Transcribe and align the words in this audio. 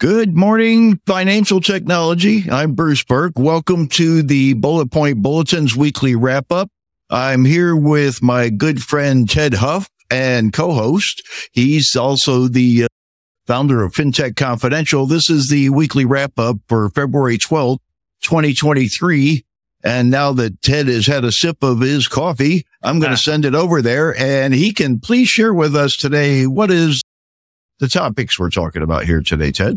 Good 0.00 0.34
morning, 0.34 0.98
financial 1.04 1.60
technology. 1.60 2.50
I'm 2.50 2.72
Bruce 2.72 3.04
Burke. 3.04 3.38
Welcome 3.38 3.86
to 3.88 4.22
the 4.22 4.54
Bullet 4.54 4.90
Point 4.90 5.20
Bulletins 5.20 5.76
weekly 5.76 6.16
wrap 6.16 6.50
up. 6.50 6.70
I'm 7.10 7.44
here 7.44 7.76
with 7.76 8.22
my 8.22 8.48
good 8.48 8.82
friend 8.82 9.28
Tedd 9.28 9.56
Huff 9.56 9.90
and 10.10 10.54
co-host. 10.54 11.22
He's 11.52 11.96
also 11.96 12.48
the 12.48 12.84
uh, 12.84 12.86
founder 13.46 13.84
of 13.84 13.92
FinTech 13.92 14.36
Confidential. 14.36 15.04
This 15.04 15.28
is 15.28 15.50
the 15.50 15.68
weekly 15.68 16.06
wrap 16.06 16.38
up 16.38 16.56
for 16.66 16.88
February 16.88 17.36
12th, 17.36 17.80
2023. 18.22 19.44
And 19.84 20.10
now 20.10 20.32
that 20.32 20.62
Tedd 20.62 20.86
has 20.86 21.08
had 21.08 21.26
a 21.26 21.30
sip 21.30 21.62
of 21.62 21.80
his 21.80 22.08
coffee, 22.08 22.64
I'm 22.82 23.00
going 23.00 23.10
to 23.12 23.18
send 23.18 23.44
it 23.44 23.54
over 23.54 23.82
there 23.82 24.16
and 24.16 24.54
he 24.54 24.72
can 24.72 24.98
please 24.98 25.28
share 25.28 25.52
with 25.52 25.76
us 25.76 25.94
today 25.94 26.46
what 26.46 26.70
is 26.70 27.02
the 27.80 27.88
topics 27.88 28.38
we're 28.38 28.48
talking 28.48 28.80
about 28.80 29.04
here 29.04 29.20
today, 29.20 29.52
Tedd. 29.52 29.76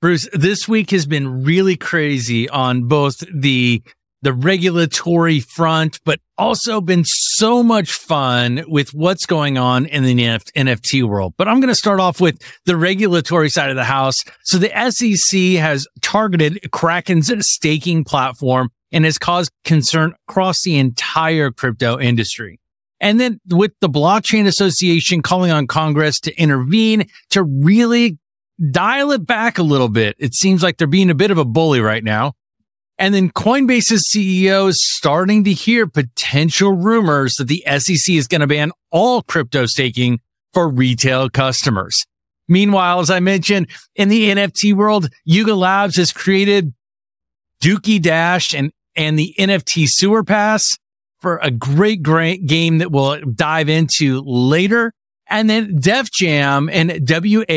Bruce, 0.00 0.28
this 0.32 0.68
week 0.68 0.90
has 0.90 1.06
been 1.06 1.42
really 1.42 1.76
crazy 1.76 2.48
on 2.48 2.84
both 2.84 3.22
the 3.32 3.82
the 4.22 4.32
regulatory 4.32 5.40
front, 5.40 6.00
but 6.04 6.18
also 6.36 6.80
been 6.80 7.04
so 7.04 7.62
much 7.62 7.92
fun 7.92 8.64
with 8.66 8.92
what's 8.92 9.24
going 9.24 9.56
on 9.56 9.86
in 9.86 10.02
the 10.02 10.14
NFT 10.14 11.04
world. 11.04 11.34
But 11.36 11.48
I'm 11.48 11.60
going 11.60 11.68
to 11.68 11.76
start 11.76 12.00
off 12.00 12.20
with 12.20 12.42
the 12.64 12.76
regulatory 12.76 13.50
side 13.50 13.70
of 13.70 13.76
the 13.76 13.84
house. 13.84 14.24
So 14.42 14.58
the 14.58 14.90
SEC 14.90 15.60
has 15.60 15.86
targeted 16.00 16.72
Kraken's 16.72 17.30
staking 17.46 18.04
platform 18.04 18.70
and 18.90 19.04
has 19.04 19.18
caused 19.18 19.52
concern 19.64 20.14
across 20.28 20.62
the 20.62 20.76
entire 20.78 21.50
crypto 21.50 22.00
industry. 22.00 22.58
And 23.00 23.20
then 23.20 23.40
with 23.50 23.72
the 23.80 23.88
blockchain 23.88 24.46
association 24.46 25.22
calling 25.22 25.50
on 25.50 25.66
Congress 25.66 26.18
to 26.20 26.34
intervene 26.40 27.08
to 27.30 27.44
really 27.44 28.18
dial 28.70 29.12
it 29.12 29.26
back 29.26 29.58
a 29.58 29.62
little 29.62 29.88
bit. 29.88 30.16
It 30.18 30.34
seems 30.34 30.62
like 30.62 30.76
they're 30.76 30.86
being 30.86 31.10
a 31.10 31.14
bit 31.14 31.30
of 31.30 31.38
a 31.38 31.44
bully 31.44 31.80
right 31.80 32.04
now. 32.04 32.34
And 32.98 33.12
then 33.12 33.30
Coinbase's 33.30 34.10
CEO 34.10 34.68
is 34.68 34.82
starting 34.82 35.44
to 35.44 35.52
hear 35.52 35.86
potential 35.86 36.72
rumors 36.72 37.34
that 37.34 37.48
the 37.48 37.62
SEC 37.78 38.14
is 38.14 38.26
going 38.26 38.40
to 38.40 38.46
ban 38.46 38.72
all 38.90 39.22
crypto 39.22 39.66
staking 39.66 40.20
for 40.54 40.68
retail 40.68 41.28
customers. 41.28 42.06
Meanwhile, 42.48 43.00
as 43.00 43.10
I 43.10 43.20
mentioned, 43.20 43.68
in 43.94 44.08
the 44.08 44.30
NFT 44.30 44.72
world, 44.74 45.08
Yuga 45.24 45.54
Labs 45.54 45.96
has 45.96 46.12
created 46.12 46.72
Dookey 47.62 48.00
Dash 48.00 48.54
and, 48.54 48.72
and 48.94 49.18
the 49.18 49.34
NFT 49.38 49.88
Sewer 49.88 50.24
Pass 50.24 50.78
for 51.20 51.38
a 51.38 51.50
great, 51.50 52.02
great 52.02 52.46
game 52.46 52.78
that 52.78 52.90
we'll 52.90 53.20
dive 53.20 53.68
into 53.68 54.22
later. 54.24 54.92
And 55.28 55.50
then 55.50 55.76
Def 55.76 56.10
Jam 56.10 56.68
and 56.72 56.90
WAGMI 56.90 57.48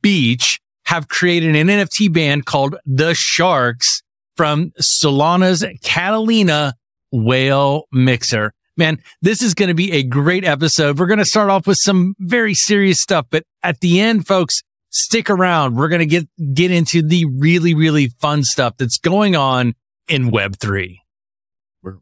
Beach 0.00 0.60
have 0.84 1.08
created 1.08 1.56
an 1.56 1.66
NFT 1.66 2.12
band 2.12 2.46
called 2.46 2.76
The 2.86 3.14
Sharks 3.14 4.02
from 4.36 4.70
Solana's 4.80 5.64
Catalina 5.82 6.74
Whale 7.10 7.84
Mixer. 7.92 8.52
Man, 8.76 9.02
this 9.22 9.42
is 9.42 9.54
going 9.54 9.68
to 9.68 9.74
be 9.74 9.92
a 9.92 10.02
great 10.02 10.44
episode. 10.44 10.98
We're 10.98 11.06
going 11.06 11.18
to 11.18 11.24
start 11.24 11.50
off 11.50 11.66
with 11.66 11.78
some 11.78 12.14
very 12.18 12.54
serious 12.54 13.00
stuff, 13.00 13.26
but 13.30 13.42
at 13.62 13.80
the 13.80 14.00
end, 14.00 14.26
folks, 14.26 14.62
stick 14.90 15.30
around. 15.30 15.76
We're 15.76 15.88
going 15.88 16.00
to 16.00 16.06
get, 16.06 16.28
get 16.54 16.70
into 16.70 17.02
the 17.02 17.24
really, 17.24 17.74
really 17.74 18.08
fun 18.20 18.44
stuff 18.44 18.76
that's 18.76 18.98
going 18.98 19.34
on 19.34 19.74
in 20.08 20.30
Web3. 20.30 20.98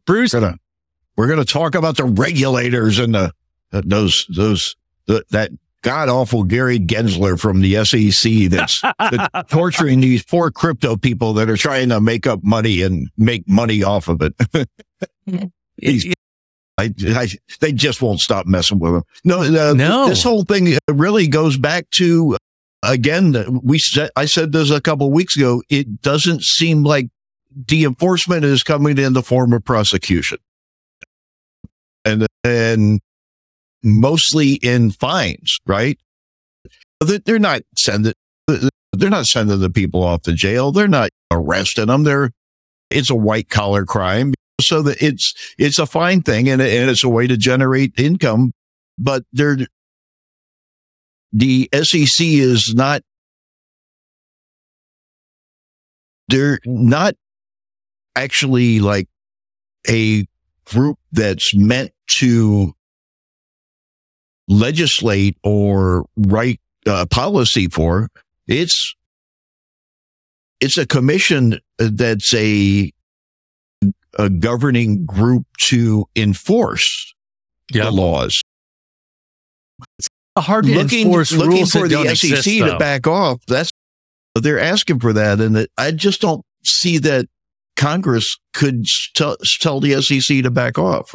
Bruce, 0.05 0.33
we're 0.33 0.39
gonna, 0.41 0.57
we're 1.15 1.27
going 1.27 1.39
to 1.39 1.45
talk 1.45 1.75
about 1.75 1.97
the 1.97 2.03
regulators 2.03 2.99
and 2.99 3.15
the 3.15 3.31
Uh, 3.75 3.81
those 3.83 4.25
those 4.29 4.75
the, 5.07 5.23
that 5.31 5.51
god 5.81 6.07
awful 6.07 6.43
Gary 6.43 6.79
Gensler 6.79 7.37
from 7.39 7.59
the 7.61 7.83
SEC 7.83 8.49
that's, 8.49 8.81
that's 8.99 9.49
torturing 9.51 9.99
these 9.99 10.23
poor 10.23 10.49
crypto 10.49 10.95
people 10.95 11.33
that 11.33 11.49
are 11.49 11.57
trying 11.57 11.89
to 11.89 11.99
make 11.99 12.25
up 12.25 12.43
money 12.43 12.81
and 12.81 13.09
make 13.17 13.47
money 13.47 13.83
off 13.83 14.07
of 14.07 14.21
it. 14.21 14.69
these, 15.77 16.13
I, 16.77 16.93
I, 17.05 17.27
they 17.59 17.71
just 17.71 18.01
won't 18.01 18.19
stop 18.19 18.47
messing 18.47 18.79
with 18.79 18.93
them. 18.93 19.03
No, 19.23 19.41
uh, 19.41 19.73
no, 19.73 20.07
this 20.07 20.23
whole 20.23 20.43
thing 20.43 20.73
uh, 20.73 20.93
really 20.93 21.27
goes 21.27 21.57
back 21.57 21.89
to 21.91 22.35
uh, 22.35 22.37
again. 22.91 23.59
We 23.61 23.79
said 23.79 24.09
I 24.15 24.25
said 24.25 24.53
this 24.53 24.71
a 24.71 24.81
couple 24.81 25.11
weeks 25.11 25.35
ago. 25.35 25.63
It 25.69 26.01
doesn't 26.01 26.43
seem 26.43 26.83
like 26.83 27.07
the 27.67 27.85
enforcement 27.85 28.43
is 28.43 28.63
coming 28.63 28.97
in 28.97 29.13
the 29.13 29.23
form 29.23 29.53
of 29.53 29.63
prosecution, 29.63 30.37
and 32.03 32.27
and 32.43 32.99
mostly 33.85 34.53
in 34.55 34.91
fines, 34.91 35.59
right? 35.65 35.97
They're 36.99 37.39
not 37.39 37.61
sending, 37.77 38.13
they're 38.47 39.09
not 39.09 39.27
sending 39.27 39.59
the 39.59 39.69
people 39.69 40.03
off 40.03 40.23
to 40.23 40.33
jail. 40.33 40.71
They're 40.71 40.87
not 40.87 41.11
arresting 41.31 41.87
them. 41.87 42.03
They're, 42.03 42.31
it's 42.89 43.09
a 43.09 43.15
white 43.15 43.49
collar 43.49 43.85
crime. 43.85 44.33
So 44.59 44.81
that 44.83 45.01
it's, 45.01 45.33
it's 45.57 45.79
a 45.79 45.85
fine 45.85 46.21
thing 46.21 46.49
and, 46.49 46.61
and 46.61 46.89
it's 46.89 47.03
a 47.03 47.09
way 47.09 47.27
to 47.27 47.37
generate 47.37 47.99
income, 47.99 48.53
but 48.97 49.23
they're, 49.33 49.57
the 51.31 51.69
SEC 51.73 52.25
is 52.25 52.73
not, 52.73 53.01
they're 56.29 56.59
not 56.65 57.15
actually 58.15 58.79
like 58.79 59.07
a 59.87 60.25
group 60.63 60.97
that's 61.11 61.53
meant 61.53 61.91
to 62.07 62.73
legislate 64.47 65.37
or 65.43 66.05
write 66.15 66.59
uh, 66.85 67.05
policy 67.07 67.67
for. 67.67 68.09
It's 68.47 68.95
it's 70.59 70.77
a 70.77 70.85
commission 70.85 71.59
that's 71.77 72.33
a 72.33 72.91
a 74.17 74.29
governing 74.29 75.05
group 75.05 75.45
to 75.59 76.05
enforce 76.15 77.13
the 77.71 77.91
laws. 77.91 78.41
It's 79.99 80.07
a 80.35 80.41
hard 80.41 80.65
to 80.65 80.75
looking, 80.75 81.07
enforce 81.07 81.31
looking 81.31 81.51
rules 81.51 81.71
for 81.71 81.87
the 81.87 82.03
SEC 82.15 82.31
exist, 82.31 82.45
to 82.45 82.77
back 82.77 83.07
off. 83.07 83.45
That's 83.47 83.71
they're 84.35 84.59
asking 84.59 84.99
for 84.99 85.13
that, 85.13 85.39
and 85.39 85.67
I 85.77 85.91
just 85.91 86.21
don't 86.21 86.43
see 86.63 86.97
that 86.99 87.25
Congress 87.75 88.37
could 88.53 88.85
tell, 89.13 89.37
tell 89.59 89.79
the 89.79 90.01
SEC 90.01 90.43
to 90.43 90.51
back 90.51 90.77
off. 90.77 91.13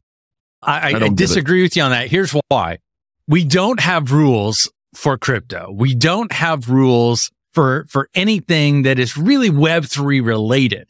I, 0.62 0.92
I, 0.92 1.04
I 1.04 1.08
disagree 1.08 1.62
with 1.62 1.76
you 1.76 1.82
on 1.82 1.90
that. 1.90 2.08
Here's 2.08 2.32
why 2.48 2.78
we 3.30 3.44
don't 3.44 3.78
have 3.78 4.10
rules 4.10 4.68
for 4.92 5.16
crypto. 5.16 5.72
We 5.72 5.94
don't 5.94 6.32
have 6.32 6.68
rules 6.68 7.30
for, 7.54 7.86
for 7.88 8.08
anything 8.12 8.82
that 8.82 8.98
is 8.98 9.16
really 9.16 9.50
Web3 9.50 10.24
related. 10.24 10.88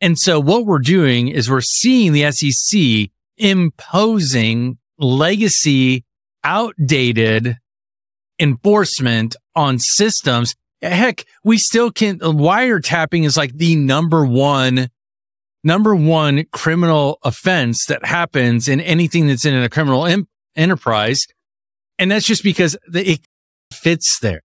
And 0.00 0.18
so 0.18 0.40
what 0.40 0.66
we're 0.66 0.80
doing 0.80 1.28
is 1.28 1.48
we're 1.48 1.60
seeing 1.60 2.12
the 2.12 2.32
SEC 2.32 3.10
imposing 3.36 4.78
legacy, 4.98 6.04
outdated 6.42 7.58
enforcement 8.40 9.36
on 9.54 9.78
systems. 9.78 10.56
Heck, 10.82 11.24
we 11.44 11.58
still 11.58 11.92
can, 11.92 12.18
wiretapping 12.18 13.24
is 13.24 13.36
like 13.36 13.52
the 13.52 13.76
number 13.76 14.26
one, 14.26 14.88
number 15.62 15.94
one 15.94 16.44
criminal 16.52 17.20
offense 17.22 17.86
that 17.86 18.04
happens 18.04 18.66
in 18.66 18.80
anything 18.80 19.28
that's 19.28 19.44
in 19.44 19.54
a 19.54 19.68
criminal 19.68 20.08
enterprise. 20.56 21.24
And 21.98 22.10
that's 22.10 22.26
just 22.26 22.42
because 22.42 22.76
it 22.92 23.20
fits 23.72 24.18
there. 24.20 24.42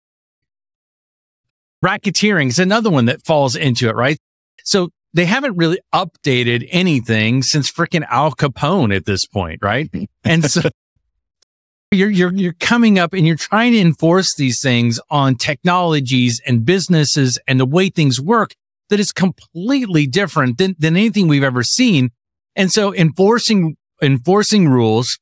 Racketeering 1.83 2.49
is 2.49 2.59
another 2.59 2.89
one 2.89 3.05
that 3.05 3.25
falls 3.25 3.55
into 3.55 3.87
it, 3.87 3.95
right? 3.95 4.17
So 4.63 4.89
they 5.13 5.25
haven't 5.25 5.57
really 5.57 5.79
updated 5.93 6.67
anything 6.71 7.41
since 7.41 7.71
freaking 7.71 8.05
Al 8.09 8.31
Capone 8.31 8.95
at 8.95 9.05
this 9.05 9.25
point, 9.25 9.59
right? 9.61 9.89
and 10.23 10.45
so 10.45 10.69
you're, 11.91 12.09
you're, 12.09 12.33
you're 12.33 12.53
coming 12.59 12.99
up 12.99 13.13
and 13.13 13.25
you're 13.25 13.35
trying 13.35 13.71
to 13.71 13.79
enforce 13.79 14.35
these 14.35 14.61
things 14.61 14.99
on 15.09 15.35
technologies 15.35 16.41
and 16.45 16.65
businesses 16.65 17.39
and 17.47 17.59
the 17.59 17.65
way 17.65 17.89
things 17.89 18.21
work 18.21 18.53
that 18.89 18.99
is 18.99 19.11
completely 19.11 20.05
different 20.05 20.57
than, 20.57 20.75
than 20.77 20.95
anything 20.95 21.27
we've 21.27 21.43
ever 21.43 21.63
seen. 21.63 22.09
And 22.55 22.71
so 22.71 22.93
enforcing, 22.93 23.77
enforcing 24.01 24.67
rules 24.67 25.17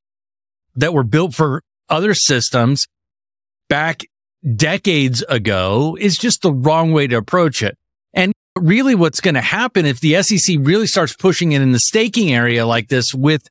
that 0.75 0.93
were 0.93 1.03
built 1.03 1.35
for 1.35 1.61
other 1.89 2.13
systems 2.13 2.87
back 3.69 4.03
decades 4.55 5.23
ago 5.29 5.97
is 5.99 6.17
just 6.17 6.41
the 6.41 6.53
wrong 6.53 6.91
way 6.91 7.07
to 7.07 7.17
approach 7.17 7.61
it. 7.61 7.77
And 8.13 8.33
really 8.55 8.95
what's 8.95 9.21
going 9.21 9.35
to 9.35 9.41
happen 9.41 9.85
if 9.85 9.99
the 9.99 10.21
SEC 10.21 10.57
really 10.59 10.87
starts 10.87 11.15
pushing 11.15 11.51
it 11.51 11.61
in 11.61 11.71
the 11.71 11.79
staking 11.79 12.33
area 12.33 12.65
like 12.65 12.87
this 12.87 13.13
with, 13.13 13.47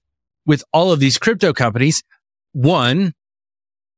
with 0.46 0.64
all 0.72 0.92
of 0.92 1.00
these 1.00 1.18
crypto 1.18 1.52
companies, 1.52 2.02
one, 2.52 3.12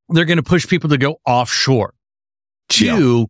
they're 0.09 0.25
going 0.25 0.39
to 0.39 0.43
push 0.43 0.67
people 0.67 0.91
to 0.91 0.99
go 0.99 1.21
offshore. 1.27 1.95
Two, 2.69 3.21
yeah. 3.21 3.25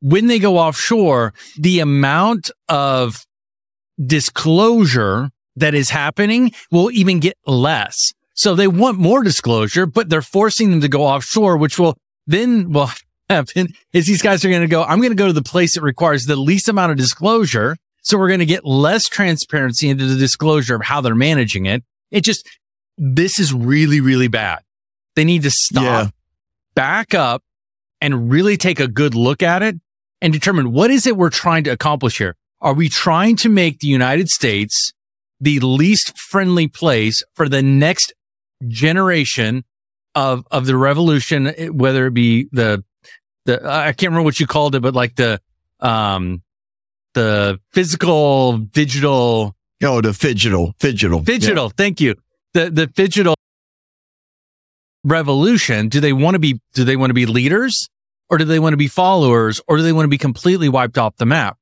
when 0.00 0.26
they 0.28 0.38
go 0.38 0.56
offshore, 0.56 1.34
the 1.58 1.80
amount 1.80 2.50
of 2.68 3.26
disclosure 4.04 5.30
that 5.56 5.74
is 5.74 5.90
happening 5.90 6.52
will 6.70 6.90
even 6.90 7.20
get 7.20 7.36
less. 7.46 8.12
So 8.38 8.54
they 8.54 8.68
want 8.68 9.00
more 9.00 9.24
disclosure, 9.24 9.84
but 9.84 10.10
they're 10.10 10.22
forcing 10.22 10.70
them 10.70 10.80
to 10.82 10.88
go 10.88 11.02
offshore, 11.02 11.56
which 11.56 11.76
will 11.76 11.96
then, 12.28 12.72
well, 12.72 12.92
happen 13.28 13.74
is 13.92 14.06
these 14.06 14.22
guys 14.22 14.44
are 14.44 14.48
going 14.48 14.60
to 14.62 14.68
go, 14.68 14.84
I'm 14.84 14.98
going 15.00 15.10
to 15.10 15.16
go 15.16 15.26
to 15.26 15.32
the 15.32 15.42
place 15.42 15.74
that 15.74 15.82
requires 15.82 16.26
the 16.26 16.36
least 16.36 16.68
amount 16.68 16.92
of 16.92 16.98
disclosure. 16.98 17.76
So 18.02 18.16
we're 18.16 18.28
going 18.28 18.38
to 18.38 18.46
get 18.46 18.64
less 18.64 19.08
transparency 19.08 19.88
into 19.88 20.06
the 20.06 20.14
disclosure 20.14 20.76
of 20.76 20.84
how 20.84 21.00
they're 21.00 21.16
managing 21.16 21.66
it. 21.66 21.82
It 22.12 22.20
just, 22.20 22.48
this 22.96 23.40
is 23.40 23.52
really, 23.52 24.00
really 24.00 24.28
bad. 24.28 24.60
They 25.16 25.24
need 25.24 25.42
to 25.42 25.50
stop, 25.50 25.82
Yeah. 25.82 26.08
back 26.76 27.14
up 27.14 27.42
and 28.00 28.30
really 28.30 28.56
take 28.56 28.78
a 28.78 28.86
good 28.86 29.16
look 29.16 29.42
at 29.42 29.64
it 29.64 29.74
and 30.22 30.32
determine 30.32 30.70
what 30.70 30.92
is 30.92 31.08
it 31.08 31.16
we're 31.16 31.28
trying 31.28 31.64
to 31.64 31.70
accomplish 31.70 32.18
here? 32.18 32.36
Are 32.60 32.72
we 32.72 32.88
trying 32.88 33.34
to 33.38 33.48
make 33.48 33.80
the 33.80 33.88
United 33.88 34.28
States 34.28 34.92
the 35.40 35.58
least 35.58 36.16
friendly 36.16 36.68
place 36.68 37.24
for 37.34 37.48
the 37.48 37.62
next 37.62 38.12
generation 38.66 39.64
of 40.14 40.46
of 40.50 40.66
the 40.66 40.76
revolution, 40.76 41.46
whether 41.72 42.06
it 42.06 42.14
be 42.14 42.48
the 42.52 42.84
the 43.44 43.60
I 43.64 43.92
can't 43.92 44.10
remember 44.10 44.24
what 44.24 44.40
you 44.40 44.46
called 44.46 44.74
it, 44.74 44.80
but 44.80 44.94
like 44.94 45.16
the 45.16 45.40
um 45.80 46.42
the 47.14 47.60
physical 47.72 48.58
digital 48.58 49.54
Oh, 49.82 50.00
the 50.00 50.12
digital 50.12 50.74
digital 50.80 51.20
digital. 51.20 51.70
Thank 51.70 52.00
you. 52.00 52.16
The 52.54 52.70
the 52.70 52.86
digital 52.86 53.34
revolution. 55.04 55.88
Do 55.88 56.00
they 56.00 56.12
want 56.12 56.34
to 56.34 56.38
be? 56.38 56.60
Do 56.74 56.84
they 56.84 56.96
want 56.96 57.10
to 57.10 57.14
be 57.14 57.26
leaders, 57.26 57.88
or 58.28 58.38
do 58.38 58.44
they 58.44 58.58
want 58.58 58.72
to 58.72 58.78
be 58.78 58.88
followers, 58.88 59.60
or 59.68 59.76
do 59.76 59.82
they 59.82 59.92
want 59.92 60.04
to 60.04 60.10
be 60.10 60.18
completely 60.18 60.68
wiped 60.68 60.98
off 60.98 61.16
the 61.16 61.26
map? 61.26 61.58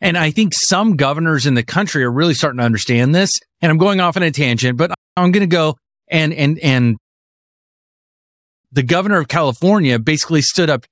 And 0.00 0.18
I 0.18 0.30
think 0.30 0.52
some 0.54 0.96
governors 0.96 1.46
in 1.46 1.54
the 1.54 1.62
country 1.62 2.04
are 2.04 2.12
really 2.12 2.34
starting 2.34 2.58
to 2.58 2.64
understand 2.64 3.14
this. 3.14 3.30
And 3.62 3.72
I'm 3.72 3.78
going 3.78 4.00
off 4.00 4.18
on 4.18 4.22
a 4.22 4.30
tangent, 4.30 4.76
but 4.76 4.92
I'm 5.16 5.32
going 5.32 5.40
to 5.40 5.46
go 5.46 5.78
and 6.08 6.32
and 6.32 6.58
and 6.58 6.96
the 8.72 8.82
governor 8.82 9.18
of 9.18 9.28
California 9.28 9.98
basically 9.98 10.42
stood 10.42 10.68
up 10.68 10.84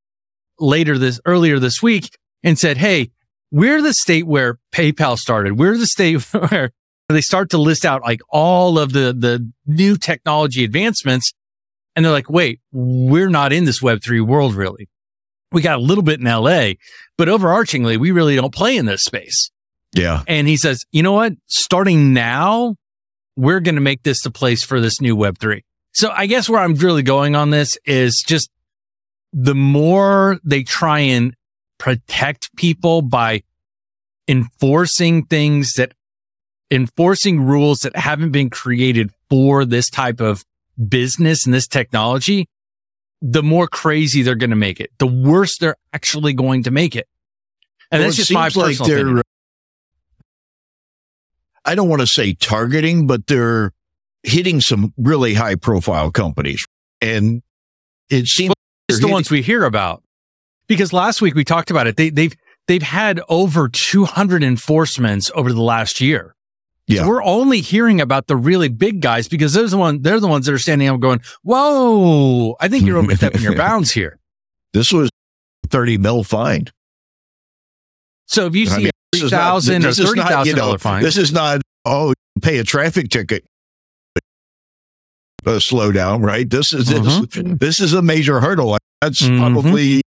later 0.59 0.99
this 0.99 1.21
earlier 1.25 1.59
this 1.59 1.83
week 1.83 2.11
and 2.43 2.59
said, 2.59 2.79
"Hey, 2.79 3.11
we're 3.51 3.83
the 3.83 3.95
state 3.95 4.27
where 4.27 4.59
PayPal 4.73 5.19
started. 5.19 5.59
We're 5.59 5.77
the 5.77 5.87
state 5.87 6.23
where 6.33 6.71
they 7.09 7.21
start 7.21 7.51
to 7.51 7.59
list 7.59 7.85
out 7.85 8.03
like 8.03 8.21
all 8.31 8.79
of 8.79 8.93
the 8.93 9.15
the 9.17 9.51
new 9.67 9.97
technology 9.97 10.65
advancements, 10.65 11.33
and 11.95 12.05
they're 12.05 12.13
like, 12.13 12.31
wait, 12.31 12.61
we're 12.73 13.31
not 13.31 13.53
in 13.53 13.65
this 13.65 13.83
Web 13.83 14.03
three 14.03 14.21
world 14.21 14.55
really. 14.55 14.89
We 15.51 15.61
got 15.61 15.79
a 15.79 15.83
little 15.83 16.05
bit 16.05 16.19
in 16.19 16.25
LA, 16.25 16.73
but 17.19 17.29
overarchingly, 17.29 17.99
we 17.99 18.11
really 18.11 18.37
don't 18.37 18.55
play 18.55 18.77
in 18.77 18.87
this 18.87 19.03
space." 19.03 19.51
Yeah. 19.95 20.23
And 20.27 20.49
he 20.49 20.57
says, 20.57 20.85
you 20.91 21.03
know 21.03 21.13
what? 21.13 21.35
Starting 21.49 22.13
now, 22.13 22.77
we're 23.37 23.61
going 23.61 23.75
to 23.75 23.81
make 23.81 24.03
this 24.03 24.23
the 24.23 24.31
place 24.31 24.63
for 24.63 24.81
this 24.81 25.01
new 25.01 25.17
Web3. 25.17 25.63
So 25.93 26.11
I 26.11 26.27
guess 26.27 26.49
where 26.49 26.61
I'm 26.61 26.75
really 26.75 27.03
going 27.03 27.37
on 27.37 27.51
this 27.51 27.77
is 27.85 28.23
just 28.27 28.51
the 29.33 29.55
more 29.55 30.39
they 30.45 30.63
try 30.63 31.01
and 31.01 31.35
protect 31.79 32.55
people 32.57 33.03
by 33.03 33.43
enforcing 34.29 35.25
things 35.27 35.73
that 35.73 35.93
enforcing 36.71 37.43
rules 37.43 37.81
that 37.81 37.95
haven't 37.97 38.31
been 38.31 38.49
created 38.49 39.11
for 39.29 39.65
this 39.65 39.91
type 39.91 40.21
of 40.21 40.45
business 40.89 41.45
and 41.45 41.53
this 41.53 41.67
technology, 41.67 42.49
the 43.21 43.43
more 43.43 43.69
crazy 43.69 44.23
they're 44.23 44.35
going 44.35 44.51
to 44.51 44.57
make 44.57 44.81
it, 44.81 44.91
the 44.99 45.07
worse 45.07 45.59
they're 45.59 45.77
actually 45.93 46.33
going 46.33 46.63
to 46.63 46.71
make 46.71 46.97
it. 46.97 47.07
And 47.91 48.01
Well, 48.01 48.09
that's 48.09 48.17
just 48.17 48.33
my 48.33 48.49
personal 48.49 48.87
opinion. 48.87 49.15
they're, 49.17 49.25
I 51.65 51.75
don't 51.75 51.89
want 51.89 52.01
to 52.01 52.07
say 52.07 52.35
targeting, 52.35 53.07
but 53.07 53.27
they're 53.27 53.73
hitting 54.23 54.61
some 54.61 54.93
really 54.97 55.35
high 55.35 55.55
profile 55.55 56.11
companies. 56.11 56.65
And 57.01 57.43
it 58.11 58.27
seems 58.27 58.55
It's 58.89 58.99
they're 59.01 59.09
the 59.09 59.13
ones 59.13 59.31
we 59.31 59.43
hear 59.43 59.65
about. 59.65 60.03
Because 60.67 60.93
last 60.93 61.21
week 61.21 61.35
we 61.35 61.45
talked 61.45 61.71
about 61.71 61.87
it. 61.87 61.97
They, 61.97 62.11
they've 62.11 62.35
they've 62.67 62.83
had 62.83 63.21
over 63.29 63.69
200 63.69 64.43
enforcements 64.43 65.31
over 65.35 65.53
the 65.53 65.63
last 65.63 66.01
year. 66.01 66.35
Yeah. 66.87 67.03
So 67.03 67.09
we're 67.09 67.23
only 67.23 67.61
hearing 67.61 68.01
about 68.01 68.27
the 68.27 68.37
really 68.37 68.69
big 68.69 69.01
guys 69.01 69.29
because 69.29 69.55
those 69.55 69.73
are 69.73 69.77
the 69.77 69.79
one 69.79 70.03
they're 70.03 70.21
the 70.21 70.29
ones 70.29 70.47
that 70.47 70.53
are 70.53 70.59
standing 70.59 70.89
up 70.89 71.01
going, 71.01 71.21
"Whoa, 71.43 72.57
I 72.61 72.69
think 72.69 72.87
you're 72.87 72.99
overstepping 72.99 73.43
your 73.43 73.57
bounds 73.57 73.93
here." 73.93 74.19
this 74.73 74.93
was 74.93 75.11
30 75.69 75.99
mil 75.99 76.25
fine. 76.25 76.67
So 78.27 78.47
if 78.47 78.57
you 78.57 78.65
I 78.65 78.69
see 78.69 78.83
mean, 78.85 78.91
three 79.15 79.29
thousand 79.29 79.85
or 79.85 79.93
thirty 79.93 80.21
know, 80.21 80.57
dollar 80.57 80.79
fine, 80.79 81.03
This 81.03 81.17
is 81.17 81.33
not, 81.33 81.61
oh, 81.85 82.13
pay 82.41 82.59
a 82.59 82.65
traffic 82.65 83.09
ticket. 83.11 83.45
Uh, 85.45 85.59
slow 85.59 85.91
down, 85.91 86.23
right? 86.23 86.49
This 86.49 86.73
is 86.73 86.87
this, 86.87 87.27
this 87.35 87.81
is 87.81 87.93
a 87.95 88.01
major 88.03 88.41
hurdle. 88.41 88.77
That's 89.01 89.23
Mhm. 89.23 89.39
probably 89.39 90.03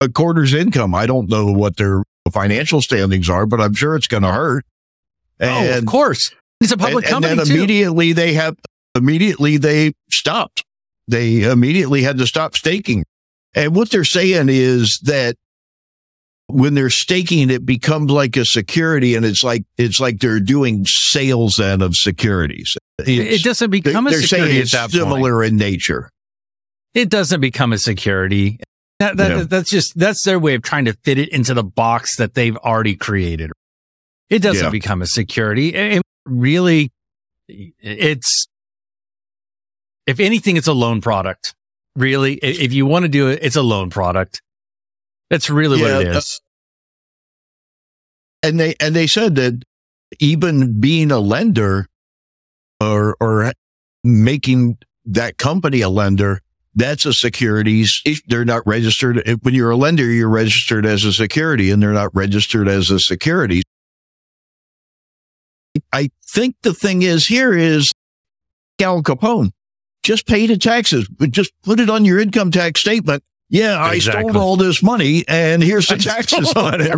a 0.00 0.08
quarter's 0.08 0.52
income. 0.54 0.92
I 0.92 1.06
don't 1.06 1.28
know 1.28 1.52
what 1.52 1.76
their 1.76 2.02
financial 2.32 2.82
standings 2.82 3.30
are, 3.30 3.46
but 3.46 3.60
I'm 3.60 3.74
sure 3.74 3.94
it's 3.94 4.08
going 4.08 4.24
to 4.24 4.32
hurt. 4.32 4.64
oh, 5.40 5.78
of 5.78 5.86
course, 5.86 6.32
it's 6.60 6.72
a 6.72 6.76
public 6.76 7.04
and, 7.04 7.14
and 7.14 7.24
company 7.24 7.36
then 7.36 7.46
too. 7.46 7.54
immediately 7.54 8.12
they 8.12 8.32
have 8.32 8.56
immediately 8.96 9.56
they 9.56 9.92
stopped. 10.10 10.64
They 11.06 11.42
immediately 11.42 12.02
had 12.02 12.18
to 12.18 12.26
stop 12.26 12.56
staking. 12.56 13.04
And 13.54 13.76
what 13.76 13.90
they're 13.90 14.04
saying 14.04 14.48
is 14.48 14.98
that 15.04 15.36
when 16.52 16.74
they're 16.74 16.90
staking, 16.90 17.50
it 17.50 17.64
becomes 17.66 18.10
like 18.10 18.36
a 18.36 18.44
security, 18.44 19.14
and 19.14 19.24
it's 19.24 19.42
like 19.42 19.64
it's 19.78 19.98
like 20.00 20.20
they're 20.20 20.40
doing 20.40 20.84
sales 20.86 21.56
then 21.56 21.82
of 21.82 21.96
securities. 21.96 22.76
it 22.98 23.42
doesn't 23.42 23.70
they- 23.70 23.80
become 23.80 24.06
a 24.06 24.10
they're 24.10 24.18
saying 24.20 24.42
security 24.44 24.58
it's 24.58 24.72
that 24.72 24.90
point. 24.90 24.92
similar 24.92 25.42
in 25.44 25.56
nature. 25.56 26.10
It 26.94 27.08
doesn't 27.08 27.40
become 27.40 27.72
a 27.72 27.78
security. 27.78 28.58
That, 28.98 29.16
that 29.16 29.30
Yeah. 29.30 29.42
that's 29.44 29.70
just 29.70 29.98
that's 29.98 30.22
their 30.24 30.38
way 30.38 30.54
of 30.54 30.62
trying 30.62 30.84
to 30.84 30.92
fit 31.04 31.18
it 31.18 31.28
into 31.30 31.54
the 31.54 31.64
box 31.64 32.16
that 32.16 32.34
they've 32.34 32.56
already 32.58 32.94
created. 32.94 33.50
It 34.30 34.40
doesn't 34.40 34.64
Yeah. 34.64 34.70
become 34.70 35.02
a 35.02 35.06
security. 35.06 35.74
It, 35.74 35.94
it 35.98 36.02
really, 36.26 36.90
it's 37.48 38.46
if 40.06 40.20
anything, 40.20 40.56
it's 40.56 40.66
a 40.68 40.72
loan 40.72 41.00
product. 41.00 41.54
Really, 41.96 42.34
if 42.34 42.72
you 42.72 42.86
want 42.86 43.04
to 43.04 43.08
do 43.08 43.28
it, 43.28 43.40
it's 43.42 43.56
a 43.56 43.62
loan 43.62 43.90
product. 43.90 44.40
That's 45.32 45.48
really 45.48 45.80
Yeah, 45.80 45.96
what 45.96 46.06
it 46.06 46.16
is. 46.16 46.40
uh, 48.44 48.48
and 48.48 48.60
they 48.60 48.74
and 48.80 48.94
they 48.94 49.06
said 49.06 49.34
that 49.36 49.62
even 50.20 50.78
being 50.78 51.10
a 51.10 51.18
lender 51.20 51.86
or 52.80 53.16
or 53.18 53.50
making 54.04 54.76
that 55.06 55.38
company 55.38 55.80
a 55.80 55.88
lender 55.88 56.40
that's 56.74 57.06
a 57.06 57.14
securities 57.14 58.02
if 58.04 58.20
they're 58.26 58.44
not 58.44 58.62
registered 58.66 59.22
if- 59.26 59.38
when 59.42 59.54
you're 59.54 59.70
a 59.70 59.76
lender 59.76 60.04
you're 60.04 60.28
registered 60.28 60.84
as 60.84 61.04
a 61.04 61.12
security 61.14 61.70
and 61.70 61.82
they're 61.82 61.92
not 61.94 62.14
registered 62.14 62.68
as 62.68 62.90
a 62.90 62.98
security 63.00 63.62
i 65.92 66.10
think 66.26 66.56
the 66.62 66.74
thing 66.74 67.00
is 67.02 67.26
here 67.26 67.54
is 67.54 67.90
al 68.80 69.02
capone 69.02 69.50
just 70.02 70.26
pay 70.26 70.46
the 70.46 70.58
taxes 70.58 71.08
but 71.08 71.30
just 71.30 71.52
put 71.62 71.78
it 71.80 71.88
on 71.88 72.04
your 72.04 72.18
income 72.20 72.50
tax 72.50 72.80
statement 72.80 73.22
yeah 73.52 73.80
i 73.80 73.98
stole 74.00 74.36
all 74.36 74.56
this 74.56 74.82
money 74.82 75.24
and 75.28 75.62
here's 75.62 75.86
the 75.86 75.94
I 75.94 75.98
taxes 75.98 76.52
on 76.54 76.80
it 76.80 76.92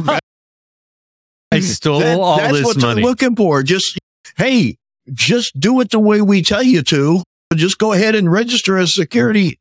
I 1.52 1.60
stole 1.60 2.00
That- 2.00 2.18
all 2.18 2.36
that's 2.38 2.52
this 2.52 2.64
what 2.64 2.76
money. 2.80 2.94
they're 3.02 3.04
looking 3.10 3.36
for. 3.36 3.62
Just 3.62 3.96
hey, 4.36 4.76
just 5.12 5.58
do 5.60 5.80
it 5.80 5.90
the 5.92 6.00
way 6.00 6.20
we 6.20 6.42
tell 6.42 6.62
you 6.64 6.82
to. 6.82 7.22
Just 7.54 7.78
go 7.78 7.92
ahead 7.92 8.16
and 8.16 8.30
register 8.32 8.76
as 8.76 8.92
security. 8.92 9.60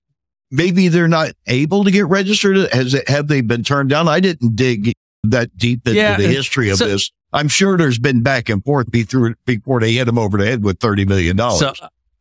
Maybe 0.49 0.87
they're 0.87 1.07
not 1.07 1.33
able 1.45 1.83
to 1.83 1.91
get 1.91 2.07
registered. 2.07 2.57
Has 2.73 2.95
it, 2.95 3.07
have 3.07 3.27
they 3.27 3.41
been 3.41 3.63
turned 3.63 3.89
down? 3.91 4.07
I 4.07 4.19
didn't 4.21 4.55
dig 4.55 4.93
that 5.23 5.55
deep 5.55 5.85
into 5.87 5.99
Yeah, 5.99 6.17
the 6.17 6.25
uh, 6.25 6.29
history 6.29 6.69
of 6.71 6.77
so- 6.77 6.87
this. 6.87 7.11
I'm 7.31 7.47
sure 7.47 7.77
there's 7.77 7.99
been 7.99 8.21
back 8.23 8.49
and 8.49 8.63
forth 8.63 8.89
be 8.89 9.03
through 9.03 9.35
before 9.45 9.79
they 9.79 9.93
hit 9.93 10.05
them 10.05 10.17
over 10.17 10.37
the 10.39 10.45
head 10.45 10.63
with 10.63 10.79
thirty 10.79 11.05
million 11.05 11.35
dollars. 11.35 11.59
So 11.59 11.73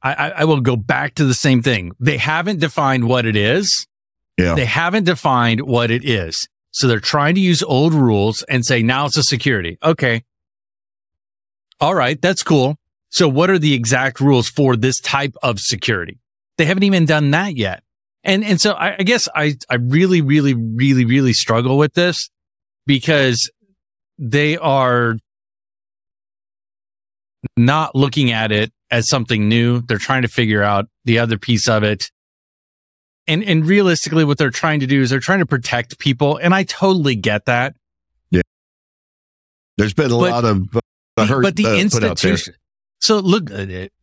I 0.02 0.32
I 0.36 0.44
will 0.44 0.60
go 0.60 0.76
back 0.76 1.14
to 1.14 1.24
the 1.24 1.34
same 1.34 1.62
thing. 1.62 1.92
They 2.00 2.18
haven't 2.18 2.60
defined 2.60 3.08
what 3.08 3.24
it 3.24 3.36
is. 3.36 3.86
Yeah. 4.42 4.54
They 4.54 4.64
haven't 4.64 5.04
defined 5.04 5.62
what 5.62 5.90
it 5.90 6.04
is. 6.04 6.48
So 6.72 6.88
they're 6.88 7.00
trying 7.00 7.34
to 7.34 7.40
use 7.40 7.62
old 7.62 7.94
rules 7.94 8.42
and 8.44 8.64
say 8.64 8.82
now 8.82 9.06
it's 9.06 9.16
a 9.16 9.22
security. 9.22 9.78
Okay. 9.82 10.24
All 11.80 11.94
right. 11.94 12.20
That's 12.20 12.42
cool. 12.42 12.76
So 13.10 13.28
what 13.28 13.50
are 13.50 13.58
the 13.58 13.74
exact 13.74 14.20
rules 14.20 14.48
for 14.48 14.76
this 14.76 14.98
type 15.00 15.34
of 15.42 15.60
security? 15.60 16.18
They 16.56 16.64
haven't 16.64 16.84
even 16.84 17.04
done 17.04 17.30
that 17.32 17.56
yet. 17.56 17.82
And, 18.24 18.44
and 18.44 18.60
so 18.60 18.72
I, 18.72 18.96
I 18.98 19.02
guess 19.02 19.28
I, 19.34 19.56
I 19.68 19.74
really, 19.76 20.20
really, 20.22 20.54
really, 20.54 21.04
really 21.04 21.32
struggle 21.32 21.76
with 21.76 21.92
this 21.94 22.30
because 22.86 23.50
they 24.18 24.56
are 24.56 25.16
not 27.56 27.94
looking 27.94 28.30
at 28.30 28.52
it 28.52 28.72
as 28.90 29.08
something 29.08 29.48
new. 29.48 29.82
They're 29.82 29.98
trying 29.98 30.22
to 30.22 30.28
figure 30.28 30.62
out 30.62 30.86
the 31.04 31.18
other 31.18 31.36
piece 31.36 31.68
of 31.68 31.82
it. 31.82 32.10
And 33.26 33.44
and 33.44 33.64
realistically 33.64 34.24
what 34.24 34.38
they're 34.38 34.50
trying 34.50 34.80
to 34.80 34.86
do 34.86 35.00
is 35.00 35.10
they're 35.10 35.20
trying 35.20 35.38
to 35.38 35.46
protect 35.46 35.98
people 35.98 36.38
and 36.38 36.54
I 36.54 36.64
totally 36.64 37.14
get 37.14 37.44
that. 37.46 37.74
Yeah. 38.30 38.42
There's 39.76 39.94
been 39.94 40.06
a 40.06 40.18
but- 40.18 40.30
lot 40.30 40.44
of 40.44 40.76
uh, 41.16 41.26
hurt, 41.26 41.42
but 41.42 41.56
the 41.56 41.66
uh, 41.66 41.68
put 41.68 42.04
out 42.04 42.18
there. 42.18 42.32
institution 42.32 42.54
So 43.00 43.18
look. 43.18 43.50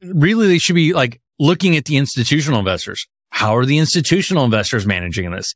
Really 0.01 0.47
they 0.47 0.57
should 0.57 0.75
be 0.75 0.93
like 0.93 1.19
looking 1.39 1.75
at 1.75 1.85
the 1.85 1.97
institutional 1.97 2.59
investors. 2.59 3.07
How 3.31 3.55
are 3.55 3.65
the 3.65 3.77
institutional 3.77 4.45
investors 4.45 4.85
managing 4.85 5.29
this? 5.31 5.53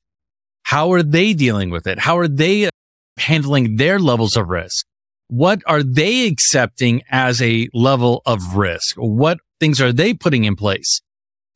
How 0.63 0.91
are 0.93 1.03
they 1.03 1.33
dealing 1.33 1.69
with 1.69 1.87
it? 1.87 1.99
How 1.99 2.17
are 2.17 2.27
they 2.27 2.69
handling 3.17 3.75
their 3.75 3.99
levels 3.99 4.35
of 4.37 4.49
risk? 4.49 4.85
What 5.27 5.61
are 5.67 5.83
they 5.83 6.27
accepting 6.27 7.01
as 7.09 7.41
a 7.41 7.69
level 7.73 8.21
of 8.25 8.55
risk? 8.55 8.95
What 8.97 9.39
things 9.59 9.81
are 9.81 9.93
they 9.93 10.13
putting 10.13 10.43
in 10.43 10.55
place 10.55 11.01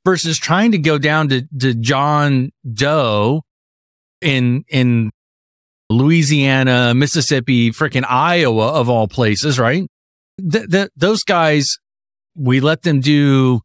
versus 0.08 0.38
trying 0.38 0.72
to 0.72 0.78
go 0.78 0.98
down 0.98 1.28
to, 1.28 1.46
to 1.60 1.74
John 1.74 2.50
Doe 2.74 3.42
in, 4.22 4.64
in 4.70 5.12
Louisiana, 5.90 6.94
Mississippi, 6.96 7.72
freaking 7.72 8.06
Iowa 8.08 8.68
of 8.70 8.88
all 8.88 9.10
places, 9.10 9.60
right? 9.60 9.86
Th- 10.40 10.70
th- 10.70 10.92
those 10.96 11.24
guys, 11.24 11.78
we 12.38 12.62
let 12.62 12.84
them 12.84 13.02
do 13.02 13.60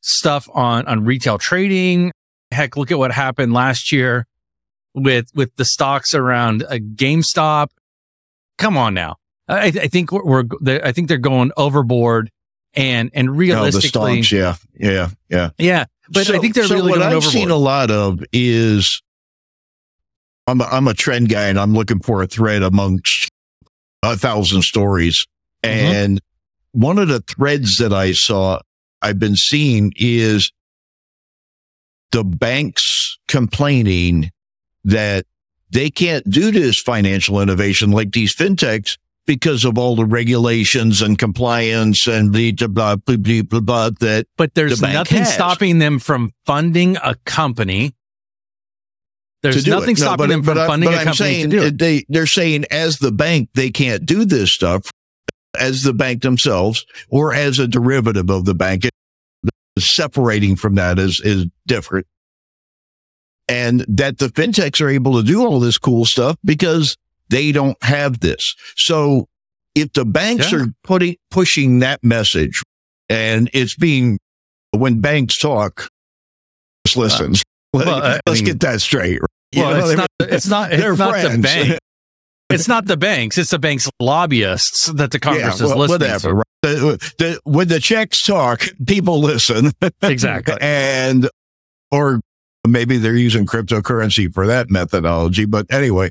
stuff 0.00 0.48
on, 0.52 0.84
on 0.88 1.04
retail 1.04 1.38
trading. 1.38 2.10
Heck, 2.50 2.76
look 2.76 2.90
at 2.90 2.98
what 2.98 3.12
happened 3.12 3.52
last 3.52 3.92
year 3.92 4.26
with, 4.94 5.26
with 5.32 5.54
the 5.54 5.64
stocks 5.64 6.12
around 6.12 6.62
a 6.62 6.80
GameStop. 6.80 7.68
Come 8.58 8.76
on 8.76 8.94
now. 8.94 9.14
I, 9.46 9.66
I 9.66 9.70
think 9.86 10.10
we're, 10.10 10.24
we're, 10.24 10.80
I 10.82 10.90
think 10.90 11.06
they're 11.06 11.18
going 11.18 11.52
overboard 11.56 12.32
and, 12.74 13.10
and 13.14 13.36
realistically. 13.36 14.12
Oh, 14.12 14.16
the 14.16 14.22
stocks, 14.22 14.32
yeah, 14.32 14.56
yeah, 14.92 15.08
yeah. 15.28 15.50
Yeah. 15.58 15.84
But 16.10 16.26
so, 16.26 16.34
I 16.34 16.38
think 16.38 16.54
they're 16.54 16.64
so 16.64 16.74
really 16.74 16.90
what 16.90 17.02
I've 17.02 17.14
overboard. 17.14 17.32
seen 17.32 17.50
a 17.50 17.56
lot 17.56 17.90
of 17.90 18.22
is 18.32 19.00
I'm 20.46 20.60
a, 20.60 20.64
I'm 20.64 20.86
a 20.88 20.94
trend 20.94 21.30
guy 21.30 21.48
and 21.48 21.58
I'm 21.58 21.72
looking 21.72 22.00
for 22.00 22.22
a 22.22 22.26
thread 22.26 22.62
amongst 22.62 23.30
a 24.02 24.16
thousand 24.16 24.62
stories. 24.62 25.26
Mhm. 25.64 25.68
And 25.70 26.20
one 26.72 26.98
of 26.98 27.08
the 27.08 27.20
threads 27.20 27.78
that 27.78 27.92
I 27.92 28.12
saw, 28.12 28.60
I've 29.00 29.18
been 29.18 29.36
seeing 29.36 29.92
is 29.96 30.52
the 32.12 32.24
banks 32.24 33.18
complaining 33.28 34.30
that 34.84 35.24
they 35.70 35.90
can't 35.90 36.28
do 36.28 36.50
this 36.50 36.78
financial 36.78 37.40
innovation 37.40 37.90
like 37.90 38.12
these 38.12 38.34
fintechs 38.34 38.98
because 39.26 39.64
of 39.64 39.78
all 39.78 39.96
the 39.96 40.04
regulations 40.04 41.00
and 41.02 41.18
compliance 41.18 42.06
and 42.06 42.34
the 42.34 42.52
blah, 42.52 42.96
blah, 42.96 43.16
blah, 43.16 43.42
blah, 43.42 43.60
blah, 43.60 43.90
that 44.00 44.26
but 44.36 44.54
there's 44.54 44.80
the 44.80 44.92
nothing 44.92 45.18
has. 45.18 45.32
stopping 45.32 45.78
them 45.78 45.98
from 45.98 46.32
funding 46.44 46.96
a 46.98 47.14
company. 47.24 47.94
There's 49.42 49.66
nothing. 49.66 49.90
No, 49.90 49.94
stopping 49.94 50.16
but- 50.16 50.28
them 50.28 50.42
from 50.42 50.54
but 50.54 50.60
I- 50.62 50.66
funding 50.66 50.88
but 50.90 50.94
a 50.94 51.04
company 51.04 51.16
saying 51.16 51.50
to 51.50 51.56
do 51.60 51.62
it. 51.64 51.78
They, 51.78 52.04
they're 52.08 52.26
saying 52.26 52.64
as 52.70 52.98
the 52.98 53.12
bank, 53.12 53.50
they 53.54 53.70
can't 53.70 54.04
do 54.06 54.24
this 54.24 54.50
stuff 54.50 54.90
as 55.58 55.82
the 55.82 55.92
bank 55.92 56.22
themselves 56.22 56.84
or 57.10 57.34
as 57.34 57.58
a 57.58 57.68
derivative 57.68 58.30
of 58.30 58.44
the 58.44 58.54
bank. 58.54 58.88
Separating 59.78 60.54
from 60.56 60.76
that 60.76 60.98
is, 60.98 61.20
is 61.20 61.46
different. 61.66 62.06
And 63.48 63.84
that 63.88 64.18
the 64.18 64.28
fintechs 64.28 64.80
are 64.80 64.88
able 64.88 65.16
to 65.16 65.22
do 65.22 65.44
all 65.44 65.60
this 65.60 65.78
cool 65.78 66.04
stuff 66.04 66.36
because 66.44 66.96
they 67.34 67.52
don't 67.52 67.76
have 67.82 68.20
this. 68.20 68.54
So 68.76 69.26
if 69.74 69.92
the 69.92 70.04
banks 70.04 70.52
Yeah. 70.52 70.60
are 70.60 70.66
putting, 70.84 71.16
pushing 71.30 71.80
that 71.80 72.02
message 72.04 72.62
and 73.08 73.50
it's 73.52 73.74
being, 73.74 74.18
when 74.70 75.00
banks 75.00 75.36
talk, 75.36 75.88
just 76.86 76.96
listens. 76.96 77.42
Uh, 77.74 77.82
well, 77.84 78.18
Let's 78.26 78.40
mean- 78.40 78.44
get 78.44 78.60
that 78.60 78.80
straight. 78.80 79.20
You 79.52 79.62
Well, 79.62 79.70
know, 79.78 79.86
it's 79.88 79.96
not. 79.96 80.08
It's 80.20 80.46
not. 80.48 80.72
It's 80.72 80.82
they're 80.82 80.96
not 80.96 81.22
the 81.22 81.38
bank. 81.40 81.78
It's 82.50 82.68
not 82.68 82.84
the 82.86 82.96
banks. 82.98 83.38
It's 83.38 83.50
the 83.50 83.58
bank's 83.58 83.88
lobbyists 84.00 84.86
that 84.92 85.10
the 85.10 85.18
Congress 85.18 85.56
is 85.56 85.62
well, 85.62 85.78
listening 85.78 86.00
whatever. 86.00 86.28
to. 86.28 86.34
right? 86.34 86.44
The, 86.62 87.12
the, 87.18 87.40
when 87.44 87.68
the 87.68 87.80
checks 87.80 88.22
talk, 88.22 88.68
people 88.86 89.18
listen. 89.20 89.72
Exactly. 90.02 90.54
and, 90.60 91.28
or 91.90 92.20
maybe 92.68 92.98
they're 92.98 93.16
using 93.16 93.46
cryptocurrency 93.46 94.32
for 94.32 94.46
that 94.46 94.70
methodology. 94.70 95.46
But 95.46 95.66
anyway, 95.72 96.10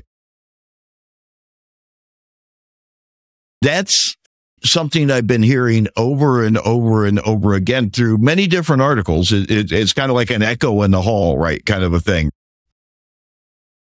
that's 3.64 4.16
something 4.62 5.10
I've 5.10 5.26
been 5.26 5.42
hearing 5.42 5.88
over 5.96 6.44
and 6.44 6.58
over 6.58 7.04
and 7.04 7.18
over 7.20 7.54
again 7.54 7.90
through 7.90 8.18
many 8.18 8.46
different 8.46 8.82
articles. 8.82 9.32
It, 9.32 9.50
it, 9.50 9.72
it's 9.72 9.92
kind 9.92 10.10
of 10.10 10.14
like 10.14 10.30
an 10.30 10.42
echo 10.42 10.82
in 10.82 10.90
the 10.90 11.02
hall, 11.02 11.36
right? 11.38 11.64
Kind 11.64 11.82
of 11.84 11.92
a 11.92 12.00
thing. 12.00 12.30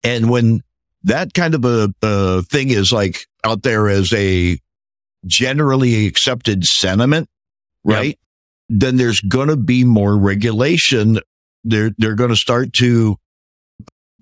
And 0.05 0.31
when 0.31 0.63
that 1.05 1.35
kind 1.35 1.55
of 1.55 1.65
a, 1.65 1.93
a 2.03 2.43
thing 2.43 2.71
is 2.71 2.93
like 2.93 3.27
out 3.45 3.63
there 3.63 3.89
as 3.89 4.13
a 4.13 4.59
generally 5.27 6.07
accepted 6.07 6.65
sentiment, 6.65 7.29
Yep. 7.85 7.97
right? 7.97 8.19
Then 8.69 8.97
there's 8.97 9.21
going 9.21 9.49
to 9.49 9.57
be 9.57 9.83
more 9.85 10.17
regulation. 10.17 11.19
They're, 11.65 11.91
they're 11.99 12.15
going 12.15 12.31
to 12.31 12.37
start 12.37 12.73
to 12.75 13.17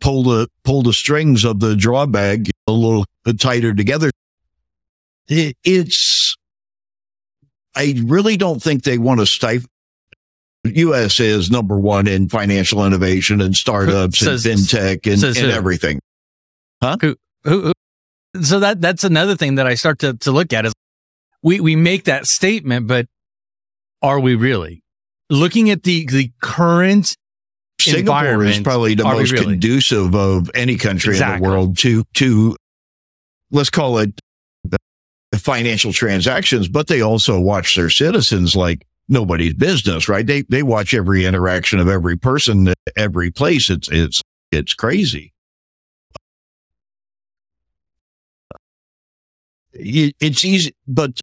pull 0.00 0.22
the, 0.22 0.48
pull 0.64 0.82
the 0.82 0.92
strings 0.92 1.44
of 1.44 1.60
the 1.60 1.74
drawbag 1.74 2.50
a 2.66 2.72
little 2.72 3.04
tighter 3.38 3.74
together. 3.74 4.10
It, 5.28 5.56
it's, 5.64 6.36
I 7.74 7.94
really 8.04 8.36
don't 8.36 8.62
think 8.62 8.84
they 8.84 8.98
want 8.98 9.20
to 9.20 9.26
stifle. 9.26 9.68
U.S. 10.64 11.20
is 11.20 11.50
number 11.50 11.78
one 11.78 12.08
in 12.08 12.28
financial 12.28 12.84
innovation 12.84 13.40
and 13.40 13.54
startups 13.56 14.18
Says- 14.18 14.46
and 14.46 14.58
fintech 14.58 15.12
and, 15.12 15.22
and 15.22 15.36
who? 15.36 15.50
everything. 15.50 16.00
Who, 17.00 17.16
who, 17.44 17.72
so 18.42 18.60
that 18.60 18.80
that's 18.80 19.04
another 19.04 19.36
thing 19.36 19.54
that 19.54 19.66
I 19.66 19.74
start 19.74 20.00
to 20.00 20.14
to 20.14 20.32
look 20.32 20.52
at 20.52 20.66
is 20.66 20.72
we 21.42 21.60
we 21.60 21.76
make 21.76 22.04
that 22.04 22.26
statement, 22.26 22.86
but 22.86 23.06
are 24.02 24.20
we 24.20 24.34
really 24.34 24.82
looking 25.30 25.70
at 25.70 25.84
the 25.84 26.06
the 26.06 26.30
current 26.42 27.16
Singapore 27.80 28.44
is 28.44 28.60
probably 28.60 28.94
the 28.94 29.04
most 29.04 29.32
really? 29.32 29.44
conducive 29.44 30.14
of 30.14 30.50
any 30.54 30.76
country 30.76 31.16
in 31.16 31.20
the 31.20 31.38
world 31.40 31.78
to 31.78 32.04
to 32.14 32.56
let's 33.50 33.70
call 33.70 33.98
it 33.98 34.20
financial 35.46 35.92
transactions, 35.92 36.66
but 36.68 36.88
they 36.88 37.00
also 37.00 37.40
watch 37.40 37.76
their 37.76 37.88
citizens 37.88 38.56
like 38.56 38.84
nobody's 39.08 39.54
business, 39.54 40.08
right? 40.08 40.26
They 40.26 40.42
they 40.42 40.62
watch 40.64 40.92
every 40.92 41.24
interaction 41.24 41.78
of 41.78 41.88
every 41.88 42.16
person, 42.16 42.74
every 42.96 43.30
place. 43.30 43.70
It's 43.70 43.88
it's 43.90 44.20
it's 44.50 44.74
crazy. 44.74 45.32
It's 49.72 50.44
easy, 50.44 50.74
but 50.86 51.20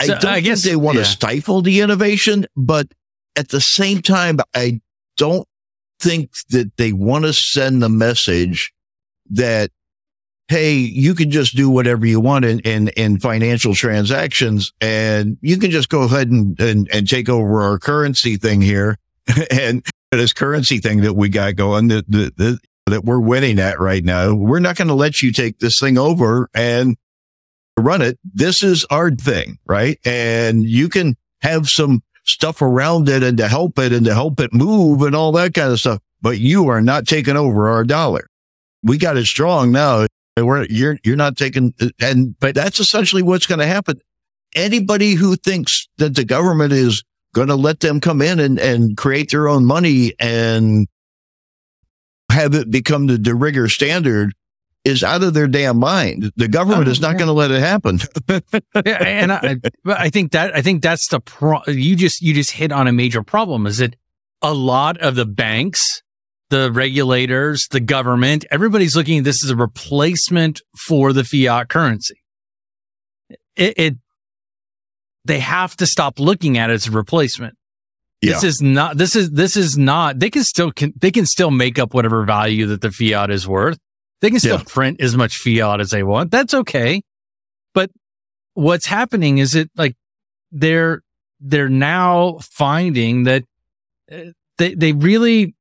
I 0.00 0.06
So, 0.06 0.14
don't 0.14 0.24
I 0.30 0.34
think 0.34 0.44
guess- 0.46 0.62
they 0.64 0.76
want 0.76 0.96
yeah. 0.96 1.04
to 1.04 1.08
stifle 1.10 1.62
the 1.62 1.80
innovation, 1.80 2.46
but 2.56 2.86
at 3.36 3.48
the 3.48 3.60
same 3.60 4.02
time, 4.02 4.38
I 4.54 4.80
don't 5.16 5.46
think 6.00 6.30
that 6.50 6.76
they 6.76 6.92
want 6.92 7.24
to 7.24 7.32
send 7.32 7.82
the 7.82 7.88
message 7.88 8.72
that, 9.30 9.70
hey, 10.52 10.74
you 10.74 11.14
can 11.14 11.30
just 11.30 11.56
do 11.56 11.70
whatever 11.70 12.04
you 12.04 12.20
want 12.20 12.44
in, 12.44 12.60
in, 12.60 12.88
in 12.88 13.18
financial 13.18 13.74
transactions 13.74 14.70
and 14.82 15.38
you 15.40 15.56
can 15.56 15.70
just 15.70 15.88
go 15.88 16.02
ahead 16.02 16.28
and, 16.28 16.60
and, 16.60 16.90
and 16.92 17.08
take 17.08 17.30
over 17.30 17.62
our 17.62 17.78
currency 17.78 18.36
thing 18.36 18.60
here. 18.60 18.98
and 19.50 19.82
this 20.10 20.34
currency 20.34 20.76
thing 20.76 21.00
that 21.00 21.14
we 21.14 21.30
got 21.30 21.56
going 21.56 21.88
that, 21.88 22.04
that, 22.10 22.36
that, 22.36 22.58
that 22.84 23.02
we're 23.02 23.18
winning 23.18 23.58
at 23.58 23.80
right 23.80 24.04
now, 24.04 24.34
we're 24.34 24.60
not 24.60 24.76
going 24.76 24.88
to 24.88 24.94
let 24.94 25.22
you 25.22 25.32
take 25.32 25.58
this 25.58 25.80
thing 25.80 25.96
over 25.96 26.50
and 26.52 26.98
run 27.78 28.02
it. 28.02 28.18
This 28.22 28.62
is 28.62 28.84
our 28.90 29.10
thing, 29.10 29.56
right? 29.64 29.98
And 30.04 30.64
you 30.64 30.90
can 30.90 31.16
have 31.40 31.70
some 31.70 32.02
stuff 32.24 32.60
around 32.60 33.08
it 33.08 33.22
and 33.22 33.38
to 33.38 33.48
help 33.48 33.78
it 33.78 33.90
and 33.90 34.04
to 34.04 34.12
help 34.12 34.38
it 34.38 34.52
move 34.52 35.00
and 35.00 35.16
all 35.16 35.32
that 35.32 35.54
kind 35.54 35.72
of 35.72 35.80
stuff. 35.80 36.00
But 36.20 36.40
you 36.40 36.68
are 36.68 36.82
not 36.82 37.06
taking 37.06 37.38
over 37.38 37.70
our 37.70 37.84
dollar. 37.84 38.26
We 38.82 38.98
got 38.98 39.16
it 39.16 39.24
strong 39.24 39.72
now. 39.72 40.06
And 40.36 40.46
We're, 40.46 40.64
you're, 40.70 40.98
you're 41.04 41.16
not 41.16 41.36
taking, 41.36 41.74
and, 42.00 42.38
but 42.40 42.54
that's 42.54 42.80
essentially 42.80 43.22
what's 43.22 43.46
going 43.46 43.58
to 43.58 43.66
happen. 43.66 44.00
Anybody 44.54 45.14
who 45.14 45.36
thinks 45.36 45.88
that 45.98 46.14
the 46.14 46.24
government 46.24 46.72
is 46.72 47.04
going 47.34 47.48
to 47.48 47.54
let 47.54 47.80
them 47.80 48.00
come 48.00 48.22
in 48.22 48.40
and, 48.40 48.58
and 48.58 48.96
create 48.96 49.30
their 49.30 49.48
own 49.48 49.64
money 49.64 50.14
and 50.18 50.86
have 52.30 52.54
it 52.54 52.70
become 52.70 53.06
the 53.06 53.18
de 53.18 53.34
rigueur 53.34 53.68
standard 53.68 54.32
is 54.84 55.04
out 55.04 55.22
of 55.22 55.32
their 55.34 55.46
damn 55.46 55.78
mind. 55.78 56.32
The 56.36 56.48
government 56.48 56.88
Oh, 56.88 56.90
is 56.90 57.00
not 57.00 57.12
yeah. 57.12 57.18
going 57.18 57.28
to 57.28 57.32
let 57.32 57.50
it 57.50 57.60
happen. 57.60 58.00
yeah, 58.84 59.02
and 59.04 59.32
I, 59.32 59.56
I 59.86 60.10
think 60.10 60.32
that 60.32 60.56
I 60.56 60.60
think 60.62 60.82
that's 60.82 61.08
the 61.08 61.20
pro. 61.20 61.60
You 61.68 61.94
just 61.94 62.20
you 62.20 62.34
just 62.34 62.50
hit 62.52 62.72
on 62.72 62.88
a 62.88 62.92
major 62.92 63.22
problem. 63.22 63.66
Is 63.66 63.78
that 63.78 63.96
a 64.42 64.52
lot 64.52 64.98
of 64.98 65.14
the 65.14 65.24
banks, 65.24 66.01
the 66.52 66.70
regulators, 66.70 67.66
the 67.70 67.80
government, 67.80 68.44
everybody's 68.50 68.94
looking 68.94 69.18
at 69.18 69.24
this 69.24 69.42
as 69.42 69.48
a 69.50 69.56
replacement 69.56 70.60
for 70.86 71.14
the 71.14 71.24
fiat 71.24 71.70
currency. 71.70 72.22
It, 73.56 73.74
it 73.78 73.94
they 75.24 75.40
have 75.40 75.74
to 75.78 75.86
stop 75.86 76.20
looking 76.20 76.58
at 76.58 76.68
it 76.68 76.74
as 76.74 76.88
a 76.88 76.90
replacement. 76.90 77.56
This 78.20 78.44
is 78.44 78.60
not. 78.60 78.98
This 78.98 79.16
is 79.16 79.30
this 79.30 79.56
is 79.56 79.78
not. 79.78 80.18
They 80.18 80.28
can 80.30 80.44
still 80.44 80.70
can, 80.70 80.92
they 80.96 81.10
can 81.10 81.24
still 81.26 81.50
make 81.50 81.78
up 81.78 81.94
whatever 81.94 82.22
value 82.24 82.66
that 82.66 82.82
the 82.82 82.92
fiat 82.92 83.30
is 83.30 83.48
worth. 83.48 83.78
They 84.20 84.28
can 84.30 84.38
still 84.38 84.58
Yeah. 84.58 84.64
print 84.66 85.00
as 85.00 85.16
much 85.16 85.38
fiat 85.38 85.80
as 85.80 85.90
they 85.90 86.02
want. 86.02 86.30
That's 86.30 86.54
okay. 86.54 87.02
But 87.74 87.90
what's 88.54 88.86
happening 88.86 89.38
is 89.38 89.54
it 89.54 89.70
like 89.74 89.96
they're 90.52 91.00
they're 91.40 91.70
now 91.70 92.38
finding 92.42 93.24
that 93.24 93.42
uh, 94.12 94.32
they 94.58 94.74
they 94.74 94.92
really 94.92 95.54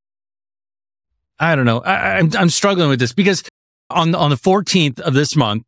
I 1.41 1.55
don't 1.55 1.65
know. 1.65 1.79
I, 1.79 2.19
I'm, 2.19 2.29
I'm 2.37 2.49
struggling 2.49 2.87
with 2.89 2.99
this 2.99 3.13
because 3.13 3.43
on, 3.89 4.13
on 4.15 4.29
the 4.29 4.35
14th 4.37 4.99
of 4.99 5.13
this 5.15 5.35
month, 5.35 5.63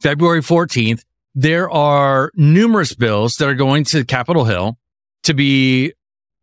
February 0.00 0.40
14th, 0.40 1.02
there 1.34 1.68
are 1.70 2.30
numerous 2.36 2.94
bills 2.94 3.34
that 3.36 3.48
are 3.48 3.54
going 3.54 3.84
to 3.86 4.04
Capitol 4.04 4.44
Hill 4.44 4.78
to 5.24 5.34
be 5.34 5.92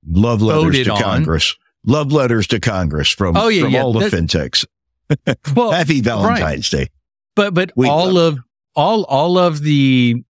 love 0.05 0.41
letters 0.41 0.85
to 0.85 0.91
on. 0.93 1.01
Congress. 1.01 1.55
Love 1.85 2.11
letters 2.11 2.47
to 2.47 2.59
Congress 2.59 3.09
from, 3.09 3.37
Oh, 3.37 3.47
yeah, 3.47 3.63
from 3.63 3.71
yeah. 3.71 3.81
all 3.81 3.93
the 3.93 4.09
fintechs. 4.09 4.65
well, 5.55 5.71
Happy 5.71 6.01
Valentine's 6.01 6.69
Day. 6.69 6.89
but 7.35 7.53
but 7.53 7.71
We 7.75 7.87
all 7.87 8.17
of 8.17 8.39
all 8.75 9.03
all 9.05 9.37
of 9.37 9.61
the 9.63 10.23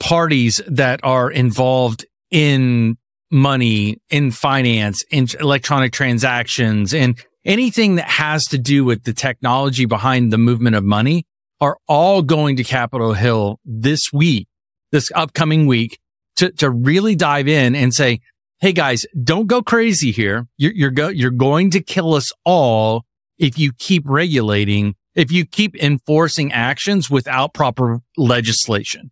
parties 0.00 0.60
that 0.66 1.00
are 1.02 1.30
involved 1.30 2.04
in 2.30 2.96
money, 3.34 4.00
in 4.08 4.30
finance, 4.30 5.04
in 5.10 5.26
electronic 5.40 5.92
transactions, 5.92 6.94
and 6.94 7.18
anything 7.44 7.96
that 7.96 8.08
has 8.08 8.44
to 8.44 8.56
do 8.56 8.84
with 8.84 9.02
the 9.02 9.12
technology 9.12 9.84
behind 9.84 10.32
the 10.32 10.38
movement 10.38 10.76
of 10.76 10.84
money 10.84 11.26
are 11.60 11.76
all 11.88 12.22
going 12.22 12.56
to 12.56 12.64
Capitol 12.64 13.12
Hill 13.12 13.58
this 13.64 14.12
week, 14.12 14.46
this 14.92 15.10
upcoming 15.14 15.66
week 15.66 15.98
to, 16.36 16.50
to 16.52 16.70
really 16.70 17.16
dive 17.16 17.48
in 17.48 17.74
and 17.74 17.92
say, 17.92 18.20
Hey 18.60 18.72
guys, 18.72 19.04
don't 19.22 19.48
go 19.48 19.62
crazy 19.62 20.12
here. 20.12 20.46
You're, 20.56 20.72
you're 20.72 20.90
go, 20.90 21.08
you're 21.08 21.30
going 21.30 21.70
to 21.72 21.80
kill 21.80 22.14
us 22.14 22.32
all 22.44 23.04
if 23.36 23.58
you 23.58 23.72
keep 23.72 24.04
regulating, 24.06 24.94
if 25.14 25.32
you 25.32 25.44
keep 25.44 25.76
enforcing 25.82 26.52
actions 26.52 27.10
without 27.10 27.52
proper 27.52 28.00
legislation. 28.16 29.10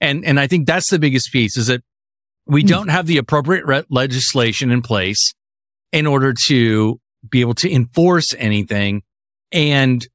And, 0.00 0.24
and 0.24 0.40
I 0.40 0.46
think 0.46 0.66
that's 0.66 0.90
the 0.90 0.98
biggest 0.98 1.30
piece 1.30 1.58
is 1.58 1.66
that 1.66 1.82
we 2.50 2.62
Hmm. 2.62 2.66
don't 2.68 2.88
have 2.88 3.06
the 3.06 3.16
appropriate 3.18 3.64
re- 3.66 3.84
legislation 3.90 4.70
in 4.70 4.82
place 4.82 5.32
in 5.92 6.06
order 6.06 6.34
to 6.48 7.00
be 7.28 7.40
able 7.40 7.54
to 7.54 7.70
enforce 7.70 8.34
anything. 8.38 9.02
And 9.52 10.06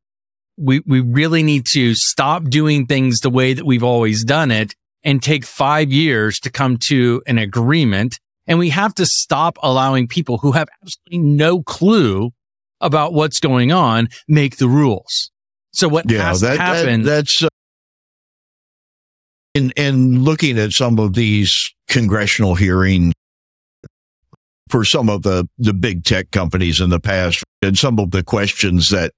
we, 0.58 0.82
we 0.86 1.02
really 1.02 1.44
need 1.44 1.66
to 1.74 1.94
stop 1.96 2.46
doing 2.46 2.86
things 2.86 3.20
the 3.20 3.30
way 3.30 3.54
that 3.54 3.66
we've 3.66 3.84
always 3.84 4.24
done 4.24 4.52
it 4.52 4.74
and 5.04 5.22
take 5.22 5.46
five 5.46 5.92
years 5.92 6.40
to 6.40 6.50
come 6.50 6.78
to 6.88 7.22
an 7.28 7.38
agreement. 7.38 8.20
And 8.48 8.58
we 8.60 8.70
have 8.70 8.96
to 8.96 9.06
stop 9.06 9.58
allowing 9.62 10.08
people 10.08 10.38
who 10.38 10.54
have 10.54 10.68
absolutely 10.82 11.18
no 11.20 11.62
clue 11.64 12.32
about 12.82 13.14
what's 13.14 13.40
going 13.40 13.72
on 13.72 14.08
make 14.28 14.58
the 14.58 14.68
rules. 14.68 15.32
So 15.74 15.88
what 15.90 16.10
Yeah, 16.10 16.24
has 16.24 16.42
that, 16.42 16.56
to 16.56 16.62
happen? 16.62 17.04
that 17.04 17.10
that's 17.10 17.44
uh, 17.44 17.48
in 19.56 19.72
in 19.72 20.24
looking 20.24 20.60
at 20.60 20.74
some 20.74 21.00
of 21.00 21.16
these 21.16 21.74
congressional 21.88 22.54
hearings 22.54 23.14
for 24.70 24.86
some 24.86 25.10
of 25.10 25.24
the 25.24 25.48
the 25.58 25.74
big 25.74 26.04
tech 26.04 26.30
companies 26.30 26.80
in 26.80 26.92
the 26.92 27.00
past 27.00 27.44
and 27.64 27.78
some 27.78 27.98
of 27.98 28.12
the 28.12 28.24
questions 28.24 28.90
that 28.92 29.12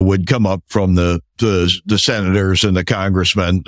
would 0.00 0.26
come 0.26 0.46
up 0.46 0.62
from 0.66 0.96
the 0.96 1.20
the, 1.38 1.70
the 1.86 1.98
senators 1.98 2.64
and 2.64 2.76
the 2.76 2.84
congressmen 2.84 3.62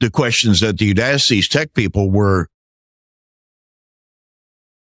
the 0.00 0.10
questions 0.10 0.60
that 0.60 0.80
you'd 0.80 0.98
ask 0.98 1.28
these 1.28 1.48
tech 1.48 1.72
people 1.74 2.10
were 2.10 2.46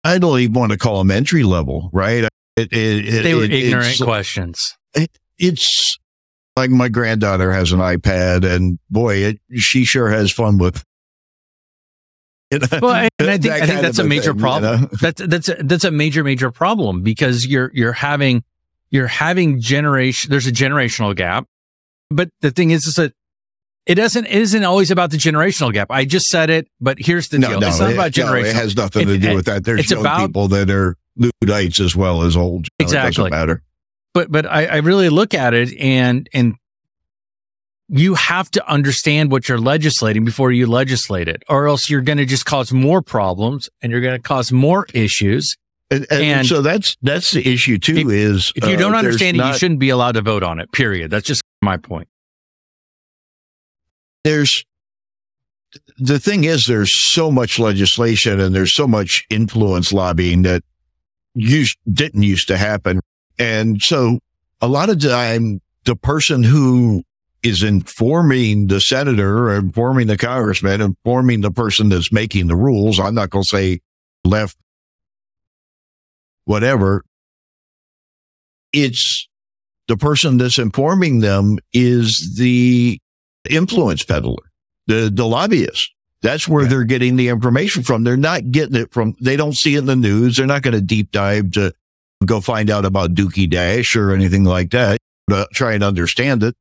I 0.02 0.18
don't 0.18 0.40
even 0.40 0.54
want 0.54 0.72
to 0.72 0.78
call 0.78 0.98
them 0.98 1.10
entry 1.10 1.42
level, 1.42 1.90
right? 1.92 2.24
It, 2.56 2.72
it, 2.72 2.72
it, 2.72 3.22
they 3.22 3.34
were 3.34 3.44
ignorant 3.44 4.00
questions. 4.00 4.76
it's 5.38 5.98
like 6.60 6.70
my 6.70 6.88
granddaughter 6.88 7.52
has 7.52 7.72
an 7.72 7.80
iPad 7.80 8.44
and 8.44 8.78
boy, 8.90 9.16
it, 9.16 9.40
she 9.56 9.84
sure 9.84 10.08
has 10.10 10.30
fun 10.30 10.58
with. 10.58 10.84
It. 12.52 12.68
Well, 12.82 13.08
and 13.20 13.30
I 13.30 13.38
think 13.38 13.54
I 13.54 13.64
think 13.64 13.80
that's 13.80 14.00
a 14.00 14.04
major 14.04 14.32
thing, 14.32 14.34
you 14.36 14.40
problem. 14.40 14.80
know? 14.82 14.88
That's 15.00 15.22
that's 15.24 15.48
a, 15.48 15.54
that's 15.62 15.84
a 15.84 15.92
major 15.92 16.24
major 16.24 16.50
problem 16.50 17.02
because 17.04 17.46
you're 17.46 17.70
you're 17.72 17.92
having 17.92 18.42
you're 18.90 19.06
having 19.06 19.60
generation. 19.60 20.30
There's 20.32 20.48
a 20.48 20.52
generational 20.52 21.14
gap, 21.14 21.46
but 22.10 22.28
the 22.40 22.50
thing 22.50 22.72
is, 22.72 22.86
is 22.86 22.94
that 22.94 23.12
it 23.86 23.94
doesn't 23.94 24.26
it 24.26 24.32
isn't 24.32 24.64
always 24.64 24.90
about 24.90 25.12
the 25.12 25.16
generational 25.16 25.72
gap. 25.72 25.92
I 25.92 26.04
just 26.04 26.26
said 26.26 26.50
it, 26.50 26.66
but 26.80 26.98
here's 26.98 27.28
the 27.28 27.38
No, 27.38 27.50
deal. 27.50 27.60
no, 27.60 27.68
it's 27.68 27.78
not 27.78 27.90
it, 27.90 27.94
about 27.94 28.16
no, 28.16 28.34
it 28.34 28.52
has 28.56 28.74
nothing 28.76 29.02
It- 29.02 29.12
to 29.12 29.18
do 29.18 29.34
with 29.36 29.44
that. 29.46 29.62
There's 29.62 29.88
young 29.88 30.00
about- 30.00 30.26
people 30.26 30.48
that 30.48 30.68
are 30.70 30.96
Luddites 31.42 31.78
as 31.78 31.94
well 31.94 32.22
as 32.22 32.36
old. 32.36 32.50
You 32.50 32.54
know, 32.56 32.66
It 32.80 32.82
Exactly. 32.82 33.30
doesn't 33.30 33.30
matter. 33.30 33.62
But 34.12 34.30
but 34.30 34.46
I, 34.46 34.66
I 34.66 34.76
really 34.76 35.08
look 35.08 35.34
at 35.34 35.54
it 35.54 35.76
and 35.78 36.28
and 36.32 36.54
you 37.88 38.14
have 38.14 38.50
to 38.52 38.70
understand 38.70 39.32
what 39.32 39.48
you're 39.48 39.58
legislating 39.58 40.24
before 40.24 40.52
you 40.52 40.66
legislate 40.66 41.26
it, 41.26 41.42
or 41.48 41.66
else 41.66 41.90
you're 41.90 42.00
going 42.00 42.18
to 42.18 42.24
just 42.24 42.44
cause 42.44 42.72
more 42.72 43.02
problems 43.02 43.68
and 43.82 43.90
you're 43.90 44.00
going 44.00 44.16
to 44.16 44.22
cause 44.22 44.52
more 44.52 44.86
issues. 44.94 45.56
And, 45.90 46.06
and, 46.08 46.22
And- 46.22 46.46
so 46.46 46.62
that's 46.62 46.96
that's 47.02 47.32
the 47.32 47.46
issue 47.52 47.78
too. 47.78 48.10
is 48.10 48.52
If 48.54 48.64
you 48.64 48.74
uh, 48.74 48.78
don't 48.78 48.92
there's 48.92 49.04
understand 49.04 49.38
it, 49.38 49.44
you 49.44 49.54
shouldn't 49.54 49.80
be 49.80 49.88
allowed 49.88 50.12
to 50.12 50.22
vote 50.22 50.44
on 50.44 50.60
it. 50.60 50.70
Period. 50.70 51.10
That's 51.10 51.26
just 51.26 51.42
my 51.62 51.76
point. 51.76 52.08
there's 54.24 54.64
the 55.98 56.18
thing 56.18 56.44
is 56.44 56.66
there's 56.66 56.92
so 56.92 57.30
much 57.30 57.58
legislation 57.58 58.40
and 58.40 58.54
there's 58.54 58.72
so 58.72 58.86
much 58.86 59.24
influence 59.30 59.92
lobbying 59.92 60.42
that 60.42 60.62
used 61.34 61.78
didn't 61.92 62.22
used 62.22 62.48
to 62.48 62.56
happen 62.56 63.00
and 63.40 63.82
so 63.82 64.20
a 64.60 64.68
lot 64.68 64.88
of 64.88 65.00
time 65.00 65.60
the 65.84 65.96
person 65.96 66.42
who 66.42 67.02
is 67.42 67.62
informing 67.62 68.66
the 68.66 68.80
senator 68.80 69.48
or 69.48 69.56
informing 69.56 70.06
the 70.06 70.16
congressman 70.16 70.80
informing 70.80 71.40
the 71.40 71.50
person 71.50 71.88
that's 71.88 72.12
making 72.12 72.46
the 72.46 72.56
rules 72.56 73.00
i'm 73.00 73.14
not 73.14 73.30
going 73.30 73.42
to 73.42 73.48
say 73.48 73.80
left 74.24 74.56
whatever 76.44 77.02
it's 78.72 79.28
the 79.88 79.96
person 79.96 80.36
that's 80.36 80.58
informing 80.58 81.18
them 81.20 81.58
is 81.72 82.36
the 82.36 83.00
influence 83.48 84.04
peddler, 84.04 84.36
the, 84.86 85.10
the 85.12 85.26
lobbyist. 85.26 85.92
That's 86.22 86.46
where 86.46 86.66
they're 86.66 86.84
getting 86.84 87.16
the 87.16 87.28
information 87.28 87.82
from. 87.82 88.04
They're 88.04 88.16
not 88.16 88.50
getting 88.50 88.76
it 88.76 88.92
from, 88.92 89.16
they 89.20 89.36
don't 89.36 89.56
see 89.56 89.74
it 89.74 89.78
in 89.78 89.86
the 89.86 89.96
news. 89.96 90.36
They're 90.36 90.46
not 90.46 90.62
going 90.62 90.74
to 90.74 90.80
deep 90.80 91.10
dive 91.10 91.52
to 91.52 91.72
go 92.26 92.40
find 92.40 92.70
out 92.70 92.84
about 92.84 93.14
Dookey 93.14 93.48
Dash 93.48 93.96
or 93.96 94.12
anything 94.12 94.44
like 94.44 94.70
that 94.70 94.98
to 95.28 95.46
try 95.52 95.72
and 95.74 95.82
understand 95.84 96.42
it. 96.42 96.54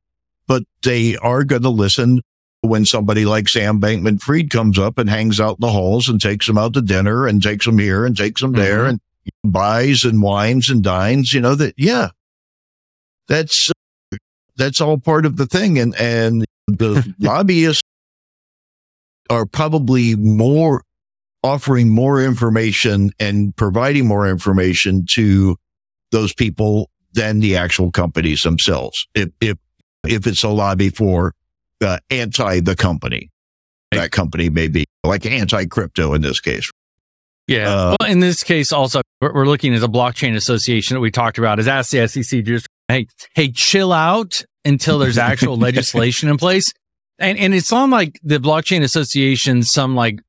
But 0.46 0.62
they 0.82 1.16
are 1.16 1.44
going 1.44 1.62
to 1.62 1.68
listen 1.68 2.22
when 2.62 2.84
somebody 2.84 3.24
like 3.24 3.48
Sam 3.48 3.80
Bankman 3.80 4.20
Fried 4.20 4.50
comes 4.50 4.78
up 4.78 4.98
and 4.98 5.08
hangs 5.08 5.40
out 5.40 5.56
in 5.56 5.60
the 5.60 5.70
halls 5.70 6.08
and 6.08 6.20
takes 6.20 6.46
them 6.46 6.58
out 6.58 6.74
to 6.74 6.82
dinner 6.82 7.26
and 7.26 7.42
takes 7.42 7.64
them 7.66 7.78
here 7.78 8.04
and 8.04 8.16
takes 8.16 8.40
them 8.40 8.52
there 8.52 8.84
Mhm. 8.84 8.88
and 8.88 9.00
buys 9.44 10.04
and 10.04 10.20
wines 10.22 10.68
and 10.70 10.82
dines, 10.82 11.32
you 11.32 11.40
know, 11.40 11.54
that, 11.54 11.74
yeah, 11.78 12.08
that's, 13.28 13.70
that's 14.56 14.80
all 14.80 14.98
part 14.98 15.24
of 15.24 15.36
the 15.36 15.46
thing. 15.46 15.78
And, 15.78 15.94
and 15.96 16.44
the 16.66 17.14
lobbyists 17.18 17.82
are 19.30 19.46
probably 19.46 20.16
more 20.16 20.82
offering 21.42 21.88
more 21.88 22.22
information 22.22 23.10
and 23.18 23.54
providing 23.56 24.06
more 24.06 24.28
information 24.28 25.04
to 25.10 25.56
those 26.12 26.34
people 26.34 26.90
than 27.14 27.40
the 27.40 27.56
actual 27.56 27.90
companies 27.90 28.42
themselves. 28.42 29.06
If, 29.14 29.30
if, 29.40 29.58
if 30.06 30.26
it's 30.26 30.42
a 30.42 30.48
lobby 30.48 30.90
for 30.90 31.34
uh, 31.80 31.98
anti 32.10 32.60
the 32.60 32.76
company, 32.76 33.30
that 33.90 34.12
company 34.12 34.50
may 34.50 34.68
be 34.68 34.84
like 35.04 35.26
anti 35.26 35.66
crypto 35.66 36.14
in 36.14 36.22
this 36.22 36.40
case. 36.40 36.70
Yeah. 37.46 37.68
Uh, 37.68 37.96
well, 38.00 38.10
in 38.10 38.20
this 38.20 38.44
case, 38.44 38.72
also, 38.72 39.00
we're, 39.20 39.46
looking 39.46 39.74
at 39.74 39.80
the 39.80 39.88
blockchain 39.88 40.36
association 40.36 40.94
that 40.94 41.00
we 41.00 41.10
talked 41.10 41.36
about 41.36 41.58
is 41.58 41.66
ask 41.66 41.90
the 41.90 42.06
SEC 42.06 42.44
just, 42.44 42.68
hey, 42.86 43.08
hey, 43.34 43.50
chill 43.50 43.92
out 43.92 44.44
until 44.64 45.00
there's 45.00 45.18
actual 45.18 45.56
legislation 45.58 46.28
in 46.28 46.36
place. 46.36 46.72
And, 47.18 47.36
and 47.38 47.52
it's 47.52 47.72
not 47.72 47.90
like 47.90 48.20
the 48.22 48.38
blockchain 48.38 48.82
association, 48.82 49.64
some 49.64 49.96
like 49.96 50.20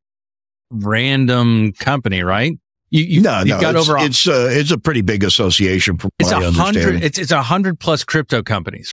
random 0.71 1.73
company, 1.73 2.23
right? 2.23 2.57
You, 2.89 3.03
you, 3.03 3.21
no, 3.21 3.39
you've 3.39 3.47
no, 3.47 3.61
got 3.61 3.75
it's, 3.75 3.89
over, 3.89 3.97
it's, 3.99 4.27
uh, 4.27 4.49
it's 4.51 4.71
a 4.71 4.77
pretty 4.77 5.01
big 5.01 5.23
association 5.23 5.97
from 5.97 6.11
it's 6.19 6.31
a 6.31 6.51
hundred, 6.51 7.03
it's, 7.03 7.17
it's 7.17 7.31
a 7.31 7.41
hundred 7.41 7.79
plus 7.79 8.03
crypto 8.03 8.43
companies 8.43 8.91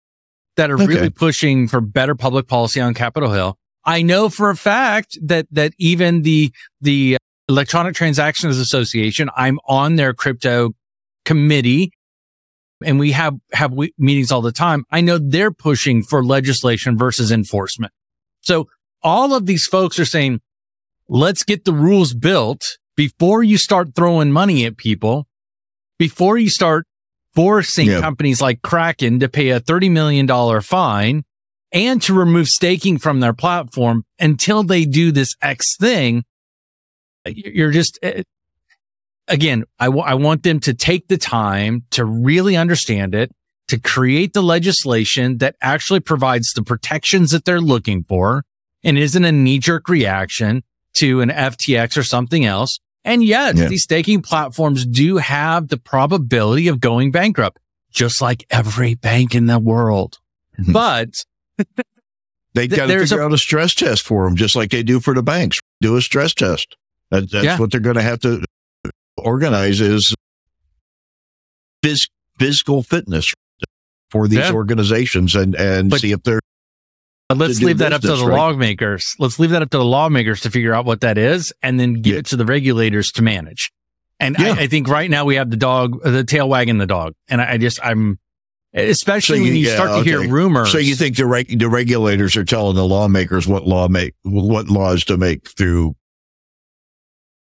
that 0.56 0.70
are 0.70 0.76
Okay. 0.76 0.86
really 0.86 1.10
pushing 1.10 1.68
for 1.68 1.82
better 1.82 2.16
public 2.16 2.48
policy 2.48 2.80
on 2.80 2.94
Capitol 2.94 3.32
Hill. 3.32 3.58
I 3.84 4.02
know 4.02 4.30
for 4.30 4.50
a 4.50 4.56
fact 4.56 5.18
that, 5.24 5.48
that 5.52 5.74
even 5.78 6.22
the, 6.22 6.54
the 6.80 7.18
Electronic 7.50 7.96
Transactions 7.96 8.60
Association, 8.60 9.30
I'm 9.36 9.60
on 9.68 9.96
their 9.96 10.14
crypto 10.14 10.72
committee 11.26 11.92
and 12.84 12.98
we 12.98 13.12
have, 13.12 13.36
have 13.52 13.74
we, 13.74 13.94
meetings 13.98 14.32
all 14.32 14.42
the 14.42 14.52
time. 14.52 14.86
I 14.92 15.02
know 15.02 15.18
they're 15.18 15.52
pushing 15.52 16.02
for 16.02 16.24
legislation 16.24 16.98
versus 16.98 17.32
enforcement. 17.32 17.92
So 18.42 18.68
all 19.04 19.34
of 19.34 19.46
these 19.46 19.66
folks 19.66 20.00
are 20.00 20.06
saying, 20.06 20.40
let's 21.08 21.44
get 21.44 21.66
the 21.66 21.74
rules 21.74 22.14
built 22.14 22.62
before 22.96 23.44
you 23.44 23.58
start 23.58 23.96
throwing 23.96 24.32
money 24.32 24.66
at 24.66 24.78
people, 24.78 25.28
before 26.00 26.38
you 26.38 26.50
start 26.50 26.86
forcing 27.34 27.88
Yeah. 27.88 28.02
companies 28.02 28.42
like 28.42 28.62
Kraken 28.62 29.20
to 29.20 29.30
pay 29.30 29.50
a 29.50 29.60
$30 29.60 29.90
million 29.92 30.28
fine 30.62 31.24
and 31.72 32.02
to 32.02 32.14
remove 32.14 32.50
staking 32.50 32.98
from 32.98 33.22
their 33.22 33.34
platform 33.34 34.04
until 34.20 34.64
they 34.64 34.84
do 34.86 35.12
this 35.12 35.36
X 35.42 35.78
thing. 35.78 36.24
You're 37.26 37.72
just, 37.72 37.98
eh, 38.04 38.24
again, 39.28 39.64
I, 39.80 39.86
w- 39.86 40.04
I 40.04 40.16
want 40.16 40.44
them 40.44 40.60
to 40.62 40.74
take 40.74 41.08
the 41.08 41.18
time 41.18 41.86
to 41.92 42.04
really 42.04 42.58
understand 42.58 43.16
it, 43.16 43.32
to 43.70 43.80
create 43.80 44.34
the 44.34 44.44
legislation 44.44 45.38
that 45.38 45.56
actually 45.62 46.02
provides 46.02 46.52
the 46.54 46.64
protections 46.64 47.32
that 47.32 47.46
they're 47.46 47.62
looking 47.62 48.04
for 48.04 48.44
and 48.84 48.98
isn't 48.98 49.24
a 49.24 49.32
knee 49.32 49.60
jerk 49.60 49.88
reaction 49.88 50.64
to 50.96 51.22
an 51.22 51.30
FTX 51.30 51.98
or 51.98 52.04
something 52.04 52.46
else. 52.46 52.80
And 53.04 53.24
yes, 53.24 53.58
Yeah. 53.58 53.68
these 53.68 53.84
staking 53.84 54.22
platforms 54.22 54.86
do 54.86 55.18
have 55.18 55.70
the 55.70 55.78
probability 55.78 56.68
of 56.68 56.80
going 56.80 57.12
bankrupt, 57.12 57.58
just 57.92 58.22
like 58.22 58.46
every 58.52 58.94
bank 58.96 59.34
in 59.34 59.48
the 59.48 59.58
world. 59.60 60.20
Mhm. 60.60 60.74
But 60.74 61.26
They 62.54 62.68
Th- 62.68 62.78
got 62.78 62.88
to 62.88 63.00
figure 63.00 63.22
a- 63.22 63.26
out 63.26 63.34
a 63.34 63.38
stress 63.38 63.74
test 63.74 64.02
for 64.04 64.26
them, 64.26 64.36
just 64.36 64.56
like 64.58 64.72
they 64.72 64.84
do 64.84 65.00
for 65.00 65.14
the 65.14 65.24
banks. 65.24 65.58
Do 65.80 65.96
a 65.96 66.02
stress 66.02 66.34
test. 66.34 66.76
That, 67.10 67.32
that's 67.32 67.46
Yeah. 67.46 67.58
what 67.58 67.72
they're 67.72 67.80
going 67.80 67.96
to 67.96 68.02
have 68.02 68.20
to 68.22 68.44
organize 69.18 69.80
is 69.80 70.14
phys- 71.84 72.10
physical 72.40 72.84
fitness 72.84 73.34
for 74.10 74.28
these 74.28 74.40
Yeah. 74.40 74.52
organizations 74.54 75.34
and, 75.36 75.56
and 75.56 75.90
But- 75.90 76.02
see 76.02 76.12
if 76.12 76.24
they're 76.24 76.42
But 77.38 77.48
let's 77.48 77.62
leave 77.62 77.78
that 77.80 77.94
up 77.94 78.02
to 78.02 78.16
the 78.16 78.26
right? 78.26 78.38
lawmakers. 78.38 79.16
Let's 79.20 79.40
leave 79.40 79.50
that 79.52 79.62
up 79.62 79.70
to 79.72 79.78
the 79.78 79.86
lawmakers 79.86 80.42
to 80.42 80.50
figure 80.52 80.74
out 80.74 80.86
what 80.86 81.02
that 81.02 81.18
is 81.18 81.54
and 81.62 81.80
then 81.80 81.96
give 82.02 82.14
Yeah. 82.14 82.20
it 82.20 82.26
to 82.28 82.36
the 82.36 82.46
regulators 82.46 83.12
to 83.14 83.22
manage. 83.22 83.72
And 84.20 84.36
Yeah. 84.40 84.54
I, 84.54 84.62
I 84.64 84.68
think 84.68 84.88
right 84.88 85.10
now 85.10 85.26
we 85.26 85.36
have 85.36 85.50
the 85.50 85.58
dog, 85.58 86.02
the 86.04 86.24
tail 86.24 86.48
wagging 86.50 86.78
the 86.78 86.86
dog. 86.88 87.14
And 87.30 87.42
I, 87.42 87.54
I 87.54 87.58
just, 87.58 87.80
I'm, 87.84 88.20
especially 88.74 89.38
So 89.40 89.44
when 89.44 89.54
you- 89.54 89.60
you 89.62 89.68
yeah, 89.70 89.76
start 89.76 89.98
to 89.98 90.04
hear 90.10 90.28
rumors. 90.30 90.72
So 90.72 90.78
you 90.78 90.96
think 90.96 91.18
the 91.18 91.26
reg- 91.26 91.58
the 91.60 91.68
regulators 91.70 92.38
are 92.38 92.46
telling 92.46 92.76
the 92.76 92.86
lawmakers 92.86 93.48
what 93.48 93.66
law 93.68 93.88
make 93.88 94.14
what 94.24 94.68
laws 94.70 95.04
to 95.06 95.18
make 95.18 95.50
through 95.50 95.96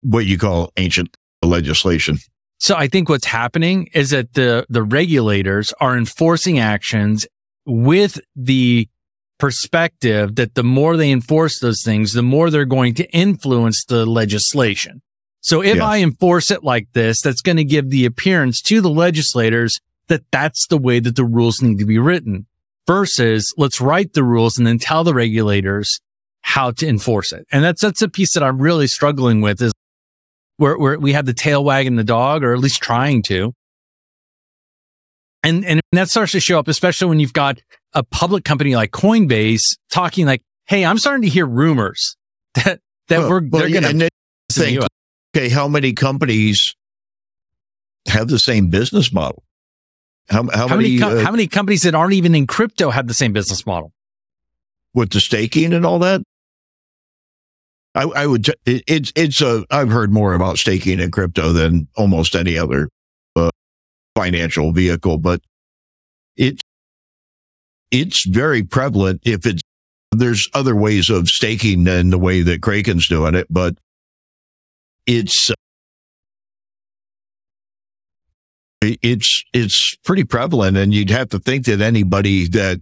what 0.02 0.26
you 0.26 0.38
call 0.38 0.72
ancient 0.78 1.15
legislation? 1.41 2.17
So 2.60 2.76
I 2.76 2.88
think 2.88 3.10
what's 3.10 3.26
happening 3.26 3.89
is 3.93 4.12
that 4.12 4.34
the, 4.34 4.65
the 4.69 4.84
regulators 4.84 5.74
are 5.80 5.98
enforcing 5.98 6.60
actions 6.60 7.26
with 7.65 8.19
the 8.36 8.88
perspective 9.39 10.36
that 10.36 10.56
the 10.56 10.63
more 10.63 10.96
they 10.96 11.12
enforce 11.12 11.60
those 11.60 11.84
things, 11.84 12.13
the 12.13 12.24
more 12.24 12.50
they're 12.50 12.65
going 12.65 12.93
to 12.96 13.10
influence 13.12 13.84
the 13.86 14.06
legislation. 14.06 15.02
So 15.41 15.62
if 15.62 15.78
Yeah. 15.78 15.86
I 15.86 15.98
enforce 15.98 16.52
it 16.52 16.63
like 16.63 16.88
this, 16.93 17.22
that's 17.22 17.41
going 17.41 17.58
to 17.58 17.63
give 17.65 17.89
the 17.89 18.06
appearance 18.06 18.62
to 18.63 18.80
the 18.80 18.89
legislators 18.89 19.80
that 20.08 20.24
that's 20.32 20.67
the 20.67 20.78
way 20.78 21.00
that 21.00 21.15
the 21.15 21.26
rules 21.26 21.62
need 21.62 21.80
to 21.80 21.86
be 21.86 21.98
written 22.00 22.46
versus 22.88 23.54
let's 23.58 23.82
write 23.82 24.13
the 24.13 24.24
rules 24.24 24.58
and 24.58 24.65
then 24.67 24.78
tell 24.80 25.04
the 25.04 25.13
regulators 25.13 26.00
how 26.41 26.72
to 26.72 26.88
enforce 26.88 27.32
it. 27.32 27.46
And 27.52 27.63
that's, 27.63 27.82
that's 27.82 28.02
a 28.02 28.10
piece 28.10 28.34
that 28.34 28.43
I'm 28.43 28.62
really 28.62 28.88
struggling 28.88 29.41
with 29.41 29.62
is 29.62 29.72
where, 30.58 30.78
where 30.78 31.00
we 31.00 31.13
have 31.13 31.26
the 31.26 31.34
tail 31.34 31.63
wagging 31.63 31.96
the 31.96 32.04
dog, 32.04 32.43
or 32.43 32.54
at 32.54 32.60
least 32.60 32.82
trying 32.82 33.24
to. 33.24 33.54
And, 35.43 35.65
and 35.65 35.82
that 35.91 36.10
starts 36.10 36.32
to 36.34 36.39
show 36.39 36.60
up, 36.60 36.67
especially 36.67 37.08
when 37.08 37.19
you've 37.19 37.34
got 37.34 37.60
a 37.93 38.03
public 38.03 38.43
company 38.43 38.75
like 38.75 38.91
Coinbase 38.91 39.77
talking 39.89 40.25
like, 40.25 40.41
Hey, 40.65 40.86
I'm 40.86 40.97
starting 40.97 41.23
to 41.23 41.29
hear 41.29 41.45
rumors 41.45 42.15
that, 42.56 42.79
that 43.10 43.19
Well, 43.19 43.29
we're, 43.29 43.41
well, 43.41 43.62
they're 43.62 43.67
yeah, 43.69 43.82
going 43.82 43.99
to 43.99 44.10
think, 44.51 44.84
okay, 45.36 45.49
how 45.49 45.67
many 45.67 45.93
companies 45.93 46.75
have 48.08 48.27
the 48.27 48.39
same 48.39 48.69
business 48.69 49.12
model? 49.12 49.43
How, 50.29 50.43
how, 50.53 50.67
how 50.69 50.77
many, 50.77 50.97
many, 50.97 50.99
co- 50.99 51.17
uh, 51.19 51.23
how 51.23 51.32
many 51.32 51.47
companies 51.47 51.82
that 51.84 51.95
aren't 51.95 52.13
even 52.13 52.34
in 52.34 52.47
crypto 52.47 52.89
have 52.89 53.08
the 53.08 53.13
same 53.13 53.34
business 53.34 53.65
model? 53.65 53.91
with 54.95 55.10
the 55.10 55.19
staking 55.19 55.73
and 55.73 55.86
all 55.88 55.97
that? 55.99 56.21
I, 57.95 58.03
I 58.03 58.27
would. 58.27 58.45
t- 58.45 58.53
It, 58.65 58.84
it's 58.88 59.12
it's 59.15 59.41
a. 59.41 59.65
I've 59.69 59.89
heard 59.89 60.12
more 60.12 60.34
about 60.34 60.58
staking 60.58 60.99
in 60.99 61.12
crypto 61.12 61.51
than 61.51 61.88
almost 61.95 62.36
any 62.36 62.58
other 62.58 62.89
uh, 63.36 63.49
financial 64.15 64.71
vehicle, 64.71 65.17
but 65.17 65.41
it's 67.93 68.25
very 68.25 68.63
prevalent. 68.63 69.21
If 69.23 69.45
it's 69.45 69.62
there's 70.12 70.49
other 70.53 70.75
ways 70.75 71.10
of 71.10 71.29
staking 71.29 71.86
than 71.86 72.10
the 72.10 72.19
way 72.19 72.41
that 72.41 72.62
Kraken's 72.62 73.08
doing 73.08 73.36
it, 73.36 73.47
but 73.49 73.75
it's 75.08 75.49
uh, 75.49 75.53
it's 78.82 79.43
it's 79.53 79.95
pretty 80.03 80.23
prevalent, 80.23 80.75
and 80.75 80.93
you'd 80.93 81.10
have 81.12 81.29
to 81.29 81.39
think 81.39 81.65
that 81.65 81.79
anybody 81.79 82.47
that 82.49 82.82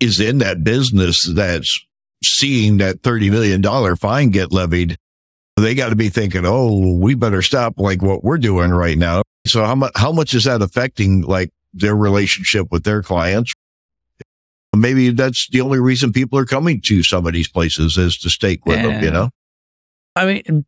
is 0.00 0.20
in 0.20 0.38
that 0.38 0.64
business 0.64 1.28
that's 1.34 1.86
seeing 2.22 2.78
that 2.78 3.02
$30 3.02 3.30
million 3.30 3.96
fine 3.96 4.30
get 4.30 4.52
levied, 4.52 4.96
they 5.56 5.74
got 5.74 5.90
to 5.90 5.96
be 5.96 6.08
thinking, 6.08 6.44
oh, 6.44 6.96
we 6.96 7.14
better 7.14 7.42
stop 7.42 7.74
like 7.78 8.02
what 8.02 8.24
we're 8.24 8.38
doing 8.38 8.70
right 8.70 8.98
now. 8.98 9.22
So 9.46 9.64
how 9.64 9.74
much, 9.74 9.92
how 9.94 10.12
much 10.12 10.34
is 10.34 10.44
that 10.44 10.62
affecting 10.62 11.22
like 11.22 11.50
their 11.72 11.94
relationship 11.94 12.70
with 12.70 12.84
their 12.84 13.02
clients? 13.02 13.53
Maybe 14.76 15.10
that's 15.10 15.48
the 15.48 15.60
only 15.60 15.78
reason 15.78 16.12
people 16.12 16.38
are 16.38 16.44
coming 16.44 16.80
to 16.82 17.02
some 17.02 17.26
of 17.26 17.32
these 17.32 17.48
places 17.48 17.96
is 17.96 18.16
to 18.18 18.30
stake 18.30 18.64
with 18.66 18.82
them, 18.82 19.02
you 19.02 19.10
know? 19.10 19.30
I 20.16 20.26
mean, 20.26 20.64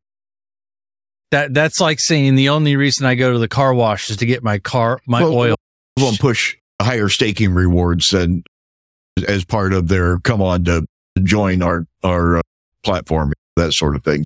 that, 1.31 1.55
that's 1.55 1.81
like 1.81 2.01
saying 2.01 2.35
the 2.35 2.49
only 2.49 2.77
reason 2.77 3.07
I 3.07 3.15
go 3.15 3.33
to 3.33 3.39
the 3.39 3.49
car 3.49 3.75
wash 3.75 4.11
is 4.11 4.17
to 4.19 4.27
get 4.27 4.43
my 4.43 4.59
car, 4.59 5.01
my 5.07 5.23
Well, 5.23 5.35
oil. 5.35 5.57
Some 5.99 6.17
push 6.17 6.57
higher 6.81 7.09
staking 7.09 7.55
rewards 7.55 8.13
and 8.13 8.45
as 9.27 9.45
part 9.45 9.73
of 9.73 9.89
their 9.89 10.19
come 10.19 10.43
on 10.43 10.65
to 10.65 10.87
join 11.23 11.63
our, 11.63 11.87
our 12.03 12.39
uh, 12.39 12.43
platform, 12.85 13.33
that 13.57 13.73
sort 13.73 13.97
of 13.97 14.05
thing. 14.05 14.25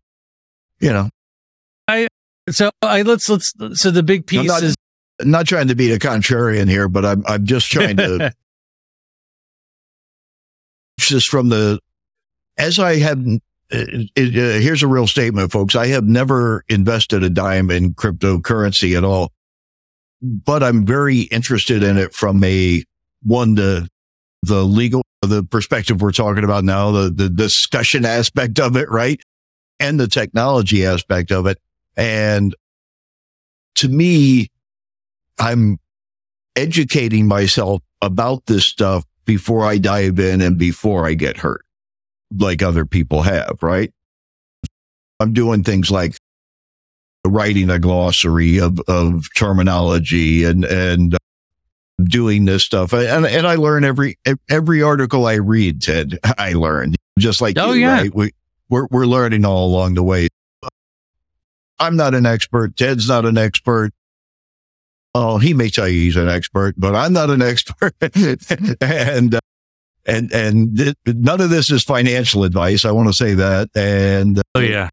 You 0.81 0.93
know, 0.93 1.11
I, 1.87 2.09
So 2.49 2.71
I, 2.83 3.03
let's, 3.03 3.29
let's, 3.29 3.53
so 3.75 3.91
the 3.91 4.03
big 4.03 4.27
piece 4.27 4.49
not- 4.49 4.63
is, 4.63 4.75
not 5.23 5.47
trying 5.47 5.69
to 5.69 5.75
be 5.75 5.93
a 5.93 5.99
contrarian 5.99 6.69
here, 6.69 6.89
but 6.89 7.05
I'm 7.05 7.23
I'm 7.27 7.45
just 7.45 7.71
trying 7.71 7.99
to 7.99 8.33
just 11.09 11.29
from 11.29 11.49
the 11.49 11.81
as 12.59 12.79
I 12.79 12.97
have. 12.99 13.19
Uh, 13.73 14.09
it, 14.17 14.37
uh, 14.37 14.61
here's 14.61 14.83
a 14.83 14.89
real 14.89 15.07
statement, 15.07 15.53
folks. 15.53 15.77
I 15.77 15.87
have 15.89 16.05
never 16.05 16.65
invested 16.69 17.23
a 17.23 17.31
dime 17.31 17.71
in 17.71 17.95
cryptocurrency 17.95 18.97
at 18.97 19.05
all, 19.05 19.31
but 20.21 20.65
I'm 20.65 20.85
very 20.85 21.21
interested 21.21 21.85
in 21.85 21.97
it 21.97 22.13
from 22.13 22.43
a 22.43 22.83
one 23.23 23.55
the 23.55 23.89
the 24.43 24.65
legal 24.65 25.03
the 25.23 25.45
perspective 25.45 26.01
we're 26.01 26.13
talking 26.13 26.45
about 26.45 26.65
now, 26.65 26.91
the 26.91 27.11
the 27.11 27.29
discussion 27.29 28.05
aspect 28.05 28.59
of 28.59 28.77
it, 28.77 28.91
right, 28.91 29.21
and 29.79 30.01
the 30.01 30.09
technology 30.09 30.85
aspect 30.85 31.31
of 31.31 31.47
it, 31.47 31.59
and 31.97 32.55
to 33.77 33.89
me, 33.89 34.49
I'm 35.39 35.79
educating 36.57 37.27
myself 37.27 37.83
about 38.03 38.47
this 38.47 38.67
stuff 38.67 39.05
before 39.31 39.65
I 39.65 39.79
dive 39.79 40.19
in 40.19 40.41
and 40.41 40.59
before 40.59 41.07
I 41.07 41.15
get 41.15 41.37
hurt, 41.37 41.65
like 42.37 42.65
other 42.65 42.85
people 42.85 43.23
have, 43.23 43.59
right? 43.63 43.93
I'm 45.21 45.33
doing 45.33 45.63
things 45.63 45.89
like 45.89 46.17
writing 47.25 47.71
a 47.71 47.79
glossary 47.79 48.59
of, 48.59 48.81
of 48.89 49.29
terminology 49.37 50.43
and, 50.43 50.65
and 50.65 51.15
uh, 51.15 51.19
doing 52.03 52.45
this 52.45 52.65
stuff. 52.65 52.93
And, 52.93 53.25
and 53.25 53.47
I 53.47 53.55
learn 53.55 53.85
every, 53.85 54.19
every 54.49 54.83
article 54.83 55.27
I 55.27 55.35
read, 55.35 55.79
Tedd, 55.81 56.19
I 56.37 56.55
learn 56.55 56.97
just 57.17 57.41
like, 57.41 57.57
Oh, 57.57 57.71
you, 57.71 57.83
yeah. 57.83 58.01
right? 58.01 58.13
We, 58.13 58.33
we're, 58.69 58.89
we're 58.91 59.07
learning 59.07 59.45
all 59.45 59.67
along 59.69 59.95
the 59.95 60.03
way. 60.03 60.27
I'm 61.79 61.95
not 61.95 62.17
an 62.17 62.27
expert. 62.27 62.75
Tedd's 62.75 63.09
not 63.09 63.25
an 63.27 63.39
expert. 63.39 63.93
Oh, 65.15 65.39
he 65.39 65.55
may 65.55 65.69
tell 65.69 65.89
you 65.89 66.01
he's 66.01 66.17
an 66.17 66.29
expert, 66.29 66.75
but 66.79 66.95
I'm 66.95 67.13
not 67.13 67.31
an 67.31 67.43
expert. 67.53 67.95
and, 68.81 69.35
uh, 69.35 69.41
and, 70.07 70.33
and 70.33 70.77
th- 70.77 70.97
none 71.07 71.41
of 71.41 71.51
this 71.51 71.71
is 71.71 71.83
financial 71.83 72.45
advice. 72.45 72.85
I 72.85 72.93
want 72.93 73.09
to 73.09 73.13
say 73.15 73.35
that. 73.35 73.69
And 73.75 74.39
uh, 74.39 74.43
oh 74.55 74.61
yeah. 74.61 74.89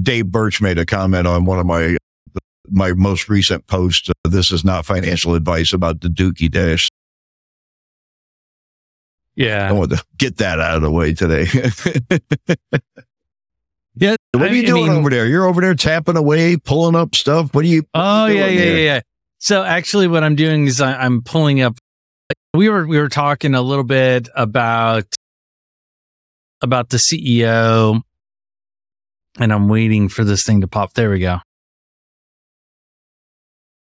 Dave 0.00 0.26
Birch 0.26 0.60
made 0.60 0.78
a 0.78 0.84
comment 0.84 1.26
on 1.26 1.46
one 1.46 1.58
of 1.58 1.64
my, 1.64 1.96
my 2.68 2.92
most 2.92 3.30
recent 3.30 3.66
posts. 3.66 4.10
Uh, 4.10 4.28
this 4.28 4.52
is 4.52 4.62
not 4.62 4.84
financial 4.84 5.34
advice 5.34 5.72
about 5.72 6.02
the 6.02 6.08
Dookey 6.08 6.50
Dash. 6.50 6.90
Yeah. 9.36 9.68
I 9.68 9.72
want 9.72 9.90
to 9.92 10.04
get 10.18 10.36
that 10.38 10.60
out 10.60 10.76
of 10.76 10.82
the 10.82 10.90
way 10.90 11.14
today. 11.14 11.46
Yeah. 14.36 14.42
what 14.42 14.50
are 14.50 14.54
I- 14.54 14.56
you 14.56 14.62
I 14.62 14.66
doing 14.66 14.88
mean- 14.88 14.98
over 14.98 15.10
there? 15.10 15.26
You're 15.26 15.46
over 15.46 15.60
there 15.60 15.74
tapping 15.74 16.16
away, 16.16 16.56
pulling 16.56 16.94
up 16.94 17.14
stuff. 17.14 17.52
What 17.54 17.64
are 17.64 17.68
you? 17.68 17.82
Oh 17.94 18.00
are 18.00 18.30
yeah, 18.32 18.46
yeah, 18.46 18.58
there? 18.60 18.78
yeah, 18.78 18.84
yeah. 18.94 19.00
So 19.38 19.62
actually, 19.62 20.08
what 20.08 20.24
I'm 20.24 20.34
doing 20.36 20.66
is 20.66 20.80
I, 20.80 20.94
I'm 20.94 21.22
pulling 21.22 21.60
up. 21.60 21.76
We 22.54 22.68
were 22.68 22.86
we 22.86 22.98
were 22.98 23.08
talking 23.08 23.54
a 23.54 23.62
little 23.62 23.84
bit 23.84 24.28
about 24.34 25.04
about 26.62 26.88
the 26.88 26.96
CEO, 26.96 28.00
and 29.38 29.52
I'm 29.52 29.68
waiting 29.68 30.08
for 30.08 30.24
this 30.24 30.42
thing 30.42 30.62
to 30.62 30.68
pop. 30.68 30.94
There 30.94 31.10
we 31.10 31.18
go. 31.20 31.38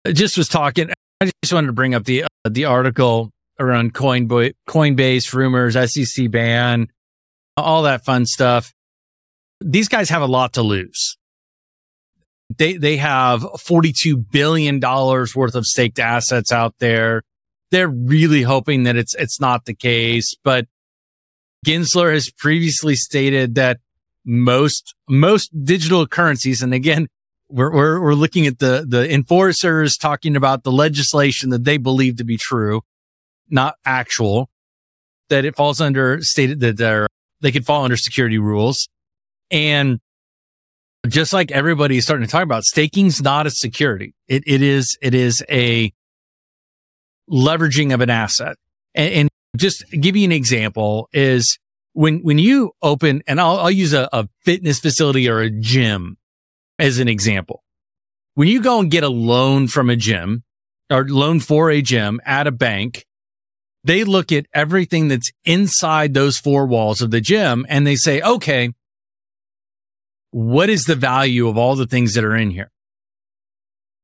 I 0.06 0.12
just 0.12 0.36
was 0.36 0.48
talking. 0.48 0.90
I 1.20 1.30
just 1.42 1.52
wanted 1.52 1.68
to 1.68 1.72
bring 1.72 1.94
up 1.94 2.04
the 2.04 2.24
uh, 2.24 2.28
the 2.48 2.64
article 2.64 3.30
around 3.60 3.94
Coinbase, 3.94 4.54
Coinbase 4.68 5.32
rumors, 5.32 5.74
SEC 5.92 6.30
ban, 6.30 6.88
all 7.56 7.82
that 7.82 8.04
fun 8.04 8.26
stuff. 8.26 8.72
These 9.64 9.88
guys 9.88 10.08
have 10.10 10.22
a 10.22 10.26
lot 10.26 10.52
to 10.54 10.62
lose. 10.62 11.16
they, 12.58 12.76
they 12.76 12.96
have 12.98 13.42
$42 13.42 14.30
billion 14.30 14.80
worth 14.80 15.54
of 15.54 15.66
staked 15.66 15.98
assets 15.98 16.52
out 16.52 16.74
there. 16.78 17.22
They're 17.70 17.88
really 17.88 18.42
hoping 18.42 18.82
that 18.84 18.96
it's, 18.96 19.14
it's 19.14 19.40
not 19.40 19.64
the 19.64 19.74
case, 19.74 20.34
but 20.44 20.66
Gensler 21.64 22.12
has 22.12 22.30
previously 22.30 22.96
stated 22.96 23.54
that 23.54 23.80
most, 24.24 24.94
most 25.08 25.50
digital 25.64 26.06
currencies, 26.06 26.62
and 26.62 26.74
again, 26.74 27.08
we're, 27.48 27.72
we're, 27.72 28.00
we're 28.00 28.14
looking 28.14 28.46
at 28.46 28.58
the, 28.58 28.84
the 28.86 29.12
enforcers 29.12 29.96
talking 29.96 30.36
about 30.36 30.64
the 30.64 30.72
legislation 30.72 31.50
that 31.50 31.64
they 31.64 31.76
believe 31.76 32.16
to 32.16 32.24
be 32.24 32.36
true, 32.36 32.82
not 33.48 33.76
actual, 33.84 34.48
that 35.28 35.44
it 35.44 35.56
falls 35.56 35.80
under 35.80 36.20
stated 36.22 36.60
that 36.60 36.76
they're, 36.76 37.06
they 37.40 37.52
could 37.52 37.66
fall 37.66 37.84
under 37.84 37.96
security 37.96 38.38
rules. 38.38 38.88
And 39.52 40.00
just 41.06 41.32
like 41.32 41.52
everybody 41.52 41.98
is 41.98 42.04
starting 42.04 42.26
to 42.26 42.30
talk 42.30 42.42
about, 42.42 42.64
staking's 42.64 43.22
not 43.22 43.46
a 43.46 43.50
security. 43.50 44.14
It, 44.26 44.42
it 44.46 44.62
is, 44.62 44.96
it 45.02 45.14
is 45.14 45.44
a 45.50 45.92
leveraging 47.30 47.92
of 47.92 48.00
an 48.00 48.10
asset. 48.10 48.56
And, 48.94 49.14
and 49.14 49.28
just 49.56 49.84
give 49.90 50.16
you 50.16 50.24
an 50.24 50.32
example 50.32 51.08
is 51.12 51.58
when, 51.92 52.20
when 52.20 52.38
you 52.38 52.72
open, 52.82 53.22
and 53.26 53.40
I'll, 53.40 53.58
I'll 53.58 53.70
use 53.70 53.92
a, 53.92 54.08
a 54.12 54.26
fitness 54.44 54.78
facility 54.78 55.28
or 55.28 55.40
a 55.40 55.50
gym 55.50 56.16
as 56.78 56.98
an 56.98 57.08
example. 57.08 57.62
When 58.34 58.48
you 58.48 58.62
go 58.62 58.80
and 58.80 58.90
get 58.90 59.04
a 59.04 59.10
loan 59.10 59.68
from 59.68 59.90
a 59.90 59.96
gym 59.96 60.44
or 60.90 61.04
loan 61.06 61.40
for 61.40 61.70
a 61.70 61.82
gym 61.82 62.20
at 62.24 62.46
a 62.46 62.52
bank, 62.52 63.04
they 63.84 64.04
look 64.04 64.32
at 64.32 64.46
everything 64.54 65.08
that's 65.08 65.30
inside 65.44 66.14
those 66.14 66.38
four 66.38 66.66
walls 66.66 67.02
of 67.02 67.10
the 67.10 67.20
gym 67.20 67.66
and 67.68 67.86
they 67.86 67.96
say, 67.96 68.22
okay, 68.22 68.72
what 70.32 70.68
is 70.68 70.84
the 70.84 70.96
value 70.96 71.46
of 71.46 71.56
all 71.56 71.76
the 71.76 71.86
things 71.86 72.14
that 72.14 72.24
are 72.24 72.34
in 72.34 72.50
here? 72.50 72.70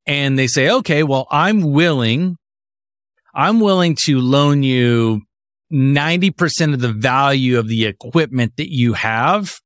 And 0.06 0.38
they 0.38 0.46
say, 0.46 0.70
okay, 0.70 1.02
well, 1.02 1.26
I'm 1.30 1.72
willing, 1.72 2.36
I'm 3.34 3.60
willing 3.60 3.96
to 4.06 4.20
loan 4.20 4.62
you 4.62 5.22
90% 5.72 6.74
of 6.74 6.80
the 6.80 6.92
value 6.92 7.58
of 7.58 7.68
the 7.68 7.84
equipment 7.84 8.54
that 8.56 8.72
you 8.72 8.94
have 8.94 9.60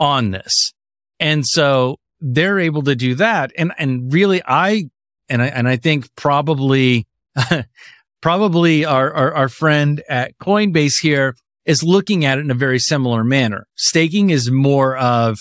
on 0.00 0.30
this. 0.30 0.72
And 1.20 1.46
so 1.46 1.98
they're 2.20 2.58
able 2.58 2.82
to 2.82 2.96
do 2.96 3.14
that. 3.16 3.52
And, 3.56 3.72
and 3.78 4.12
really 4.12 4.42
I, 4.44 4.90
and 5.28 5.42
I, 5.42 5.46
and 5.46 5.68
I 5.68 5.76
think 5.76 6.08
probably, 6.16 7.06
probably 8.22 8.84
our, 8.84 9.12
our, 9.12 9.34
our 9.34 9.48
friend 9.48 10.02
at 10.08 10.36
Coinbase 10.38 11.00
here 11.02 11.36
is 11.64 11.82
looking 11.82 12.24
at 12.24 12.38
it 12.38 12.40
in 12.40 12.50
a 12.50 12.54
very 12.54 12.78
similar 12.78 13.22
manner. 13.22 13.66
Staking 13.76 14.30
is 14.30 14.50
more 14.50 14.96
of 14.96 15.38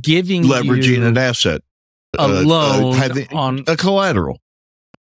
giving 0.00 0.44
leveraging 0.44 1.06
an 1.06 1.16
asset, 1.16 1.62
a 2.18 2.22
uh, 2.22 2.42
loan 2.42 2.94
uh, 2.94 3.24
on 3.32 3.64
a 3.66 3.76
collateral. 3.76 4.40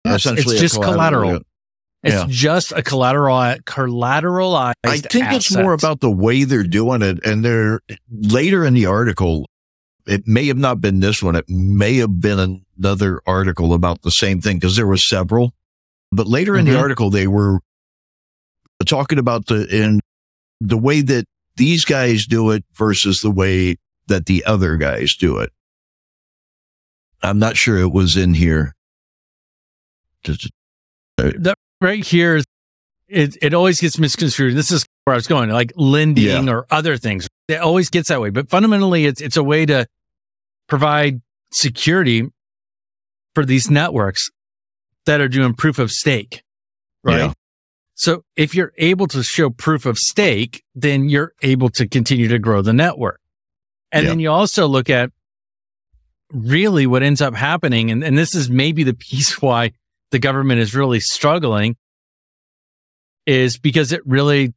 Yes, 0.05 0.25
Essentially, 0.25 0.55
it's 0.55 0.61
just 0.61 0.75
collateral. 0.75 1.21
collateral. 1.21 1.43
It's 2.03 2.15
yeah. 2.15 2.25
just 2.27 2.71
a 2.71 2.81
collateral 2.81 3.35
collateralized. 3.65 4.73
I 4.83 4.97
think 4.97 5.25
asset. 5.25 5.35
it's 5.35 5.55
more 5.55 5.73
about 5.73 5.99
the 5.99 6.09
way 6.09 6.43
they're 6.43 6.63
doing 6.63 7.03
it, 7.03 7.23
and 7.25 7.45
they're 7.45 7.81
later 8.09 8.65
in 8.65 8.73
the 8.73 8.87
article. 8.87 9.47
It 10.07 10.27
may 10.27 10.47
have 10.47 10.57
not 10.57 10.81
been 10.81 10.99
this 10.99 11.21
one. 11.21 11.35
It 11.35 11.47
may 11.47 11.97
have 11.97 12.19
been 12.19 12.63
another 12.77 13.21
article 13.27 13.73
about 13.73 14.01
the 14.01 14.09
same 14.09 14.41
thing 14.41 14.57
because 14.57 14.75
there 14.75 14.87
were 14.87 14.97
several. 14.97 15.53
But 16.11 16.27
later 16.27 16.57
in 16.57 16.65
mm-hmm. 16.65 16.73
the 16.73 16.79
article, 16.79 17.11
they 17.11 17.27
were 17.27 17.59
talking 18.85 19.19
about 19.19 19.45
the 19.45 19.67
in 19.67 19.99
the 20.59 20.77
way 20.77 21.01
that 21.01 21.25
these 21.55 21.85
guys 21.85 22.25
do 22.25 22.49
it 22.49 22.65
versus 22.73 23.21
the 23.21 23.29
way 23.29 23.75
that 24.07 24.25
the 24.25 24.43
other 24.45 24.77
guys 24.77 25.15
do 25.15 25.37
it. 25.37 25.51
I'm 27.21 27.39
not 27.39 27.57
sure 27.57 27.77
it 27.77 27.91
was 27.91 28.17
in 28.17 28.33
here. 28.33 28.75
Uh, 30.27 30.33
that 31.17 31.55
right 31.79 32.03
here, 32.03 32.41
it, 33.07 33.37
it 33.41 33.53
always 33.53 33.79
gets 33.79 33.99
misconstrued. 33.99 34.55
This 34.55 34.71
is 34.71 34.85
where 35.03 35.13
I 35.13 35.17
was 35.17 35.27
going, 35.27 35.49
like 35.49 35.71
lending 35.75 36.47
yeah. 36.47 36.51
or 36.51 36.65
other 36.71 36.97
things. 36.97 37.27
It 37.47 37.59
always 37.59 37.89
gets 37.89 38.09
that 38.09 38.21
way. 38.21 38.29
But 38.29 38.49
fundamentally, 38.49 39.05
it's, 39.05 39.21
it's 39.21 39.37
a 39.37 39.43
way 39.43 39.65
to 39.65 39.85
provide 40.67 41.21
security 41.51 42.29
for 43.35 43.45
these 43.45 43.69
networks 43.69 44.29
that 45.05 45.21
are 45.21 45.27
doing 45.27 45.53
proof 45.53 45.79
of 45.79 45.91
stake. 45.91 46.43
Right. 47.03 47.17
Yeah. 47.19 47.33
So 47.95 48.23
if 48.35 48.55
you're 48.55 48.73
able 48.77 49.07
to 49.07 49.21
show 49.21 49.49
proof 49.49 49.85
of 49.85 49.97
stake, 49.97 50.63
then 50.73 51.09
you're 51.09 51.33
able 51.43 51.69
to 51.69 51.87
continue 51.87 52.27
to 52.29 52.39
grow 52.39 52.61
the 52.61 52.73
network. 52.73 53.19
And 53.91 54.07
then 54.07 54.19
you 54.19 54.31
also 54.31 54.67
look 54.67 54.89
at 54.89 55.11
really 56.31 56.87
what 56.87 57.03
ends 57.03 57.21
up 57.21 57.35
happening. 57.35 57.91
And, 57.91 58.03
and 58.03 58.17
this 58.17 58.35
is 58.35 58.49
maybe 58.49 58.83
the 58.83 58.93
piece 59.09 59.41
why 59.41 59.71
the 60.11 60.19
government 60.19 60.61
is 60.61 60.75
really 60.75 60.99
struggling 60.99 61.75
is 63.25 63.57
because 63.57 63.91
it 63.91 64.01
really 64.05 64.53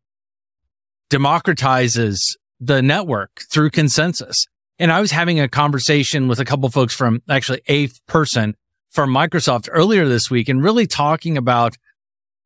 democratizes 1.10 2.18
the 2.60 2.82
network 2.82 3.42
through 3.52 3.70
consensus. 3.70 4.46
And 4.78 4.90
I 4.90 5.00
was 5.00 5.10
having 5.10 5.38
a 5.38 5.48
conversation 5.48 6.28
with 6.28 6.40
a 6.40 6.44
couple 6.44 6.68
folks 6.70 6.94
from 6.94 7.22
actually 7.28 7.60
a 7.68 7.88
person 8.08 8.56
from 8.90 9.10
Microsoft 9.12 9.68
earlier 9.70 10.08
this 10.08 10.30
week 10.30 10.48
and 10.48 10.62
really 10.62 10.86
talking 10.86 11.36
about 11.36 11.76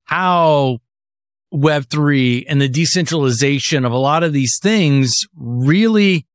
how 0.04 0.78
Web3 1.52 2.44
and 2.48 2.60
the 2.60 2.68
decentralization 2.68 3.84
of 3.84 3.92
a 3.92 3.98
lot 3.98 4.22
of 4.22 4.32
these 4.32 4.58
things 4.58 5.26
really 5.36 6.26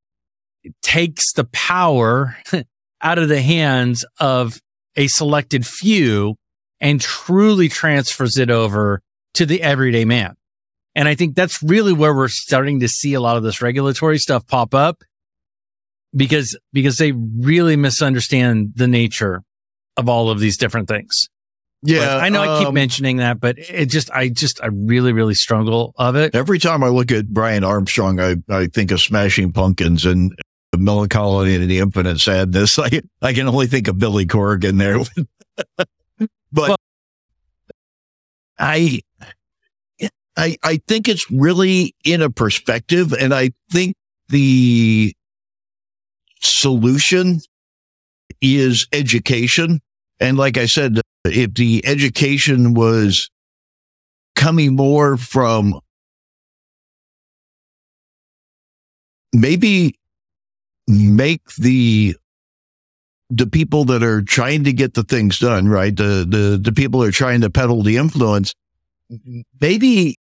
takes 0.82 1.34
the 1.34 1.46
power 1.46 2.38
out 3.02 3.18
of 3.18 3.30
the 3.30 3.42
hands 3.42 4.06
of 4.20 4.60
a 4.96 5.08
selected 5.08 5.66
few 5.66 6.36
and 6.80 7.02
truly 7.02 7.70
transfers 7.70 8.38
it 8.38 8.50
over 8.50 9.02
to 9.34 9.46
the 9.46 9.62
everyday 9.62 10.06
man. 10.06 10.36
And 10.96 11.08
I 11.08 11.16
think 11.16 11.36
that's 11.36 11.62
really 11.64 11.94
where 11.94 12.16
we're 12.16 12.28
starting 12.28 12.80
to 12.82 12.88
see 12.88 13.14
a 13.14 13.22
lot 13.22 13.38
of 13.38 13.44
this 13.44 13.62
regulatory 13.62 14.20
stuff 14.20 14.46
pop 14.46 14.76
up 14.76 15.04
because, 16.16 16.56
because 16.72 16.98
they 16.98 17.12
really 17.12 17.76
misunderstand 17.76 18.74
the 18.76 18.88
nature 18.88 19.44
of 19.98 20.08
all 20.08 20.30
of 20.30 20.40
these 20.40 20.58
different 20.58 20.88
things. 20.88 21.30
Yeah. 21.82 22.00
But 22.00 22.24
I 22.24 22.30
know 22.30 22.44
um, 22.44 22.50
I 22.50 22.60
keep 22.60 22.68
um, 22.68 22.74
mentioning 22.76 23.18
that, 23.18 23.40
but 23.40 23.58
it 23.58 23.88
just, 23.88 24.12
I 24.12 24.30
just, 24.30 24.62
I 24.62 24.68
really, 24.68 25.14
really 25.14 25.34
struggle 25.34 25.94
of 25.98 26.16
it. 26.16 26.36
Every 26.36 26.60
time 26.60 26.84
I 26.84 26.90
look 26.90 27.12
at 27.12 27.28
Brian 27.28 27.64
Armstrong, 27.64 28.20
I, 28.20 28.36
I 28.50 28.68
think 28.68 28.92
of 28.92 29.02
Smashing 29.02 29.52
Pumpkins 29.52 30.06
and 30.06 30.32
the 30.74 30.80
melancholy 30.80 31.56
and 31.56 31.70
the 31.70 31.80
infinite 31.80 32.20
sadness. 32.20 32.78
I, 32.80 33.02
I 33.22 33.34
can 33.34 33.48
only 33.48 33.68
think 33.68 33.88
of 33.88 33.98
Billy 33.98 34.26
Corgan 34.26 34.78
there. 34.78 35.00
but 36.52 36.70
well, 36.70 36.76
I, 38.60 39.00
I, 40.36 40.58
I 40.64 40.82
think 40.88 41.08
it's 41.08 41.30
really 41.32 41.96
in 42.04 42.22
a 42.22 42.30
perspective 42.30 43.14
and 43.14 43.34
I 43.34 43.52
think 43.72 43.96
the 44.30 45.14
solution 46.42 47.40
is 48.42 48.88
education. 48.92 49.80
And 50.20 50.38
like 50.38 50.58
I 50.58 50.66
said, 50.66 51.00
if 51.24 51.54
the 51.54 51.86
education 51.86 52.74
was 52.74 53.30
coming 54.36 54.76
more 54.76 55.18
from 55.18 55.80
maybe 59.34 59.96
make 60.88 61.42
the 61.58 62.16
the 63.30 63.48
people 63.48 63.86
that 63.86 64.04
are 64.04 64.22
trying 64.22 64.64
to 64.66 64.74
get 64.74 64.94
the 64.94 65.04
things 65.04 65.40
done, 65.40 65.68
right? 65.68 65.96
The 65.96 66.26
the 66.28 66.60
the 66.62 66.72
people 66.72 67.04
are 67.04 67.12
trying 67.12 67.42
to 67.42 67.50
peddle 67.50 67.82
the 67.82 67.98
influence, 67.98 68.54
maybe 69.60 70.18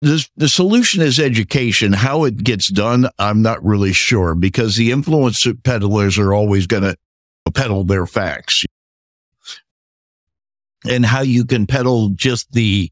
the 0.00 0.26
the 0.36 0.48
solution 0.48 1.02
is 1.02 1.18
education. 1.18 1.92
How 1.92 2.24
it 2.24 2.44
gets 2.44 2.68
done, 2.68 3.08
I'm 3.18 3.42
not 3.42 3.64
really 3.64 3.92
sure 3.92 4.34
because 4.34 4.76
the 4.76 4.90
influence 4.92 5.46
peddlers 5.62 6.18
are 6.18 6.34
always 6.34 6.66
going 6.66 6.82
to 6.82 6.96
peddle 7.52 7.84
their 7.84 8.06
facts. 8.06 8.64
And 10.86 11.06
how 11.06 11.22
you 11.22 11.46
can 11.46 11.66
peddle 11.66 12.10
just 12.10 12.52
the 12.52 12.90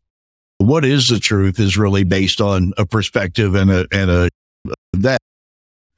what 0.63 0.85
is 0.85 1.09
the 1.09 1.19
truth 1.19 1.59
is 1.59 1.77
really 1.77 2.05
based 2.05 2.41
on 2.41 2.73
a 2.79 2.87
perspective 2.87 3.55
and 3.55 3.71
a 3.71 3.87
and 3.93 4.11
a 4.11 4.29
that. 4.93 5.21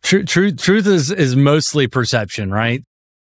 Truth 0.03 0.27
truth 0.27 0.57
truth 0.59 0.87
is 0.87 1.11
is 1.11 1.37
mostly 1.37 1.87
perception 1.87 2.51
right? 2.51 2.83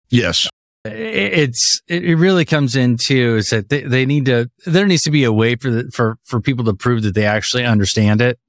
Yes. 0.09 0.47
It's 0.85 1.81
it 1.87 2.17
really 2.17 2.45
comes 2.45 2.75
into 2.75 3.35
is 3.35 3.49
that 3.49 3.69
they, 3.69 3.81
they 3.81 4.05
need 4.05 4.25
to 4.25 4.49
there 4.65 4.87
needs 4.87 5.03
to 5.03 5.11
be 5.11 5.25
a 5.25 5.31
way 5.33 5.55
for 5.55 5.69
the, 5.69 5.91
for 5.91 6.17
for 6.23 6.39
people 6.39 6.65
to 6.65 6.73
prove 6.73 7.03
that 7.03 7.15
they 7.15 7.25
actually 7.25 7.65
understand 7.65 8.21
it. 8.21 8.39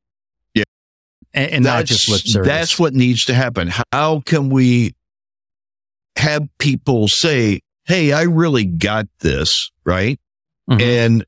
Yeah. 0.54 0.62
And, 1.34 1.50
and 1.52 1.64
not 1.64 1.86
just 1.86 2.08
lip 2.08 2.20
service 2.24 2.46
that's 2.46 2.78
what 2.78 2.94
needs 2.94 3.24
to 3.26 3.34
happen. 3.34 3.72
How 3.92 4.20
can 4.20 4.48
we 4.48 4.94
have 6.16 6.46
people 6.58 7.08
say 7.08 7.60
hey 7.84 8.12
i 8.12 8.22
really 8.22 8.64
got 8.64 9.06
this 9.20 9.70
right? 9.84 10.20
Mm-hmm. 10.68 10.80
and 10.80 11.24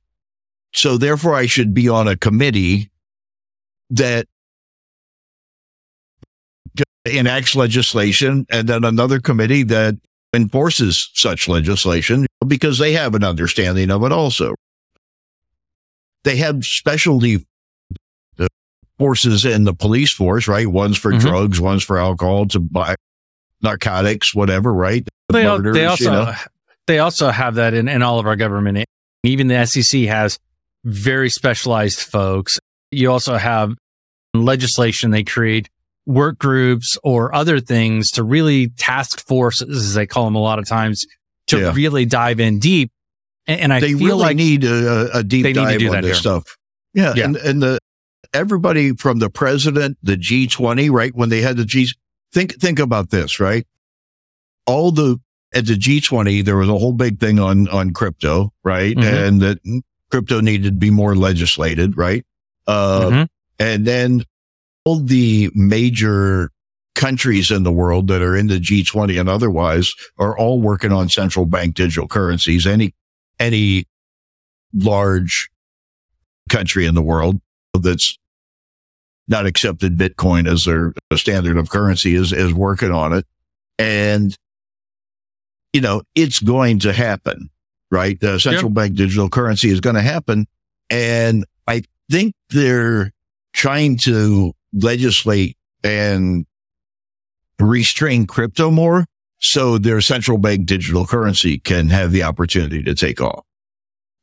so 0.74 0.96
therefore 0.96 1.34
I 1.34 1.46
should 1.46 1.74
be 1.74 1.88
on 1.88 2.08
a 2.08 2.16
committee 2.16 2.90
that 3.90 4.26
enacts 7.04 7.54
legislation 7.56 8.46
and 8.50 8.68
then 8.68 8.84
another 8.84 9.20
committee 9.20 9.64
that 9.64 9.96
enforces 10.34 11.10
such 11.14 11.48
legislation 11.48 12.26
because 12.46 12.78
they 12.78 12.92
have 12.92 13.14
an 13.14 13.24
understanding 13.24 13.90
of 13.90 14.02
it 14.04 14.12
also. 14.12 14.54
They 16.24 16.36
have 16.36 16.64
specialty 16.64 17.44
uh, 18.38 18.46
forces 18.98 19.44
in 19.44 19.64
the 19.64 19.74
police 19.74 20.12
force, 20.12 20.46
right? 20.46 20.66
One's 20.66 20.96
for 20.96 21.12
Mhm. 21.12 21.20
drugs, 21.20 21.60
one's 21.60 21.82
for 21.82 21.98
alcohol, 21.98 22.46
to 22.46 22.60
buy 22.60 22.94
narcotics, 23.62 24.34
whatever, 24.34 24.72
right? 24.72 25.06
They, 25.28 25.44
Murders, 25.44 25.74
they 25.74 25.82
you 25.82 25.88
also 25.88 26.10
know? 26.12 26.34
they 26.86 26.98
also 27.00 27.30
have 27.30 27.56
that 27.56 27.74
in, 27.74 27.88
in 27.88 28.02
all 28.02 28.18
of 28.20 28.26
our 28.26 28.36
government. 28.36 28.84
Even 29.24 29.48
the 29.48 29.66
SEC 29.66 30.02
has 30.06 30.38
very 30.84 31.30
specialized 31.30 32.00
folks. 32.00 32.58
You 32.90 33.10
also 33.10 33.36
have 33.36 33.74
legislation 34.34 35.10
they 35.10 35.24
create 35.24 35.68
work 36.06 36.38
groups 36.38 36.96
or 37.04 37.34
other 37.34 37.60
things 37.60 38.10
to 38.12 38.22
really 38.24 38.68
task 38.70 39.26
forces, 39.26 39.68
as 39.76 39.94
they 39.94 40.06
call 40.06 40.24
them 40.24 40.34
a 40.34 40.40
lot 40.40 40.58
of 40.58 40.66
times, 40.66 41.04
to 41.48 41.58
Yeah. 41.60 41.72
really 41.74 42.04
dive 42.04 42.40
in 42.40 42.58
deep. 42.58 42.90
And, 43.46 43.60
and 43.60 43.72
I 43.72 43.80
they 43.80 43.92
feel 43.94 44.06
really 44.08 44.18
like 44.20 44.36
need 44.36 44.64
a, 44.64 45.18
a 45.18 45.22
deep 45.22 45.42
they 45.44 45.50
need 45.52 45.54
to 45.54 45.60
dive 45.64 45.78
do 45.78 45.86
on 45.88 45.92
that 45.92 46.00
this 46.02 46.10
here. 46.10 46.14
stuff. 46.20 46.56
Yeah, 46.94 47.12
Yeah. 47.16 47.24
And, 47.26 47.36
and 47.36 47.62
the 47.62 47.78
everybody 48.34 48.94
from 48.96 49.18
the 49.18 49.30
president, 49.30 49.98
the 50.02 50.16
G20, 50.16 50.90
right? 50.90 51.14
When 51.14 51.28
they 51.28 51.40
had 51.40 51.56
the 51.56 51.64
G, 51.64 51.88
think 52.32 52.54
think 52.60 52.78
about 52.78 53.10
this, 53.10 53.38
right? 53.40 53.66
All 54.66 54.90
the 54.92 55.18
at 55.54 55.66
the 55.66 55.74
G20, 55.74 56.44
there 56.44 56.56
was 56.56 56.68
a 56.68 56.78
whole 56.78 56.92
big 56.92 57.18
thing 57.20 57.38
on 57.38 57.68
on 57.68 57.92
crypto, 57.92 58.52
right? 58.64 58.96
Mhm. 58.96 59.26
And 59.28 59.40
that 59.42 59.82
crypto 60.12 60.40
needed 60.40 60.64
to 60.74 60.78
be 60.78 60.90
more 60.90 61.16
legislated, 61.16 61.96
right? 61.96 62.24
Uh, 62.66 63.08
Mhm. 63.10 63.28
and 63.58 63.86
then 63.86 64.22
all 64.84 65.00
the 65.00 65.50
major 65.54 66.50
countries 66.94 67.50
in 67.50 67.62
the 67.62 67.72
world 67.72 68.06
that 68.08 68.20
are 68.22 68.36
in 68.36 68.46
the 68.48 68.60
G20 68.60 69.18
and 69.18 69.28
otherwise 69.28 69.90
are 70.18 70.36
all 70.36 70.60
working 70.60 70.92
on 70.92 71.08
central 71.08 71.46
bank 71.46 71.74
digital 71.74 72.06
currencies. 72.06 72.66
Any, 72.66 72.94
any 73.40 73.86
large 74.74 75.48
country 76.50 76.84
in 76.86 76.94
the 76.94 77.02
world 77.02 77.40
that's 77.74 78.18
not 79.28 79.46
accepted 79.46 79.96
Bitcoin 79.96 80.46
as 80.46 80.64
their 80.64 80.92
standard 81.16 81.56
of 81.56 81.70
currency 81.70 82.14
is, 82.14 82.32
is 82.32 82.52
working 82.52 82.90
on 82.90 83.12
it. 83.14 83.24
And, 83.78 84.36
you 85.72 85.80
know, 85.80 86.02
it's 86.14 86.40
going 86.40 86.80
to 86.80 86.92
happen, 86.92 87.48
right? 87.92 88.18
The 88.18 88.40
central 88.40 88.70
bank 88.70 88.96
digital 88.96 89.28
currency 89.28 89.68
is 89.68 89.80
going 89.80 89.96
to 89.96 90.02
happen. 90.02 90.48
And 90.90 91.44
I 91.68 91.82
think 92.10 92.34
they're 92.48 93.12
trying 93.52 93.98
to 93.98 94.54
legislate 94.72 95.56
and 95.84 96.46
restrain 97.60 98.26
crypto 98.26 98.70
more 98.70 99.04
so 99.38 99.76
their 99.76 100.00
central 100.00 100.38
bank 100.38 100.66
digital 100.66 101.06
currency 101.06 101.58
can 101.58 101.90
have 101.90 102.12
the 102.12 102.22
opportunity 102.22 102.82
to 102.82 102.94
take 102.94 103.20
off. 103.20 103.44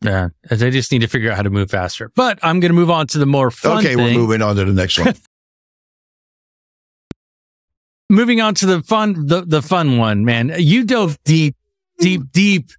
yeah, 0.01 0.29
they 0.49 0.71
just 0.71 0.91
need 0.91 0.99
to 0.99 1.07
figure 1.07 1.29
out 1.29 1.37
how 1.37 1.43
to 1.43 1.49
move 1.49 1.69
faster. 1.69 2.11
But 2.15 2.39
I'm 2.41 2.59
going 2.59 2.71
to 2.71 2.75
move 2.75 2.89
on 2.89 3.05
to 3.07 3.19
the 3.19 3.25
more 3.25 3.51
fun 3.51 3.79
okay, 3.79 3.95
thing. 3.95 3.97
we're 3.97 4.13
moving 4.13 4.41
on 4.41 4.55
to 4.55 4.65
the 4.65 4.73
next 4.73 4.97
one. 4.97 5.13
moving 8.09 8.41
on 8.41 8.55
to 8.55 8.65
the 8.65 8.81
fun 8.81 9.27
the, 9.27 9.41
the 9.45 9.61
fun 9.61 9.99
one 9.99 10.25
man 10.25 10.51
you 10.57 10.83
dove 10.83 11.15
deep 11.25 11.55
deep 11.99 12.23
deep 12.31 12.71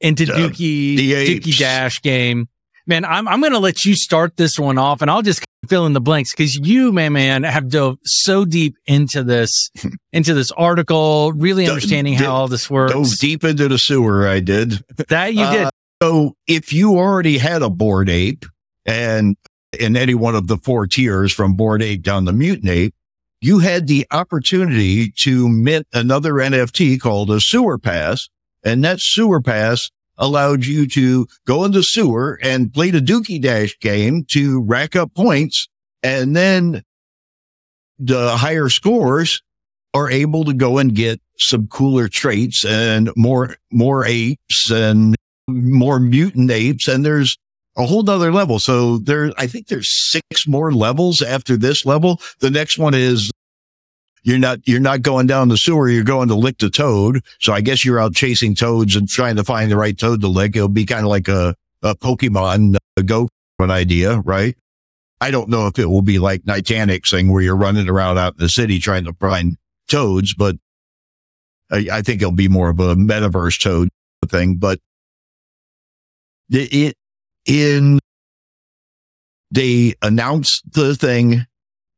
into 0.00 0.24
Uh, 0.32 0.36
dookie 0.36 0.96
Dookey 0.96 1.58
Dash 1.58 2.00
game 2.02 2.48
man 2.86 3.04
i'm, 3.04 3.28
I'm 3.28 3.40
gonna 3.40 3.58
let 3.58 3.84
you 3.84 3.94
start 3.94 4.36
this 4.36 4.58
one 4.58 4.78
off 4.78 5.02
and 5.02 5.10
i'll 5.10 5.22
just 5.22 5.44
fill 5.68 5.84
in 5.86 5.92
the 5.92 6.00
blanks 6.00 6.32
because 6.32 6.56
you 6.56 6.90
man 6.92 7.12
man 7.12 7.42
have 7.42 7.68
dove 7.68 7.98
so 8.04 8.44
deep 8.46 8.74
into 8.86 9.22
this 9.22 9.70
into 10.12 10.32
this 10.34 10.50
article 10.52 11.32
really 11.32 11.64
Dove- 11.66 11.74
understanding 11.74 12.14
how 12.14 12.32
all 12.34 12.48
this 12.48 12.70
works 12.70 12.92
Dove 12.94 13.18
deep 13.18 13.44
into 13.44 13.68
the 13.68 13.78
sewer, 13.78 14.26
I 14.26 14.40
did. 14.40 14.82
that 15.08 15.34
you 15.34 15.44
did 15.50 15.64
Uh, 15.66 15.70
So 16.02 16.34
if 16.46 16.72
you 16.72 16.96
already 16.96 17.36
had 17.36 17.60
a 17.60 17.68
Bored 17.68 18.08
Ape 18.08 18.46
and 18.86 19.36
in 19.78 19.96
any 19.96 20.14
one 20.14 20.34
of 20.34 20.46
the 20.48 20.56
four 20.56 20.86
tiers 20.86 21.30
from 21.32 21.52
Bored 21.54 21.82
Ape 21.82 22.02
down 22.02 22.24
to 22.24 22.32
mutant 22.32 22.70
ape, 22.70 22.94
you 23.42 23.58
had 23.58 23.86
the 23.86 24.06
opportunity 24.10 25.10
to 25.18 25.46
mint 25.48 25.86
another 25.92 26.32
NFT 26.32 26.98
called 26.98 27.30
a 27.30 27.38
sewer 27.40 27.76
pass. 27.78 28.28
And 28.64 28.84
that 28.84 29.00
sewer 29.00 29.40
pass 29.40 29.90
allowed 30.18 30.66
you 30.66 30.86
to 30.86 31.26
go 31.46 31.64
in 31.64 31.72
the 31.72 31.82
sewer 31.82 32.38
and 32.42 32.72
play 32.72 32.90
the 32.90 33.00
Dookey 33.00 33.40
Dash 33.40 33.78
game 33.80 34.24
to 34.30 34.62
rack 34.62 34.94
up 34.94 35.14
points. 35.14 35.68
And 36.02 36.36
then 36.36 36.82
the 37.98 38.36
higher 38.36 38.68
scores 38.68 39.42
are 39.94 40.10
able 40.10 40.44
to 40.44 40.52
go 40.52 40.78
and 40.78 40.94
get 40.94 41.20
some 41.38 41.66
cooler 41.68 42.08
traits 42.08 42.64
and 42.64 43.10
more, 43.16 43.56
more 43.72 44.04
apes 44.04 44.70
and 44.70 45.16
more 45.48 45.98
mutant 45.98 46.50
apes. 46.50 46.86
And 46.86 47.04
there's 47.04 47.36
a 47.76 47.86
whole 47.86 48.02
nother 48.02 48.32
level. 48.32 48.58
So 48.58 48.98
there, 48.98 49.32
I 49.38 49.46
think 49.46 49.68
there's 49.68 49.90
six 49.90 50.46
more 50.46 50.72
levels 50.72 51.22
after 51.22 51.56
this 51.56 51.86
level. 51.86 52.20
The 52.40 52.50
next 52.50 52.78
one 52.78 52.94
is 52.94 53.30
you're 54.22 54.38
not, 54.38 54.58
you're 54.66 54.80
not 54.80 55.02
going 55.02 55.26
down 55.26 55.48
the 55.48 55.56
sewer. 55.56 55.88
You're 55.88 56.04
going 56.04 56.28
to 56.28 56.34
lick 56.34 56.58
the 56.58 56.70
toad. 56.70 57.22
So 57.40 57.52
I 57.52 57.60
guess 57.60 57.84
you're 57.84 58.00
out 58.00 58.14
chasing 58.14 58.54
toads 58.54 58.96
and 58.96 59.08
trying 59.08 59.36
to 59.36 59.44
find 59.44 59.70
the 59.70 59.76
right 59.76 59.96
toad 59.98 60.20
to 60.20 60.28
lick. 60.28 60.56
It'll 60.56 60.68
be 60.68 60.86
kind 60.86 61.02
of 61.02 61.08
like 61.08 61.28
a, 61.28 61.54
a 61.82 61.94
Pokemon 61.94 62.76
uh, 62.96 63.02
Go 63.02 63.28
an 63.58 63.70
idea, 63.70 64.18
right? 64.20 64.56
I 65.20 65.30
don't 65.30 65.48
know 65.48 65.66
if 65.66 65.78
it 65.78 65.86
will 65.86 66.02
be 66.02 66.18
like 66.18 66.42
Niantic's 66.42 67.10
thing 67.10 67.30
where 67.30 67.42
you're 67.42 67.56
running 67.56 67.88
around 67.88 68.18
out 68.18 68.34
in 68.34 68.38
the 68.38 68.48
city 68.48 68.78
trying 68.78 69.04
to 69.04 69.12
find 69.14 69.56
toads, 69.88 70.34
but 70.34 70.56
I, 71.70 71.86
I 71.92 72.02
think 72.02 72.22
it'll 72.22 72.32
be 72.32 72.48
more 72.48 72.70
of 72.70 72.80
a 72.80 72.94
metaverse 72.94 73.60
toad 73.60 73.90
thing, 74.26 74.56
but 74.56 74.80
it 76.50 76.96
in 77.46 77.98
they 79.50 79.94
announced 80.02 80.62
the 80.72 80.94
thing 80.94 81.46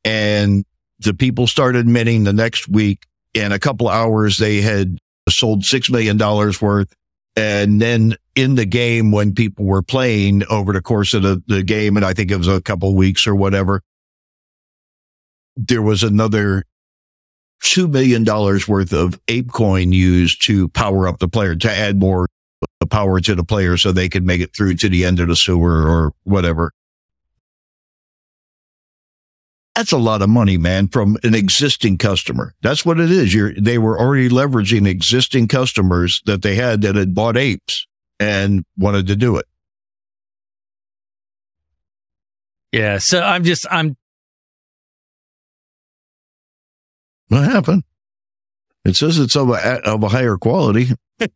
and 0.05 0.65
the 1.03 1.15
people 1.15 1.47
started 1.47 1.87
minting 1.87 2.25
the 2.25 2.33
next 2.33 2.69
week. 2.69 3.07
In 3.35 3.53
a 3.53 3.59
couple 3.59 3.89
hours, 3.89 4.39
they 4.39 4.61
had 4.61 4.99
sold 5.29 5.65
six 5.65 5.91
million 5.91 6.17
dollars 6.17 6.61
worth. 6.61 6.95
And 7.35 7.81
then 7.81 8.17
in 8.35 8.57
the 8.57 8.67
game, 8.67 9.11
when 9.11 9.35
people 9.35 9.65
were 9.65 9.83
playing 9.83 10.43
over 10.51 10.73
the 10.73 10.83
course 10.83 11.15
of 11.15 11.23
the, 11.23 11.43
the 11.47 11.63
game, 11.63 11.97
and 11.97 12.05
I 12.05 12.13
think 12.13 12.31
it 12.31 12.37
was 12.37 12.49
a 12.49 12.61
couple 12.61 12.95
weeks 12.95 13.27
or 13.27 13.35
whatever, 13.35 13.81
there 15.57 15.81
was 15.81 16.03
another 16.03 16.65
$2 17.63 17.91
million 17.91 18.25
worth 18.25 18.93
of 18.93 19.19
ape 19.29 19.51
coin 19.53 19.93
used 19.93 20.45
to 20.47 20.69
power 20.69 21.09
up 21.09 21.21
the 21.21 21.29
player, 21.29 21.55
to 21.55 21.71
add 21.71 21.99
more 21.99 22.27
power 22.91 23.21
to 23.21 23.35
the 23.35 23.45
player 23.45 23.77
so 23.77 23.93
they 23.93 24.09
could 24.09 24.25
make 24.25 24.41
it 24.41 24.55
through 24.55 24.75
to 24.75 24.89
the 24.89 25.05
end 25.05 25.21
of 25.21 25.29
the 25.29 25.37
sewer 25.37 25.89
or 25.89 26.13
whatever. 26.25 26.73
That's 29.75 29.93
a 29.93 29.99
lot 29.99 30.21
of 30.21 30.29
money, 30.29 30.59
man, 30.59 30.89
from 30.89 31.17
an 31.23 31.35
existing 31.35 31.97
customer. 31.99 32.55
That's 32.63 32.85
what 32.85 33.01
it 33.01 33.11
is. 33.11 33.33
You're, 33.33 33.55
they 33.55 33.79
were 33.79 33.99
already 33.99 34.29
leveraging 34.29 34.87
existing 34.87 35.49
customers 35.49 36.21
that 36.27 36.43
they 36.43 36.55
had 36.57 36.83
that 36.83 36.95
had 36.95 37.15
bought 37.15 37.39
apes 37.39 37.87
and 38.21 38.65
wanted 38.77 39.07
to 39.07 39.17
do 39.17 39.37
it. 39.37 39.47
yeah 42.73 42.99
so 42.99 43.21
i'm 43.23 43.45
just 43.45 43.67
i'm 43.71 43.97
What 47.33 47.45
happened? 47.45 47.85
It 48.85 48.95
says 48.95 49.19
it's 49.19 49.37
of 49.37 49.49
a, 49.49 49.81
of 49.89 50.03
a 50.03 50.09
higher 50.09 50.37
quality. 50.37 50.89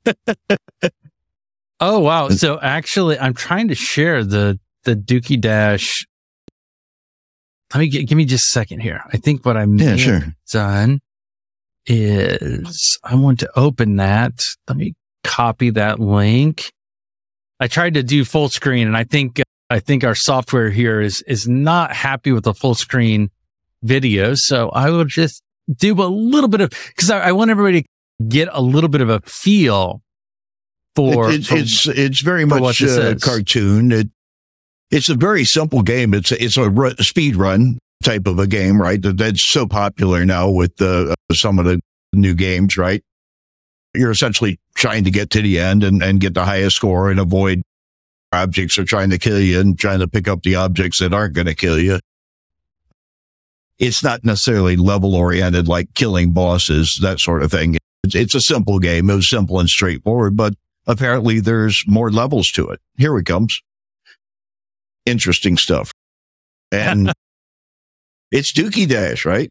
Oh 1.79 1.99
wow! 1.99 2.31
So 2.31 2.59
actually, 2.61 3.19
I'm 3.19 3.35
trying 3.35 3.69
to 3.69 3.75
share 3.75 4.25
the 4.25 4.59
the 4.85 4.97
Dookey 4.97 5.39
Dash. 5.39 6.07
Let 7.75 7.81
me 7.81 7.89
get, 7.89 8.07
give 8.09 8.17
me 8.17 8.25
just 8.25 8.47
a 8.47 8.51
second 8.51 8.81
here. 8.81 9.03
I 9.13 9.17
think 9.17 9.45
what 9.45 9.57
I'm 9.57 9.77
Yeah, 9.77 9.97
sure. 9.97 10.21
done 10.53 11.01
is 11.87 12.99
I 13.05 13.15
want 13.15 13.41
to 13.41 13.51
open 13.59 13.97
that. 13.97 14.43
Let 14.69 14.77
me 14.77 14.95
copy 15.25 15.71
that 15.71 15.99
link. 15.99 16.71
I 17.61 17.69
tried 17.69 17.95
to 17.95 18.03
do 18.03 18.25
full 18.25 18.49
screen, 18.49 18.87
and 18.87 18.97
I 18.97 19.05
think 19.05 19.41
I 19.71 19.81
think 19.81 20.05
our 20.05 20.15
software 20.15 20.71
here 20.71 21.01
is 21.01 21.23
is 21.23 21.49
not 21.49 21.93
happy 21.93 22.33
with 22.33 22.45
the 22.45 22.55
full 22.55 22.75
screen 22.75 23.31
video. 23.83 24.35
So 24.35 24.69
I 24.71 24.91
will 24.91 25.05
just 25.05 25.43
do 25.75 25.93
a 26.03 26.05
little 26.07 26.49
bit 26.49 26.61
of 26.61 26.71
because 26.71 27.11
I, 27.11 27.29
I 27.29 27.33
want 27.33 27.51
everybody 27.51 27.83
to 27.83 27.89
get 28.29 28.49
a 28.53 28.61
little 28.63 28.89
bit 28.91 29.01
of 29.01 29.09
a 29.09 29.21
feel 29.21 30.03
for, 30.95 31.31
It- 31.31 31.41
it- 31.41 31.47
for- 31.47 31.57
it's 31.57 31.89
it's 31.89 32.21
very 32.21 32.45
much 32.45 32.83
uh, 32.83 33.15
cartoon. 33.21 33.91
It 33.93 34.09
it's 34.91 35.09
a 35.09 35.15
very 35.15 35.45
simple 35.45 35.83
game. 35.83 36.15
It's 36.15 36.33
it's 36.33 36.57
a 36.57 36.95
speed 37.03 37.37
run 37.37 37.79
type 38.03 38.27
of 38.27 38.39
a 38.39 38.47
game, 38.47 38.81
right? 38.81 39.01
That's 39.03 39.43
so 39.43 39.67
popular 39.67 40.25
now 40.25 40.51
with 40.51 40.81
uh, 40.81 41.15
some 41.33 41.59
of 41.59 41.65
the 41.65 41.81
new 42.13 42.35
games, 42.35 42.77
right? 42.77 43.03
You're 43.95 44.11
essentially 44.11 44.61
trying 44.75 45.05
to 45.05 45.11
get 45.11 45.31
to 45.31 45.43
the 45.43 45.59
end 45.59 45.83
and, 45.83 46.03
and 46.03 46.21
get 46.21 46.35
the 46.35 46.45
highest 46.45 46.77
score 46.77 47.11
and 47.11 47.19
avoid 47.19 47.63
objects 48.33 48.79
are 48.79 48.85
trying 48.85 49.11
to 49.11 49.19
kill 49.19 49.41
you 49.41 49.61
and 49.61 49.79
trying 49.79 50.01
to 50.01 50.09
pick 50.09 50.29
up 50.29 50.43
the 50.43 50.57
objects 50.57 50.99
that 50.99 51.15
aren't 51.15 51.35
going 51.35 51.47
to 51.47 51.55
kill 51.55 51.79
you. 51.79 51.99
it's 53.79 54.03
not 54.03 54.25
necessarily 54.25 54.77
level 54.77 55.15
oriented 55.15 55.69
like 55.69 55.93
killing 55.95 56.33
bosses, 56.33 56.99
that 57.03 57.21
sort 57.21 57.43
of 57.43 57.51
thing. 57.51 57.77
It's, 58.05 58.15
it's 58.15 58.35
a 58.35 58.41
simple 58.41 58.79
game. 58.79 59.11
It 59.11 59.17
was 59.17 59.29
simple 59.29 59.61
and 59.61 59.69
straightforward, 59.69 60.37
but 60.37 60.55
apparently 60.87 61.41
there's 61.41 61.85
more 61.87 62.11
levels 62.11 62.51
to 62.53 62.69
it. 62.69 62.81
Here 62.97 63.17
it 63.19 63.25
comes. 63.27 63.61
Interesting 65.07 65.57
stuff. 65.57 65.93
And 66.73 67.13
it's 68.33 68.53
Dookey 68.53 68.89
Dash, 68.89 69.25
right? 69.25 69.49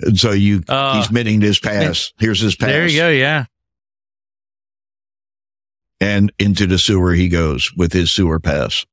And 0.00 0.18
so 0.18 0.30
you, 0.32 0.62
Oh. 0.68 0.98
he's 0.98 1.10
minting 1.10 1.40
his 1.40 1.58
pass. 1.58 2.12
Here's 2.18 2.40
his 2.40 2.54
pass. 2.56 2.68
There 2.68 2.86
you 2.86 2.96
go. 2.98 3.08
Yeah. 3.10 3.46
And 6.00 6.32
into 6.38 6.66
the 6.66 6.78
sewer 6.78 7.12
he 7.14 7.28
goes 7.28 7.72
with 7.76 7.92
his 7.92 8.12
sewer 8.12 8.38
pass. 8.38 8.84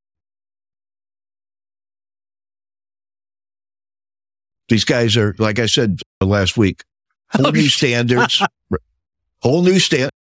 These 4.70 4.86
guys 4.86 5.16
are, 5.18 5.36
like 5.38 5.60
I 5.60 5.68
said 5.68 6.02
last 6.22 6.58
week, 6.58 6.84
whole 7.32 7.48
Oh, 7.48 7.52
new 7.52 7.70
standards, 7.70 8.42
whole 9.42 9.62
new 9.64 9.80
stand. 9.80 10.10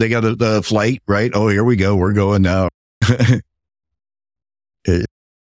They 0.00 0.08
got 0.08 0.24
a, 0.24 0.36
the 0.36 0.62
flight, 0.62 1.02
right? 1.08 1.28
Oh, 1.34 1.48
here 1.48 1.64
we 1.64 1.74
go. 1.74 1.96
We're 1.96 2.12
going 2.12 2.42
now. 2.42 2.68
Uh, 3.02 3.40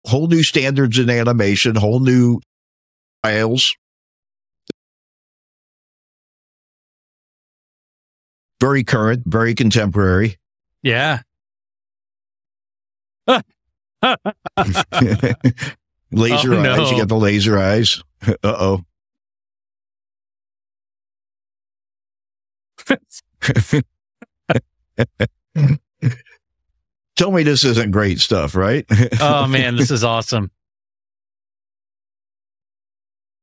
whole 0.06 0.26
new 0.26 0.42
standards 0.42 0.98
in 0.98 1.08
animation, 1.08 1.76
whole 1.76 1.98
new 1.98 2.40
styles. 3.24 3.74
Very 8.60 8.84
current, 8.84 9.22
very 9.24 9.54
contemporary. 9.54 10.36
Yeah. 10.82 11.20
laser 16.12 16.54
Oh, 16.54 16.62
no. 16.62 16.82
eyes. 16.82 16.90
You 16.90 16.98
got 16.98 17.08
the 17.08 17.16
laser 17.16 17.58
eyes. 17.58 18.02
Uh 18.42 18.56
oh. 18.58 18.84
Tell 27.16 27.30
me 27.30 27.44
this 27.44 27.64
isn't 27.64 27.92
great 27.92 28.18
stuff, 28.20 28.54
right? 28.56 28.84
Oh 29.20 29.46
man, 29.46 29.76
this 29.76 29.90
is 29.90 30.02
awesome. 30.04 30.50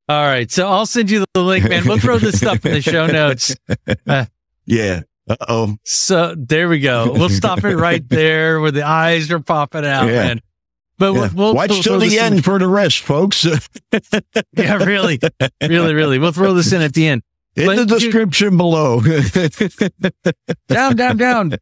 All 0.09 0.23
right. 0.25 0.51
So 0.51 0.67
I'll 0.67 0.85
send 0.85 1.09
you 1.09 1.23
the 1.33 1.41
link, 1.41 1.69
man. 1.69 1.87
We'll 1.87 1.97
throw 1.99 2.17
this 2.17 2.37
stuff 2.37 2.65
in 2.65 2.73
the 2.73 2.81
show 2.81 3.07
notes. 3.07 3.55
yeah. 4.65 5.01
Uh 5.29 5.35
oh. 5.47 5.77
So 5.85 6.35
there 6.37 6.67
we 6.67 6.79
go. 6.79 7.13
We'll 7.13 7.29
stop 7.29 7.63
it 7.63 7.77
right 7.77 8.07
there 8.09 8.59
where 8.59 8.71
the 8.71 8.83
eyes 8.85 9.31
are 9.31 9.39
popping 9.39 9.85
out, 9.85 10.07
Yeah. 10.07 10.23
man. 10.27 10.41
But 11.01 11.13
Yeah. 11.15 11.29
we'll, 11.33 11.55
Watch 11.55 11.71
we'll 11.71 11.81
till 11.81 11.99
the 11.99 12.05
this 12.09 12.13
in- 12.19 12.33
end 12.33 12.43
for 12.45 12.59
the 12.59 12.67
rest, 12.67 12.99
folks. 12.99 13.43
Yeah, 14.55 14.75
really, 14.75 15.19
really, 15.59 15.93
really. 15.95 16.19
We'll 16.19 16.31
throw 16.31 16.53
this 16.53 16.71
in 16.71 16.83
at 16.83 16.93
the 16.93 17.07
end. 17.07 17.23
In 17.55 17.65
the 17.65 17.75
But 17.75 17.77
you- 17.79 17.85
description 18.11 18.55
below. 18.55 19.01
down, 20.67 20.95
down, 20.95 21.17
down, 21.17 21.55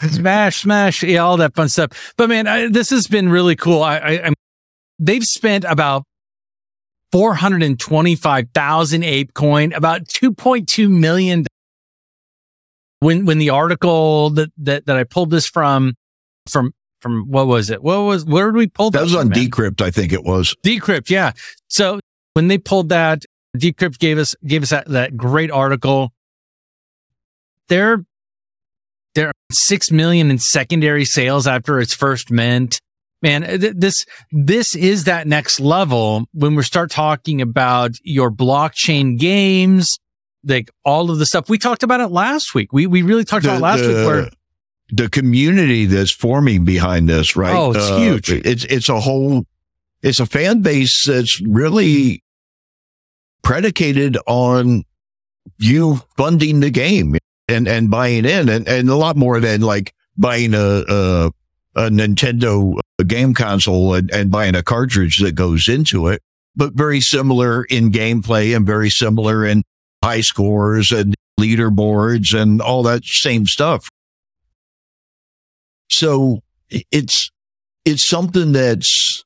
smash, 0.00 0.58
smash, 0.62 1.02
yeah, 1.02 1.18
all 1.18 1.36
that 1.38 1.56
fun 1.56 1.68
stuff. 1.68 2.14
But 2.16 2.28
man, 2.28 2.46
I, 2.46 2.68
this 2.68 2.90
has 2.90 3.08
been 3.08 3.28
really 3.28 3.56
cool. 3.56 3.82
I, 3.82 3.96
I, 3.98 4.26
I'm, 4.26 4.34
they've 5.00 5.24
spent 5.24 5.64
about 5.64 6.04
four 7.10 7.34
hundred 7.34 7.64
and 7.64 7.78
twenty-five 7.80 8.50
thousand 8.54 9.02
ape 9.02 9.34
coin, 9.34 9.72
about 9.72 10.06
two 10.06 10.32
point 10.32 10.68
two 10.68 10.88
million. 10.88 11.46
When 13.00 13.26
when 13.26 13.38
the 13.38 13.50
article 13.50 14.30
that 14.30 14.52
that 14.58 14.86
that 14.86 14.96
I 14.96 15.02
pulled 15.02 15.30
this 15.30 15.48
from, 15.48 15.94
from 16.48 16.72
from 17.04 17.30
what 17.30 17.46
was 17.46 17.68
it? 17.68 17.82
What 17.82 17.98
was 17.98 18.24
where 18.24 18.46
did 18.46 18.56
we 18.56 18.66
pull 18.66 18.90
that? 18.90 19.00
that 19.00 19.04
was 19.04 19.14
on 19.14 19.28
man? 19.28 19.38
Decrypt, 19.38 19.82
I 19.82 19.90
think 19.90 20.10
it 20.10 20.24
was. 20.24 20.56
Decrypt, 20.64 21.10
yeah. 21.10 21.32
So 21.68 22.00
when 22.32 22.48
they 22.48 22.56
pulled 22.56 22.88
that, 22.88 23.26
Decrypt 23.54 23.98
gave 23.98 24.16
us 24.16 24.34
gave 24.46 24.62
us 24.62 24.70
that, 24.70 24.88
that 24.88 25.14
great 25.14 25.50
article. 25.50 26.14
They're 27.68 28.06
they're 29.14 29.32
six 29.52 29.90
million 29.90 30.30
in 30.30 30.38
secondary 30.38 31.04
sales 31.04 31.46
after 31.46 31.78
its 31.78 31.92
first 31.92 32.30
mint. 32.30 32.80
Man, 33.20 33.44
uh, 33.44 33.58
th- 33.58 33.74
this 33.76 34.06
this 34.32 34.74
is 34.74 35.04
that 35.04 35.26
next 35.26 35.60
level 35.60 36.24
when 36.32 36.54
we 36.54 36.62
start 36.62 36.90
talking 36.90 37.42
about 37.42 37.90
your 38.02 38.30
blockchain 38.30 39.18
games, 39.18 39.98
like 40.42 40.70
all 40.86 41.10
of 41.10 41.18
the 41.18 41.26
stuff 41.26 41.50
we 41.50 41.58
talked 41.58 41.82
about 41.82 42.00
it 42.00 42.08
last 42.08 42.54
week. 42.54 42.72
We 42.72 42.86
we 42.86 43.02
really 43.02 43.24
talked 43.24 43.44
about 43.44 43.58
it 43.58 43.62
last 43.62 43.80
week 43.82 44.06
where 44.06 44.30
the 44.90 45.08
community 45.08 45.86
that's 45.86 46.10
forming 46.10 46.64
behind 46.64 47.08
this, 47.08 47.36
right? 47.36 47.54
Oh, 47.54 47.72
it's 47.72 47.90
uh, 47.90 47.98
huge. 47.98 48.30
It's 48.30 48.64
it's 48.64 48.88
a 48.88 49.00
whole 49.00 49.44
it's 50.02 50.20
a 50.20 50.26
fan 50.26 50.60
base 50.60 51.06
that's 51.06 51.40
really 51.40 52.22
predicated 53.42 54.18
on 54.26 54.84
you 55.58 56.00
funding 56.16 56.60
the 56.60 56.70
game 56.70 57.16
and 57.48 57.68
and 57.68 57.90
buying 57.90 58.24
in 58.24 58.48
and 58.48 58.68
and 58.68 58.88
a 58.88 58.96
lot 58.96 59.16
more 59.16 59.40
than 59.40 59.60
like 59.60 59.94
buying 60.16 60.54
a 60.54 60.84
a, 60.88 61.30
a 61.76 61.90
Nintendo 61.90 62.78
game 63.06 63.34
console 63.34 63.94
and, 63.94 64.10
and 64.12 64.30
buying 64.30 64.54
a 64.54 64.62
cartridge 64.62 65.18
that 65.18 65.32
goes 65.32 65.68
into 65.68 66.08
it, 66.08 66.22
but 66.54 66.74
very 66.74 67.00
similar 67.00 67.64
in 67.64 67.90
gameplay 67.90 68.54
and 68.54 68.66
very 68.66 68.90
similar 68.90 69.44
in 69.44 69.62
high 70.02 70.20
scores 70.20 70.92
and 70.92 71.14
leaderboards 71.40 72.38
and 72.38 72.60
all 72.60 72.82
that 72.82 73.04
same 73.04 73.46
stuff. 73.46 73.88
So 75.98 76.42
it's, 76.70 77.30
it's 77.84 78.02
something 78.02 78.52
that's 78.52 79.24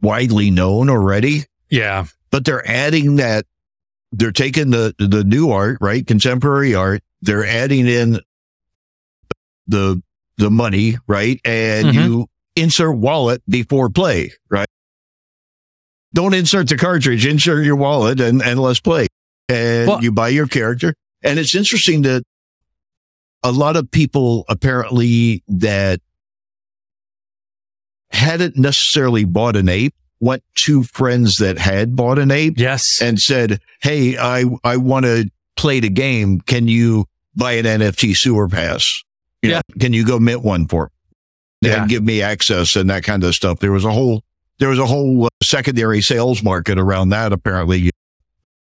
widely 0.00 0.50
known 0.50 0.88
already, 0.90 1.44
yeah, 1.70 2.06
but 2.30 2.44
they're 2.44 2.66
adding 2.68 3.16
that, 3.16 3.46
they're 4.12 4.32
taking 4.32 4.70
the, 4.70 4.94
the 4.98 5.24
new 5.24 5.50
art, 5.50 5.78
right? 5.80 6.06
Contemporary 6.06 6.74
art. 6.74 7.02
They're 7.20 7.44
adding 7.44 7.86
in 7.86 8.20
the, 9.66 10.02
the 10.36 10.50
money, 10.50 10.96
right? 11.06 11.40
And 11.44 11.88
Mhm. 11.88 11.94
you 11.94 12.26
insert 12.56 12.96
wallet 12.96 13.42
before 13.48 13.90
play, 13.90 14.32
right? 14.48 14.68
Don't 16.14 16.32
insert 16.32 16.68
the 16.68 16.76
cartridge, 16.78 17.26
insert 17.26 17.64
your 17.66 17.76
wallet 17.76 18.20
and, 18.20 18.40
and 18.42 18.58
let's 18.60 18.80
play. 18.80 19.08
And 19.48 19.88
Well- 19.88 20.02
you 20.02 20.12
buy 20.12 20.28
your 20.28 20.46
character. 20.46 20.94
And 21.22 21.38
it's 21.38 21.54
interesting 21.54 22.02
that 22.02 22.22
a 23.42 23.52
lot 23.52 23.76
of 23.76 23.90
people 23.90 24.44
apparently 24.48 25.42
that 25.48 26.00
hadn't 28.10 28.56
necessarily 28.56 29.24
bought 29.24 29.56
an 29.56 29.68
ape 29.68 29.94
went 30.20 30.42
to 30.54 30.82
friends 30.82 31.36
that 31.36 31.58
had 31.58 31.94
bought 31.94 32.18
an 32.18 32.30
ape 32.30 32.54
yes, 32.56 33.00
and 33.00 33.20
said, 33.20 33.60
Hey, 33.82 34.16
I, 34.18 34.44
I 34.64 34.76
want 34.76 35.04
to 35.04 35.30
play 35.56 35.78
the 35.80 35.90
game. 35.90 36.40
Can 36.40 36.66
you 36.66 37.04
buy 37.36 37.52
an 37.52 37.64
NFT 37.66 38.16
sewer 38.16 38.48
pass? 38.48 38.84
You 39.42 39.50
Yeah. 39.50 39.56
know, 39.58 39.78
can 39.78 39.92
you 39.92 40.04
go 40.04 40.18
mint 40.18 40.42
one 40.42 40.66
for 40.66 40.90
me? 41.62 41.68
Yeah. 41.68 41.82
and 41.82 41.90
give 41.90 42.02
me 42.02 42.22
access 42.22 42.74
and 42.76 42.90
that 42.90 43.04
kind 43.04 43.22
of 43.22 43.34
stuff? 43.34 43.60
There 43.60 43.70
was 43.72 43.84
a 43.84 43.92
whole, 43.92 44.24
there 44.58 44.68
was 44.70 44.78
a 44.80 44.86
whole 44.86 45.26
uh, 45.26 45.28
secondary 45.42 46.00
sales 46.00 46.42
market 46.42 46.78
around 46.78 47.10
that. 47.10 47.32
Apparently 47.32 47.90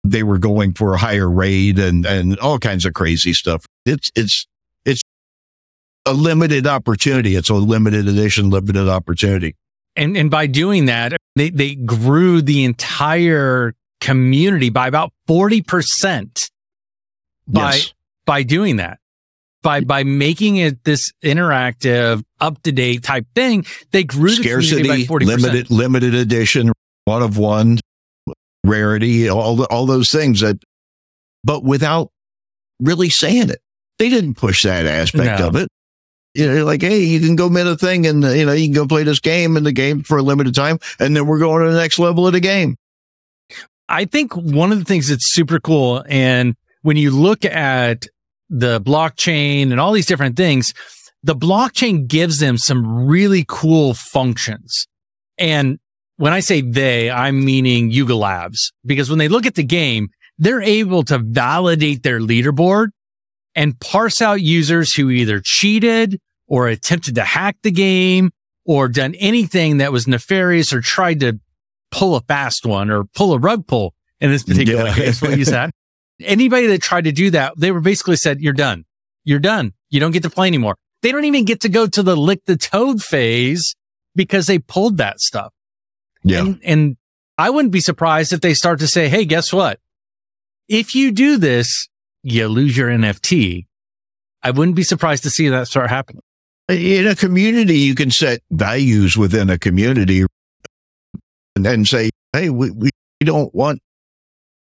they 0.03 0.23
were 0.25 0.39
going 0.39 0.75
for 0.75 0.95
a 0.95 0.99
higher 0.99 1.31
rate 1.31 1.79
and, 1.79 2.05
and 2.05 2.37
all 2.41 2.59
kinds 2.59 2.85
of 2.85 2.95
crazy 2.95 3.33
stuff. 3.33 3.65
It's, 3.87 4.11
it's, 4.17 4.47
it's 4.47 4.47
a 6.07 6.13
limited 6.13 6.67
opportunity. 6.67 7.35
It's 7.37 7.49
a 7.51 7.55
limited 7.55 8.09
edition, 8.09 8.51
limited 8.51 8.89
opportunity. 8.89 9.57
and 9.97 10.17
and 10.17 10.31
by 10.31 10.47
doing 10.47 10.87
that, 10.87 11.17
they 11.37 11.51
they 11.51 11.75
grew 11.75 12.43
the 12.43 12.65
entire 12.65 13.75
community 14.01 14.69
by 14.71 14.87
about 14.89 15.13
forty 15.27 15.63
percent 15.63 16.51
by 17.47 17.73
Yes. 17.75 17.93
by 18.27 18.43
doing 18.43 18.77
that. 18.77 18.99
By 19.63 19.81
by 19.81 20.05
making 20.05 20.57
it 20.57 20.85
this 20.85 21.11
interactive, 21.25 22.23
up 22.41 22.61
to 22.65 22.73
date 22.73 23.03
type 23.03 23.27
thing, 23.35 23.65
they 23.93 24.05
grew 24.05 24.31
the 24.35 24.43
community 24.43 25.05
scarcity, 25.05 25.07
percent. 25.07 25.43
limited, 25.43 25.71
limited 25.71 26.15
edition, 26.15 26.71
one 27.07 27.23
of 27.23 27.39
one, 27.39 27.79
rarity, 28.63 29.29
all 29.31 29.57
the, 29.57 29.65
all 29.67 29.87
those 29.87 30.11
things 30.11 30.41
that, 30.41 30.59
but 31.45 31.65
without 31.65 32.11
really 32.81 33.09
saying 33.09 33.49
it. 33.51 33.61
They 33.99 34.09
didn't 34.11 34.35
push 34.35 34.65
that 34.65 34.87
aspect 34.87 35.39
No. 35.41 35.47
of 35.49 35.57
it. 35.57 35.69
You 36.35 36.53
know, 36.53 36.65
like, 36.65 36.83
hey, 36.83 36.99
you 36.99 37.21
can 37.21 37.37
go 37.37 37.49
mint 37.49 37.69
a 37.69 37.77
thing 37.77 38.07
and, 38.07 38.25
uh, 38.25 38.31
you 38.31 38.45
know, 38.45 38.53
you 38.53 38.67
can 38.67 38.75
go 38.75 38.87
play 38.87 39.05
this 39.05 39.21
game 39.21 39.57
in 39.57 39.63
the 39.63 39.73
game 39.73 40.03
for 40.03 40.19
a 40.19 40.23
limited 40.23 40.55
time. 40.55 40.79
And 40.99 41.17
then 41.17 41.27
we're 41.27 41.39
going 41.39 41.65
to 41.65 41.71
the 41.71 41.79
next 41.79 41.99
level 41.99 42.27
of 42.27 42.33
the 42.33 42.41
game. 42.41 42.77
I 43.89 44.05
think 44.05 44.35
one 44.35 44.73
of 44.73 44.79
the 44.79 44.85
things 44.85 45.09
that's 45.09 45.33
super 45.33 45.61
cool, 45.61 46.03
and 46.09 46.57
when 46.83 46.97
you 46.97 47.11
look 47.11 47.45
at 47.45 48.07
the 48.51 48.81
blockchain 48.81 49.71
and 49.71 49.79
all 49.79 49.93
these 49.93 50.07
different 50.07 50.37
things, 50.37 50.75
the 51.23 51.37
blockchain 51.37 52.09
gives 52.09 52.39
them 52.39 52.59
some 52.59 53.07
really 53.07 53.45
cool 53.47 53.95
functions. 53.95 54.87
And 55.39 55.79
when 56.17 56.33
I 56.33 56.41
say 56.41 56.61
they, 56.61 57.11
I'm 57.11 57.45
meaning 57.45 57.91
Yuga 57.91 58.15
Labs, 58.15 58.73
because 58.85 59.09
when 59.09 59.19
they 59.19 59.29
look 59.29 59.47
at 59.47 59.55
the 59.55 59.65
game, 59.65 60.09
they're 60.39 60.63
able 60.63 61.05
to 61.05 61.19
validate 61.19 62.03
their 62.03 62.21
leaderboard 62.21 62.89
and 63.55 63.79
parse 63.81 64.21
out 64.23 64.41
users 64.41 64.95
who 64.95 65.11
either 65.11 65.41
cheated 65.45 66.21
or 66.47 66.69
attempted 66.69 67.15
to 67.17 67.23
hack 67.25 67.57
the 67.63 67.71
game 67.71 68.31
or 68.67 68.89
done 68.89 69.15
anything 69.17 69.79
that 69.79 69.93
was 69.93 70.07
nefarious 70.09 70.73
or 70.73 70.81
tried 70.81 71.21
to 71.21 71.39
pull 71.91 72.17
a 72.17 72.21
fast 72.23 72.67
one 72.67 72.91
or 72.91 73.05
pull 73.05 73.33
a 73.33 73.39
rug 73.39 73.67
pull 73.67 73.95
in 74.21 74.31
this 74.31 74.43
particular 74.43 74.85
Yeah. 74.87 74.95
case. 74.95 75.23
We'll 75.23 75.39
use 75.39 75.49
that. 75.49 75.71
Anybody 76.21 76.67
that 76.69 76.81
tried 76.83 77.05
to 77.05 77.13
do 77.13 77.31
that, 77.31 77.55
they 77.57 77.71
were 77.73 77.81
basically 77.81 78.17
said, 78.17 78.41
you're 78.41 78.53
done. 78.53 78.85
You're 79.25 79.39
done. 79.41 79.73
You 79.91 80.01
don't 80.01 80.13
get 80.13 80.23
to 80.25 80.31
play 80.31 80.47
anymore. 80.47 80.77
They 81.03 81.13
don't 81.13 81.25
even 81.25 81.45
get 81.45 81.61
to 81.63 81.69
go 81.69 81.87
to 81.87 82.03
the 82.03 82.17
lick 82.17 82.45
the 82.47 82.57
toad 82.57 83.03
phase 83.03 83.75
because 84.15 84.47
they 84.47 84.59
pulled 84.59 84.97
that 84.99 85.21
stuff. 85.21 85.53
Yeah. 86.23 86.41
And, 86.41 86.61
and 86.65 86.97
I 87.37 87.51
wouldn't 87.51 87.73
be 87.73 87.81
surprised 87.81 88.33
if 88.33 88.41
they 88.41 88.55
start 88.55 88.79
to 88.81 88.87
say, 88.87 89.09
Hey, 89.09 89.25
guess 89.25 89.53
what? 89.53 89.81
If 90.69 90.95
you 90.95 91.11
do 91.13 91.37
this, 91.37 91.89
you 92.25 92.49
lose 92.49 92.77
your 92.77 92.89
NFT. 92.89 93.67
I 94.43 94.51
wouldn't 94.51 94.77
be 94.77 94.83
surprised 94.83 95.23
to 95.25 95.31
see 95.31 95.49
that 95.49 95.69
start 95.69 95.91
happening. 95.91 96.23
in 96.69 97.07
a 97.07 97.15
community, 97.15 97.79
you 97.79 97.95
can 97.95 98.11
set 98.11 98.41
values 98.51 99.17
within 99.17 99.51
a 99.51 99.59
community 99.59 100.25
and 101.55 101.65
then 101.65 101.85
say, 101.85 102.11
Hey, 102.33 102.51
we, 102.51 102.71
we 102.71 102.91
don't 103.23 103.55
want, 103.55 103.81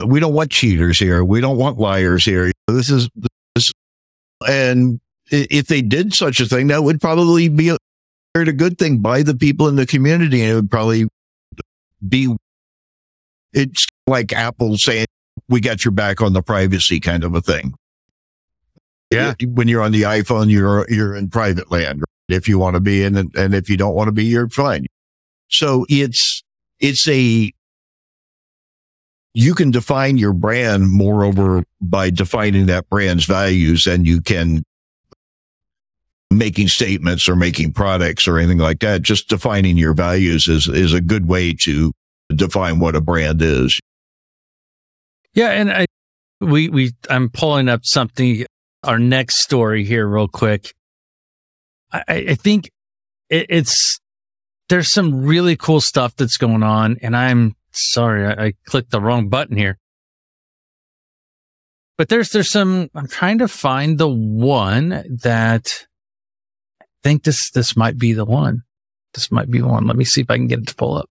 we 0.05 0.19
don't 0.19 0.33
want 0.33 0.51
cheaters 0.51 0.99
here. 0.99 1.23
We 1.23 1.41
don't 1.41 1.57
want 1.57 1.79
liars 1.79 2.23
here. 2.23 2.51
This 2.67 2.89
is 2.89 3.09
this. 3.55 3.71
And 4.47 4.99
if 5.31 5.67
they 5.67 5.81
did 5.81 6.13
such 6.13 6.39
a 6.39 6.45
thing, 6.45 6.67
that 6.67 6.83
would 6.83 7.01
probably 7.01 7.49
be 7.49 7.69
a, 7.69 7.77
a 8.35 8.51
good 8.51 8.77
thing 8.77 8.99
by 8.99 9.23
the 9.23 9.35
people 9.35 9.67
in 9.67 9.75
the 9.75 9.85
community. 9.85 10.41
And 10.41 10.51
it 10.51 10.55
would 10.55 10.71
probably 10.71 11.07
be, 12.07 12.35
it's 13.53 13.87
like 14.05 14.31
Apple 14.33 14.77
saying, 14.77 15.07
we 15.49 15.61
got 15.61 15.85
your 15.85 15.91
back 15.91 16.21
on 16.21 16.33
the 16.33 16.41
privacy 16.41 16.99
kind 16.99 17.23
of 17.23 17.35
a 17.35 17.41
thing. 17.41 17.73
Yeah. 19.11 19.33
When 19.45 19.67
you're 19.67 19.81
on 19.81 19.93
the 19.93 20.01
iPhone, 20.01 20.49
you're, 20.49 20.85
you're 20.89 21.15
in 21.15 21.29
private 21.29 21.71
land 21.71 22.03
if 22.27 22.49
you 22.49 22.59
want 22.59 22.73
to 22.73 22.81
be 22.81 23.03
in 23.03 23.15
and, 23.15 23.33
and 23.35 23.55
if 23.55 23.69
you 23.69 23.77
don't 23.77 23.95
want 23.95 24.09
to 24.09 24.11
be, 24.11 24.25
you're 24.25 24.49
fine. 24.49 24.85
So 25.47 25.85
it's, 25.89 26.43
it's 26.79 27.07
a, 27.07 27.51
you 29.33 29.55
can 29.55 29.71
define 29.71 30.17
your 30.17 30.33
brand 30.33 30.91
moreover 30.91 31.63
by 31.79 32.09
defining 32.09 32.65
that 32.65 32.89
brand's 32.89 33.25
values 33.25 33.87
and 33.87 34.05
you 34.05 34.19
can 34.19 34.63
making 36.29 36.67
statements 36.67 37.29
or 37.29 37.35
making 37.35 37.71
products 37.71 38.27
or 38.27 38.37
anything 38.37 38.57
like 38.57 38.79
that. 38.79 39.03
Just 39.03 39.29
defining 39.29 39.77
your 39.77 39.93
values 39.93 40.47
is, 40.49 40.67
is 40.67 40.93
a 40.93 40.99
good 40.99 41.29
way 41.29 41.53
to 41.53 41.93
define 42.35 42.79
what 42.79 42.95
a 42.95 43.01
brand 43.01 43.41
is. 43.41 43.79
Yeah. 45.37 45.49
And 45.51 45.71
I, 45.71 45.85
we, 46.41 46.67
we, 46.67 46.93
I'm 47.11 47.29
pulling 47.29 47.69
up 47.69 47.81
something, 47.85 48.43
our 48.83 48.97
next 48.97 49.43
story 49.43 49.85
here 49.85 50.07
real 50.07 50.27
quick. 50.27 50.73
I, 51.91 52.03
I 52.07 52.35
think 52.35 52.71
it, 53.29 53.45
it's, 53.47 53.99
there's 54.67 54.91
some 54.91 55.25
really 55.25 55.55
cool 55.55 55.79
stuff 55.79 56.15
that's 56.15 56.37
going 56.37 56.63
on 56.63 56.97
and 57.03 57.15
I'm 57.15 57.55
sorry, 57.71 58.25
I, 58.25 58.45
I 58.45 58.53
clicked 58.65 58.89
the 58.89 58.99
wrong 58.99 59.29
button 59.29 59.55
here. 59.55 59.77
But 61.99 62.09
there's, 62.09 62.31
there's 62.31 62.49
some, 62.49 62.89
I'm 62.95 63.07
trying 63.07 63.37
to 63.37 63.47
find 63.47 63.99
the 63.99 64.09
one 64.09 64.89
that 65.21 65.85
I 66.81 66.85
think 67.03 67.25
this, 67.25 67.51
this 67.51 67.77
might 67.77 67.99
be 67.99 68.13
the 68.13 68.25
one. 68.25 68.63
This 69.13 69.31
might 69.31 69.51
be 69.51 69.61
one. 69.61 69.85
Let 69.85 69.97
me 69.97 70.03
see 70.03 70.21
if 70.21 70.31
I 70.31 70.37
can 70.37 70.47
get 70.47 70.59
it 70.59 70.67
to 70.69 70.75
pull 70.75 70.97
up. 70.97 71.09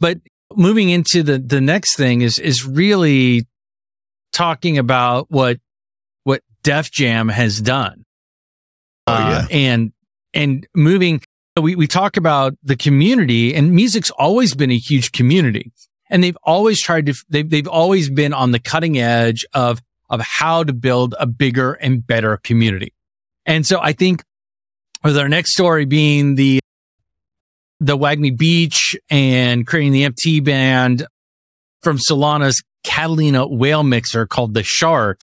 But 0.00 0.20
moving 0.56 0.88
into 0.90 1.22
the, 1.22 1.38
the 1.38 1.60
next 1.60 1.96
thing 1.96 2.22
is, 2.22 2.38
is 2.38 2.64
really 2.64 3.46
talking 4.32 4.78
about 4.78 5.30
what, 5.30 5.58
what 6.24 6.42
Def 6.62 6.90
Jam 6.90 7.28
has 7.28 7.60
done. 7.60 8.04
Oh, 9.06 9.12
Uh, 9.14 9.46
and, 9.50 9.92
and 10.34 10.66
moving, 10.74 11.22
we, 11.60 11.76
we 11.76 11.86
talk 11.86 12.16
about 12.16 12.54
the 12.62 12.76
community 12.76 13.54
and 13.54 13.72
music's 13.72 14.10
always 14.10 14.54
been 14.54 14.70
a 14.70 14.78
huge 14.78 15.12
community 15.12 15.72
and 16.10 16.22
they've 16.22 16.38
always 16.42 16.80
tried 16.80 17.06
to, 17.06 17.14
they've, 17.28 17.48
they've 17.48 17.68
always 17.68 18.10
been 18.10 18.32
on 18.32 18.50
the 18.50 18.58
cutting 18.58 18.98
edge 18.98 19.44
of, 19.54 19.80
of 20.10 20.20
how 20.20 20.64
to 20.64 20.72
build 20.72 21.14
a 21.18 21.26
bigger 21.26 21.74
and 21.74 22.06
better 22.06 22.36
community. 22.38 22.92
And 23.44 23.66
so 23.66 23.80
I 23.80 23.92
think 23.92 24.22
with 25.04 25.16
our 25.16 25.28
next 25.28 25.52
story 25.52 25.84
being 25.84 26.34
the, 26.34 26.60
the 27.80 27.96
WAGMI 27.96 28.36
Beach 28.36 28.96
and 29.10 29.66
creating 29.66 29.92
the 29.92 30.02
NFT 30.04 30.42
band 30.44 31.06
from 31.82 31.98
Solana's 31.98 32.62
Catalina 32.84 33.46
whale 33.46 33.82
mixer 33.82 34.26
called 34.26 34.54
the 34.54 34.62
Shark. 34.62 35.20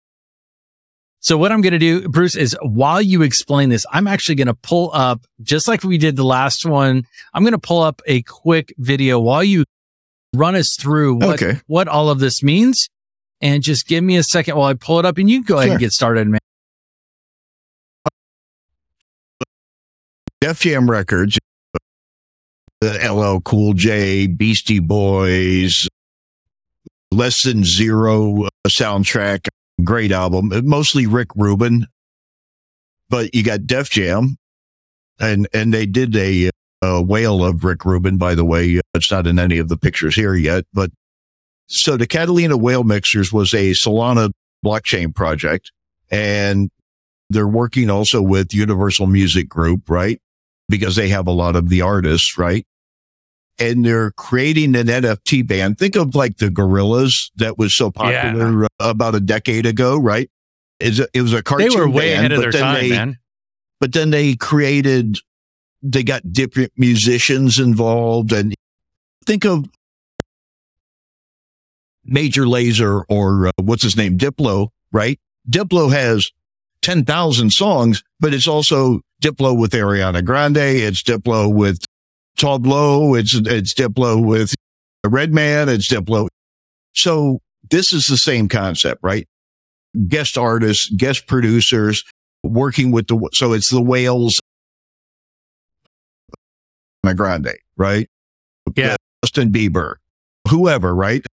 So 1.22 1.38
what 1.38 1.52
I'm 1.52 1.60
going 1.62 1.74
to 1.74 1.80
do, 1.80 2.08
Bruce, 2.08 2.36
is 2.36 2.56
while 2.62 3.02
you 3.02 3.22
explain 3.24 3.68
this, 3.70 3.86
I'm 3.92 4.08
actually 4.08 4.36
going 4.36 4.48
to 4.48 4.54
pull 4.54 4.90
up, 4.94 5.26
just 5.42 5.68
like 5.68 5.84
we 5.84 5.98
did 5.98 6.16
the 6.16 6.24
last 6.24 6.66
one, 6.66 7.04
I'm 7.34 7.44
going 7.44 7.52
to 7.52 7.60
pull 7.60 7.82
up 7.84 8.02
a 8.08 8.22
quick 8.22 8.74
video 8.78 9.20
while 9.20 9.44
you 9.44 9.66
run 10.34 10.56
us 10.56 10.78
through 10.80 11.16
what, 11.16 11.42
Okay. 11.42 11.60
what 11.68 11.88
all 11.90 12.10
of 12.10 12.20
this 12.20 12.42
means. 12.42 12.88
And 13.42 13.62
just 13.62 13.86
give 13.88 14.04
me 14.04 14.16
a 14.18 14.24
second 14.24 14.56
while 14.56 14.70
I 14.70 14.74
pull 14.76 15.00
it 15.00 15.06
up 15.06 15.18
and 15.18 15.30
you 15.30 15.44
go 15.44 15.58
ahead 15.58 15.72
and 15.72 15.80
get 15.80 15.92
started, 15.92 16.28
man. 16.28 16.40
Def 20.42 20.62
Jam 20.62 20.90
Records, 20.90 21.38
the 22.82 22.98
LL 23.12 23.42
Cool 23.42 23.74
J, 23.74 24.28
Beastie 24.28 24.80
Boys, 24.80 25.88
Less 27.12 27.44
Than 27.44 27.64
Zero 27.64 28.44
uh, 28.44 28.50
soundtrack, 28.68 29.48
great 29.84 30.12
album, 30.12 30.52
Uh, 30.52 30.62
mostly 30.64 31.06
Rick 31.06 31.30
Rubin. 31.36 31.88
But 33.10 33.34
you 33.34 33.44
got 33.44 33.66
Def 33.66 33.90
Jam, 33.90 34.38
and 35.20 35.48
and 35.54 35.74
they 35.74 35.86
did 35.88 36.16
a, 36.16 36.52
a 36.82 37.02
whale 37.02 37.44
of 37.44 37.64
Rick 37.64 37.84
Rubin. 37.84 38.18
By 38.18 38.36
the 38.36 38.46
way, 38.46 38.80
it's 38.94 39.10
not 39.12 39.26
in 39.26 39.40
any 39.40 39.58
of 39.58 39.68
the 39.68 39.78
pictures 39.78 40.16
here 40.16 40.36
yet. 40.36 40.66
But 40.74 40.92
so 41.68 41.98
the 41.98 42.06
Catalina 42.06 42.56
Whale 42.56 42.84
Mixers 42.84 43.34
was 43.34 43.54
a 43.54 43.72
Solana 43.72 44.32
blockchain 44.64 45.14
project, 45.14 45.72
and 46.12 46.70
they're 47.32 47.48
working 47.48 47.90
also 47.90 48.22
with 48.22 48.54
Universal 48.54 49.08
Music 49.08 49.50
Group, 49.50 49.90
right? 49.90 50.22
Because 50.70 50.96
they 50.96 51.10
have 51.10 51.28
a 51.28 51.32
lot 51.32 51.56
of 51.56 51.70
the 51.70 51.82
artists, 51.82 52.38
right? 52.38 52.66
And 53.58 53.84
they're 53.84 54.12
creating 54.12 54.76
an 54.76 54.88
NFT 54.88 55.46
band. 55.46 55.78
Think 55.78 55.96
of 55.96 56.16
like 56.16 56.38
the 56.38 56.48
Gorillaz 56.48 57.32
that 57.36 57.58
was 57.58 57.76
so 57.76 57.92
popular 57.92 58.66
uh, 58.66 58.68
about 58.80 59.16
a 59.16 59.20
decade 59.20 59.66
ago, 59.66 59.98
right? 59.98 60.30
It 60.80 61.22
was 61.22 61.34
a 61.34 61.44
cartoon. 61.44 61.70
They 61.70 61.76
were 61.76 61.90
way 61.90 62.14
band, 62.14 62.20
ahead 62.20 62.32
of 62.32 62.42
their 62.42 62.52
time, 62.52 62.82
they, 62.82 62.90
man. 62.90 63.18
But 63.82 63.94
then 63.94 64.12
they 64.12 64.36
created, 64.36 65.18
they 65.82 66.04
got 66.04 66.32
different 66.32 66.72
musicians 66.78 67.60
involved, 67.60 68.32
and 68.32 68.54
think 69.26 69.46
of 69.46 69.66
Major 72.06 72.44
Lazer 72.44 73.04
or 73.10 73.48
uh, 73.48 73.52
what's 73.62 73.84
his 73.84 73.98
name, 73.98 74.18
Diplo, 74.18 74.70
right? 74.92 75.20
Diplo 75.50 75.92
has 75.92 76.32
10,000 76.82 77.52
songs, 77.52 78.04
but 78.20 78.34
it's 78.34 78.48
also 78.48 79.02
Diplo 79.22 79.58
with 79.58 79.72
Ariana 79.72 80.24
Grande. 80.24 80.58
It's 80.58 81.04
Diplo 81.04 81.54
with 81.54 81.84
Tableau. 82.38 83.16
It's, 83.16 83.34
it's 83.34 83.74
Diplo 83.74 84.24
with 84.24 84.54
Redman. 85.06 85.70
It's 85.70 85.88
Diplo. 85.88 86.28
So 86.94 87.40
this 87.70 87.94
is 87.94 88.08
the 88.08 88.18
same 88.18 88.48
concept, 88.48 89.02
right? 89.04 89.28
Guest 90.08 90.38
artists, 90.38 90.90
guest 90.90 91.28
producers 91.28 92.04
working 92.44 92.92
with 92.92 93.08
the, 93.08 93.30
so 93.34 93.54
it's 93.54 93.70
the 93.70 93.82
whales. 93.82 94.40
Ariana 97.06 97.16
Grande, 97.16 97.54
right? 97.78 98.10
Yeah. 98.76 98.96
Justin 99.24 99.52
Bieber, 99.52 99.96
whoever, 100.50 100.96
right? 100.96 101.26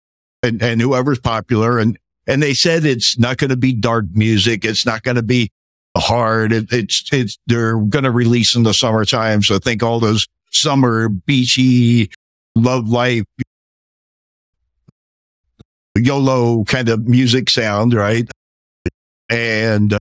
And, 0.42 0.62
and 0.62 0.82
whoever's 0.82 1.20
popular. 1.20 1.78
And, 1.80 1.98
and 2.28 2.42
they 2.42 2.54
said 2.54 2.86
it's 2.86 3.18
not 3.20 3.38
going 3.38 3.50
to 3.50 3.58
be 3.58 3.74
dark 3.74 4.06
music. 4.14 4.66
It's 4.66 4.86
not 4.86 5.04
going 5.04 5.16
to 5.16 5.24
be 5.24 5.52
hard. 5.98 6.52
It, 6.52 6.72
it's, 6.72 7.04
it's, 7.12 7.38
they're 7.48 7.78
going 7.78 8.04
to 8.04 8.12
release 8.12 8.56
in 8.56 8.64
the 8.64 8.74
summertime. 8.74 9.44
So 9.44 9.60
think 9.60 9.84
all 9.84 10.00
those 10.00 10.28
summer 10.52 11.10
beachy 11.10 12.10
love 12.56 12.88
life, 12.90 13.24
YOLO 15.98 16.64
kind 16.66 16.90
of 16.90 17.08
music 17.08 17.50
sound, 17.50 17.94
right? 17.94 18.30
And, 19.30 19.98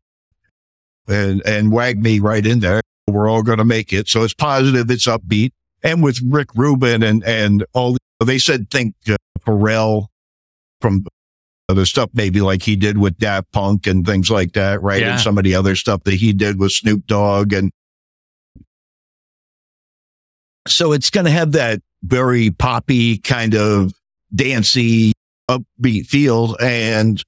and, 1.07 1.43
and 1.47 1.73
WAGMI 1.73 2.21
right 2.21 2.45
in 2.45 2.61
there. 2.61 2.81
We're 3.07 3.29
all 3.29 3.43
going 3.43 3.59
to 3.59 3.65
make 3.65 3.93
it. 3.93 4.09
So 4.09 4.23
it's 4.23 4.35
positive. 4.35 4.91
It's 4.91 5.07
upbeat. 5.07 5.51
And 5.83 6.03
with 6.03 6.19
Rick 6.25 6.49
Rubin 6.55 7.03
and, 7.03 7.23
and 7.25 7.65
all, 7.75 7.97
they 8.25 8.39
said, 8.39 8.71
think 8.71 8.95
uh, 9.09 9.17
Pharrell 9.47 10.07
from 10.81 11.07
other 11.75 11.87
stuff, 11.87 12.11
maybe 12.15 12.41
like 12.41 12.63
he 12.63 12.77
did 12.77 12.99
with 12.99 13.19
Daft 13.19 13.51
Punk 13.53 13.87
and 13.87 14.07
things 14.07 14.31
like 14.31 14.53
that, 14.53 14.81
right? 14.83 15.01
Yeah. 15.01 15.13
And 15.13 15.21
some 15.21 15.37
of 15.39 15.45
the 15.45 15.55
other 15.55 15.75
stuff 15.75 16.05
that 16.05 16.15
he 16.15 16.33
did 16.33 16.59
with 16.59 16.73
Snoop 16.73 17.07
Dogg. 17.07 17.53
And 17.53 17.71
so 20.69 20.93
it's 20.93 21.11
going 21.11 21.27
to 21.27 21.33
have 21.33 21.53
that 21.53 21.81
very 22.03 22.51
poppy 22.51 23.19
kind 23.19 23.55
of 23.55 23.93
dancey 24.35 25.13
upbeat 25.51 26.07
feel. 26.07 26.57
And 26.61 27.23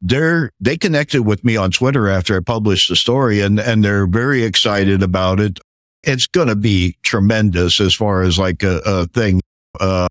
they're 0.00 0.50
they 0.60 0.76
connected 0.76 1.22
with 1.22 1.44
me 1.44 1.56
on 1.56 1.70
Twitter 1.70 2.08
after 2.08 2.36
I 2.36 2.40
published 2.40 2.88
the 2.88 2.96
story 2.96 3.40
and 3.40 3.58
and 3.58 3.84
they're 3.84 4.06
very 4.06 4.44
excited 4.44 5.02
about 5.02 5.40
it. 5.40 5.58
It's 6.02 6.26
going 6.26 6.48
to 6.48 6.56
be 6.56 6.96
tremendous 7.02 7.80
as 7.80 7.94
far 7.94 8.22
as 8.22 8.38
like 8.38 8.62
a, 8.62 8.80
a 8.84 9.06
thing 9.06 9.40
uh 9.78 10.08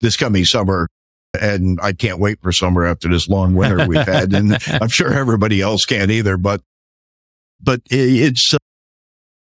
this 0.00 0.16
coming 0.16 0.44
summer 0.44 0.88
and 1.40 1.78
I 1.82 1.92
can't 1.92 2.18
wait 2.18 2.40
for 2.42 2.52
summer 2.52 2.84
after 2.84 3.08
this 3.08 3.28
long 3.28 3.54
winter 3.54 3.86
we've 3.86 4.06
had 4.06 4.32
and 4.32 4.56
I'm 4.68 4.88
sure 4.88 5.12
everybody 5.12 5.60
else 5.60 5.86
can't 5.86 6.10
either 6.10 6.36
but 6.36 6.60
but 7.60 7.80
it's 7.90 8.54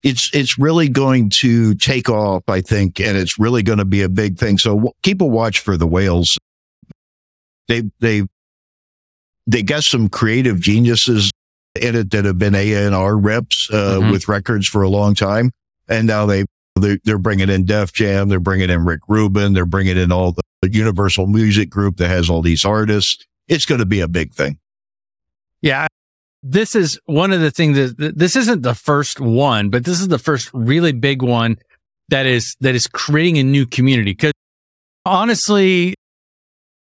it's 0.02 0.30
it's 0.32 0.58
really 0.58 0.88
going 0.88 1.30
to 1.30 1.74
take 1.74 2.08
off 2.08 2.42
I 2.48 2.60
think 2.60 3.00
and 3.00 3.16
it's 3.16 3.38
really 3.38 3.62
going 3.62 3.78
to 3.78 3.84
be 3.84 4.02
a 4.02 4.08
big 4.08 4.38
thing 4.38 4.58
so 4.58 4.92
keep 5.02 5.20
a 5.20 5.26
watch 5.26 5.60
for 5.60 5.76
the 5.76 5.86
whales 5.86 6.36
they 7.68 7.82
they 8.00 8.24
they 9.46 9.62
got 9.62 9.82
some 9.82 10.08
creative 10.08 10.60
geniuses 10.60 11.30
in 11.80 11.96
it 11.96 12.10
that 12.10 12.24
have 12.24 12.38
been 12.38 12.54
A&R 12.54 13.16
reps 13.16 13.68
uh, 13.72 13.98
mm-hmm. 13.98 14.10
with 14.10 14.28
records 14.28 14.66
for 14.66 14.82
a 14.82 14.88
long 14.88 15.14
time. 15.14 15.50
And 15.88 16.06
now 16.06 16.26
they, 16.26 16.44
they, 16.78 16.98
they're 17.04 17.18
bringing 17.18 17.48
in 17.48 17.64
Def 17.64 17.92
Jam. 17.92 18.28
They're 18.28 18.40
bringing 18.40 18.68
in 18.68 18.84
Rick 18.84 19.00
Rubin. 19.08 19.54
They're 19.54 19.64
bringing 19.64 19.96
in 19.96 20.12
all 20.12 20.32
the 20.32 20.42
Universal 20.66 21.26
Music 21.26 21.70
Group 21.70 21.98
that 21.98 22.09
has 22.09 22.28
all 22.28 22.42
these 22.42 22.64
artists. 22.64 23.24
It's 23.46 23.64
going 23.64 23.78
to 23.78 23.86
be 23.86 24.00
a 24.00 24.09
big 24.09 24.34
thing. 24.34 24.59
Yeah. 25.62 25.86
This 26.42 26.74
is 26.74 27.00
one 27.06 27.32
of 27.32 27.40
the 27.40 27.50
things 27.50 27.76
that 27.76 28.16
this 28.16 28.36
isn't 28.36 28.62
the 28.62 28.74
first 28.74 29.20
one, 29.20 29.70
but 29.70 29.84
this 29.84 30.00
is 30.00 30.09
the 30.09 30.18
first 30.18 30.50
really 30.52 30.92
big 30.92 31.22
one 31.22 31.59
that 32.11 32.26
is, 32.26 32.56
that 32.61 32.74
is 32.74 32.86
creating 32.86 33.38
a 33.38 33.42
new 33.42 33.66
community. 33.66 34.14
Cause 34.14 34.32
honestly, 35.04 35.94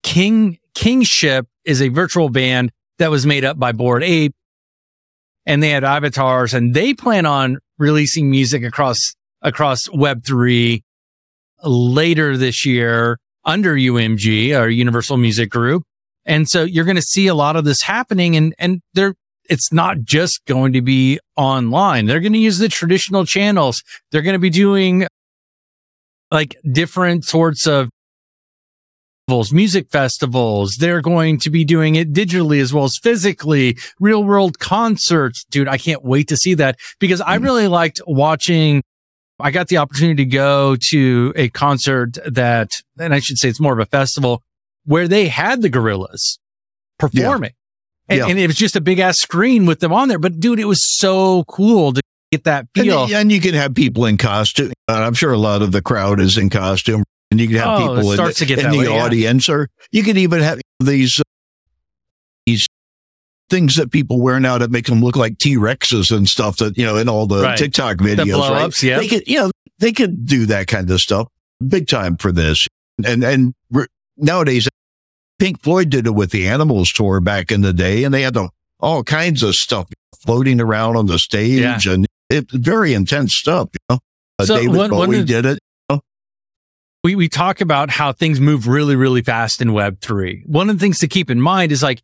King, 0.02 0.58
Kingship 0.74 1.46
is 1.64 1.80
a 1.80 1.88
virtual 1.88 2.28
band 2.28 2.72
that 2.98 3.10
was 3.10 3.26
made 3.26 3.44
up 3.44 3.58
by 3.58 3.72
Bored 3.72 4.02
Ape 4.02 4.34
and 5.46 5.62
they 5.62 5.70
had 5.70 5.84
avatars 5.84 6.52
and 6.52 6.74
they 6.74 6.94
plan 6.94 7.26
on 7.26 7.58
releasing 7.78 8.30
music 8.30 8.64
across, 8.64 9.14
across 9.40 9.88
web3 9.88 10.82
later 11.62 12.36
this 12.36 12.66
year 12.66 13.18
under 13.44 13.74
UMG 13.74 14.58
or 14.58 14.68
Universal 14.68 15.16
Music 15.16 15.50
Group. 15.50 15.84
And 16.26 16.48
so 16.48 16.62
you're 16.62 16.84
going 16.84 16.96
to 16.96 17.02
see 17.02 17.26
a 17.26 17.34
lot 17.34 17.56
of 17.56 17.64
this 17.64 17.82
happening 17.82 18.36
and, 18.36 18.54
and 18.58 18.80
they're, 18.94 19.14
it's 19.50 19.72
not 19.72 20.02
just 20.02 20.40
going 20.46 20.72
to 20.72 20.80
be 20.80 21.20
online. 21.36 22.06
They're 22.06 22.20
going 22.20 22.32
to 22.32 22.38
use 22.38 22.58
the 22.58 22.68
traditional 22.68 23.26
channels. 23.26 23.82
They're 24.10 24.22
going 24.22 24.34
to 24.34 24.38
be 24.38 24.50
doing 24.50 25.06
like 26.30 26.56
different 26.72 27.24
sorts 27.24 27.66
of 27.66 27.90
music 29.52 29.88
festivals. 29.90 30.76
They're 30.78 31.00
going 31.00 31.38
to 31.40 31.50
be 31.50 31.64
doing 31.64 31.96
it 31.96 32.12
digitally 32.12 32.60
as 32.60 32.72
well 32.72 32.84
as 32.84 32.98
physically, 32.98 33.76
real 33.98 34.22
world 34.22 34.58
concerts. 34.58 35.44
Dude, 35.50 35.68
I 35.68 35.78
can't 35.78 36.04
wait 36.04 36.28
to 36.28 36.36
see 36.36 36.54
that 36.54 36.76
because 37.00 37.20
I 37.20 37.38
mm. 37.38 37.44
really 37.44 37.68
liked 37.68 38.00
watching. 38.06 38.82
I 39.40 39.50
got 39.50 39.68
the 39.68 39.78
opportunity 39.78 40.24
to 40.24 40.30
go 40.30 40.76
to 40.90 41.32
a 41.36 41.48
concert 41.48 42.18
that, 42.24 42.70
and 42.98 43.12
I 43.12 43.18
should 43.18 43.38
say 43.38 43.48
it's 43.48 43.60
more 43.60 43.72
of 43.72 43.80
a 43.80 43.86
festival 43.86 44.42
where 44.84 45.08
they 45.08 45.28
had 45.28 45.62
the 45.62 45.70
Gorillaz 45.70 46.38
performing. 46.98 47.50
Yeah. 47.50 48.14
And, 48.14 48.18
yeah. 48.18 48.26
and, 48.28 48.38
it 48.38 48.46
was 48.46 48.56
just 48.56 48.76
a 48.76 48.80
big 48.80 48.98
ass 48.98 49.18
screen 49.18 49.66
with 49.66 49.80
them 49.80 49.92
on 49.92 50.08
there. 50.08 50.18
But 50.18 50.38
dude, 50.38 50.60
it 50.60 50.66
was 50.66 50.84
so 50.84 51.44
cool 51.44 51.94
to 51.94 52.02
get 52.30 52.44
that 52.44 52.66
feel. 52.74 53.04
And, 53.04 53.12
and 53.12 53.32
you 53.32 53.40
can 53.40 53.54
have 53.54 53.74
people 53.74 54.04
in 54.04 54.18
costume. 54.18 54.72
Uh, 54.88 54.92
I'm 54.92 55.14
sure 55.14 55.32
a 55.32 55.38
lot 55.38 55.62
of 55.62 55.72
the 55.72 55.80
crowd 55.80 56.20
is 56.20 56.36
in 56.36 56.50
costume 56.50 57.02
and 57.30 57.40
you 57.40 57.48
can 57.48 57.56
have 57.56 57.80
oh, 57.80 57.96
people 57.96 58.10
in, 58.12 58.16
the, 58.16 58.56
in 58.60 58.70
the 58.70 58.78
way, 58.78 58.86
audience, 58.86 59.48
yeah. 59.48 59.54
or 59.54 59.68
you 59.90 60.02
can 60.02 60.16
even 60.18 60.40
have 60.40 60.60
these 60.80 61.20
these 62.46 62.66
things 63.50 63.76
that 63.76 63.90
people 63.90 64.20
wear 64.20 64.40
now 64.40 64.58
that 64.58 64.70
make 64.70 64.86
them 64.86 65.02
look 65.02 65.16
like 65.16 65.38
T 65.38 65.56
Rexes 65.56 66.14
and 66.14 66.28
stuff 66.28 66.56
that 66.58 66.76
you 66.78 66.84
know 66.84 66.96
in 66.96 67.08
all 67.08 67.26
the 67.26 67.42
right. 67.42 67.58
TikTok 67.58 67.98
videos. 67.98 68.26
The 68.26 68.54
right? 68.54 68.62
Ups, 68.62 68.82
yeah, 68.82 68.98
they 68.98 69.08
could 69.08 69.26
you 69.26 69.38
know 69.38 69.50
they 69.78 69.92
could 69.92 70.26
do 70.26 70.46
that 70.46 70.66
kind 70.66 70.90
of 70.90 71.00
stuff 71.00 71.28
big 71.66 71.88
time 71.88 72.16
for 72.16 72.32
this, 72.32 72.66
and 73.04 73.24
and 73.24 73.54
nowadays 74.16 74.68
Pink 75.38 75.62
Floyd 75.62 75.90
did 75.90 76.06
it 76.06 76.14
with 76.14 76.30
the 76.30 76.48
Animals 76.48 76.92
tour 76.92 77.20
back 77.20 77.50
in 77.50 77.60
the 77.60 77.72
day, 77.72 78.04
and 78.04 78.14
they 78.14 78.22
had 78.22 78.34
the, 78.34 78.48
all 78.80 79.02
kinds 79.02 79.42
of 79.42 79.54
stuff 79.54 79.88
floating 80.24 80.60
around 80.60 80.96
on 80.96 81.06
the 81.06 81.18
stage, 81.18 81.86
yeah. 81.86 81.92
and 81.92 82.06
it 82.30 82.50
very 82.50 82.94
intense 82.94 83.34
stuff. 83.34 83.68
You 83.72 83.94
know, 83.94 83.98
uh, 84.38 84.44
so 84.44 84.56
David 84.56 84.76
one, 84.76 84.90
Bowie 84.90 85.16
one 85.16 85.26
did 85.26 85.46
it 85.46 85.58
we, 87.04 87.14
we 87.14 87.28
talk 87.28 87.60
about 87.60 87.90
how 87.90 88.12
things 88.12 88.40
move 88.40 88.66
really, 88.66 88.96
really 88.96 89.20
fast 89.20 89.60
in 89.60 89.74
Web 89.74 90.00
three. 90.00 90.42
One 90.46 90.70
of 90.70 90.76
the 90.76 90.80
things 90.80 90.98
to 91.00 91.06
keep 91.06 91.30
in 91.30 91.40
mind 91.40 91.70
is 91.70 91.82
like, 91.82 92.02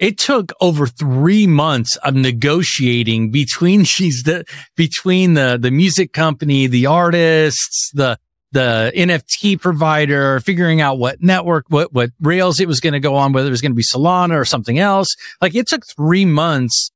it 0.00 0.16
took 0.16 0.52
over 0.62 0.86
three 0.86 1.46
months 1.46 1.96
of 1.96 2.14
negotiating 2.14 3.30
between 3.30 3.84
she's 3.84 4.24
the, 4.24 4.44
between 4.76 5.34
the, 5.34 5.58
the 5.60 5.70
music 5.70 6.12
company, 6.12 6.66
the 6.66 6.86
artists, 6.86 7.90
the, 7.94 8.18
the 8.52 8.92
NFT 8.96 9.60
provider, 9.60 10.40
figuring 10.40 10.80
out 10.80 10.98
what 10.98 11.22
network, 11.22 11.66
what, 11.68 11.92
what 11.92 12.10
rails 12.20 12.58
it 12.58 12.66
was 12.66 12.80
going 12.80 12.94
to 12.94 13.00
go 13.00 13.14
on, 13.14 13.32
whether 13.32 13.46
it 13.46 13.52
was 13.52 13.60
going 13.60 13.72
to 13.72 13.76
be 13.76 13.82
Solana 13.82 14.34
or 14.34 14.44
something 14.44 14.78
else. 14.78 15.14
Like 15.40 15.54
it 15.54 15.68
took 15.68 15.84
three 15.86 16.24
months 16.24 16.90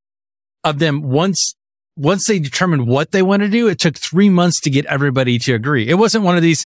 of 0.65 0.79
them 0.79 1.03
once, 1.03 1.55
once 1.97 2.27
they 2.27 2.39
determined 2.41 2.89
what 2.89 3.13
they 3.13 3.23
want 3.23 3.43
to 3.43 3.49
do, 3.49 3.69
it 3.69 3.79
took 3.79 3.97
three 3.97 4.31
months 4.31 4.61
to 4.63 4.71
get 4.71 4.87
everybody 4.87 5.39
to 5.41 5.55
agree. 5.55 5.89
It 5.89 5.95
wasn't 5.95 6.25
one 6.25 6.37
of 6.37 6.43
these, 6.43 6.65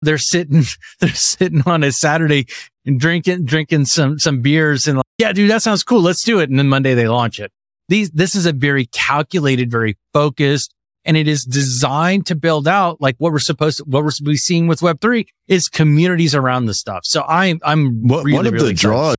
they're 0.00 0.18
sitting, 0.18 0.64
they're 1.00 1.10
sitting 1.10 1.62
on 1.66 1.84
a 1.84 1.92
Saturday 1.92 2.46
and 2.84 2.98
drinking, 2.98 3.44
drinking 3.44 3.84
some, 3.84 4.18
some 4.18 4.40
beers 4.40 4.88
and 4.88 5.00
yeah, 5.22 5.32
dude, 5.32 5.50
that 5.50 5.62
sounds 5.62 5.84
cool. 5.84 6.02
Let's 6.02 6.24
do 6.24 6.40
it. 6.40 6.50
And 6.50 6.58
then 6.58 6.68
Monday 6.68 6.94
they 6.94 7.06
launch 7.06 7.38
it. 7.38 7.52
These, 7.88 8.10
this 8.10 8.34
is 8.34 8.44
a 8.44 8.52
very 8.52 8.86
calculated, 8.86 9.70
very 9.70 9.96
focused, 10.12 10.74
and 11.04 11.16
it 11.16 11.28
is 11.28 11.44
designed 11.44 12.26
to 12.26 12.34
build 12.34 12.66
out 12.66 13.00
like 13.00 13.14
what 13.18 13.30
we're 13.32 13.38
supposed 13.38 13.78
to, 13.78 13.84
what 13.84 14.02
we're 14.02 14.10
supposed 14.10 14.26
to 14.26 14.32
be 14.32 14.36
seeing 14.36 14.66
with 14.66 14.82
Web 14.82 15.00
three 15.00 15.26
is 15.46 15.68
communities 15.68 16.34
around 16.34 16.66
the 16.66 16.74
stuff. 16.74 17.04
So 17.04 17.22
I'm, 17.22 17.60
I'm 17.62 18.08
what, 18.08 18.24
really, 18.24 18.36
one 18.36 18.46
of 18.46 18.52
really 18.52 18.68
the 18.68 18.74
draws 18.74 19.14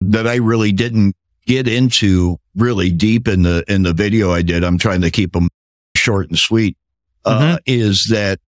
that 0.00 0.26
I 0.26 0.36
really 0.36 0.72
didn't 0.72 1.14
get 1.46 1.68
into 1.68 2.38
really 2.56 2.90
deep 2.90 3.28
in 3.28 3.42
the, 3.42 3.64
in 3.68 3.84
the 3.84 3.92
video 3.92 4.32
I 4.32 4.42
did. 4.42 4.64
I'm 4.64 4.78
trying 4.78 5.02
to 5.02 5.10
keep 5.12 5.34
them 5.34 5.48
short 5.96 6.28
and 6.28 6.38
sweet. 6.38 6.76
Uh, 7.24 7.40
mm-hmm. 7.40 7.56
is 7.66 8.06
that 8.10 8.40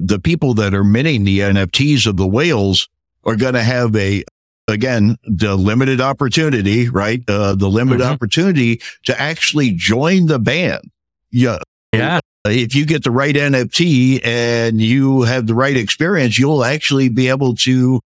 the 0.00 0.18
people 0.18 0.54
that 0.54 0.74
are 0.74 0.84
minting 0.84 1.24
the 1.24 1.40
NFTs 1.40 2.06
of 2.06 2.16
the 2.16 2.26
whales 2.26 2.88
are 3.24 3.36
going 3.36 3.54
to 3.54 3.62
have 3.62 3.94
a, 3.96 4.24
again, 4.68 5.16
the 5.24 5.56
limited 5.56 6.00
opportunity, 6.00 6.88
right? 6.88 7.22
Uh, 7.28 7.54
the 7.54 7.68
limited 7.68 8.02
mm-hmm. 8.02 8.12
opportunity 8.12 8.80
to 9.04 9.20
actually 9.20 9.72
join 9.72 10.26
the 10.26 10.38
band. 10.38 10.90
Yeah. 11.30 11.58
Yeah. 11.92 12.20
If 12.44 12.74
you 12.74 12.86
get 12.86 13.04
the 13.04 13.10
right 13.10 13.34
NFT 13.34 14.24
and 14.24 14.80
you 14.80 15.22
have 15.22 15.46
the 15.46 15.54
right 15.54 15.76
experience, 15.76 16.38
you'll 16.38 16.64
actually 16.64 17.08
be 17.08 17.28
able 17.28 17.54
to 17.56 18.00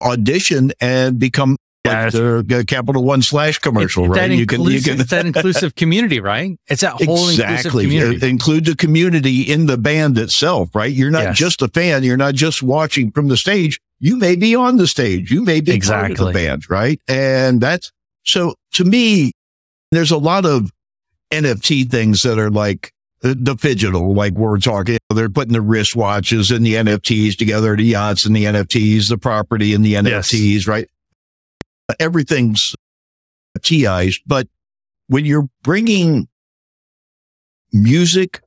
audition 0.00 0.72
and 0.80 1.18
become 1.18 1.56
yeah, 1.84 2.04
like 2.04 2.12
the 2.12 2.64
Capital 2.66 3.02
One 3.02 3.22
slash 3.22 3.58
commercial, 3.58 4.08
right? 4.08 4.30
you 4.30 4.46
can, 4.46 4.62
you 4.62 4.80
can, 4.80 5.00
it's 5.00 5.10
that 5.10 5.26
inclusive 5.26 5.74
community, 5.74 6.20
right? 6.20 6.56
It's 6.68 6.82
that 6.82 7.02
whole 7.02 7.28
exactly. 7.28 7.84
inclusive 7.84 8.00
community. 8.00 8.28
includes 8.28 8.68
a 8.68 8.76
community 8.76 9.42
in 9.42 9.66
the 9.66 9.76
band 9.76 10.16
itself, 10.16 10.74
right? 10.74 10.92
You're 10.92 11.10
not 11.10 11.24
yes. 11.24 11.38
just 11.38 11.62
a 11.62 11.68
fan. 11.68 12.04
You're 12.04 12.16
not 12.16 12.34
just 12.34 12.62
watching 12.62 13.10
from 13.10 13.28
the 13.28 13.36
stage. 13.36 13.80
You 13.98 14.16
may 14.16 14.36
be 14.36 14.54
on 14.54 14.76
the 14.76 14.86
stage. 14.86 15.30
You 15.32 15.42
may 15.44 15.60
be 15.60 15.72
exactly. 15.72 16.16
part 16.16 16.28
of 16.28 16.32
the 16.32 16.32
band, 16.32 16.70
right? 16.70 17.00
And 17.08 17.60
that's 17.60 17.90
so 18.22 18.54
to 18.74 18.84
me, 18.84 19.32
there's 19.90 20.12
a 20.12 20.18
lot 20.18 20.46
of 20.46 20.70
NFT 21.32 21.90
things 21.90 22.22
that 22.22 22.38
are 22.38 22.50
like 22.50 22.92
uh, 23.24 23.28
the, 23.28 23.34
the 23.34 23.54
digital, 23.54 24.14
like 24.14 24.34
we're 24.34 24.58
talking, 24.58 24.98
they're 25.14 25.28
putting 25.28 25.52
the 25.52 25.60
wristwatches 25.60 26.54
and 26.54 26.64
the 26.64 26.74
NFTs 26.74 27.36
together, 27.36 27.76
the 27.76 27.84
yachts 27.84 28.24
and 28.24 28.36
the 28.36 28.44
NFTs, 28.44 29.08
the 29.08 29.18
property 29.18 29.74
and 29.74 29.84
the 29.84 29.94
NFTs, 29.94 30.54
yes. 30.54 30.66
right? 30.66 30.88
Everything's 32.00 32.74
TIs, 33.62 34.20
but 34.26 34.48
when 35.08 35.24
you're 35.24 35.48
bringing 35.62 36.28
music, 37.72 38.40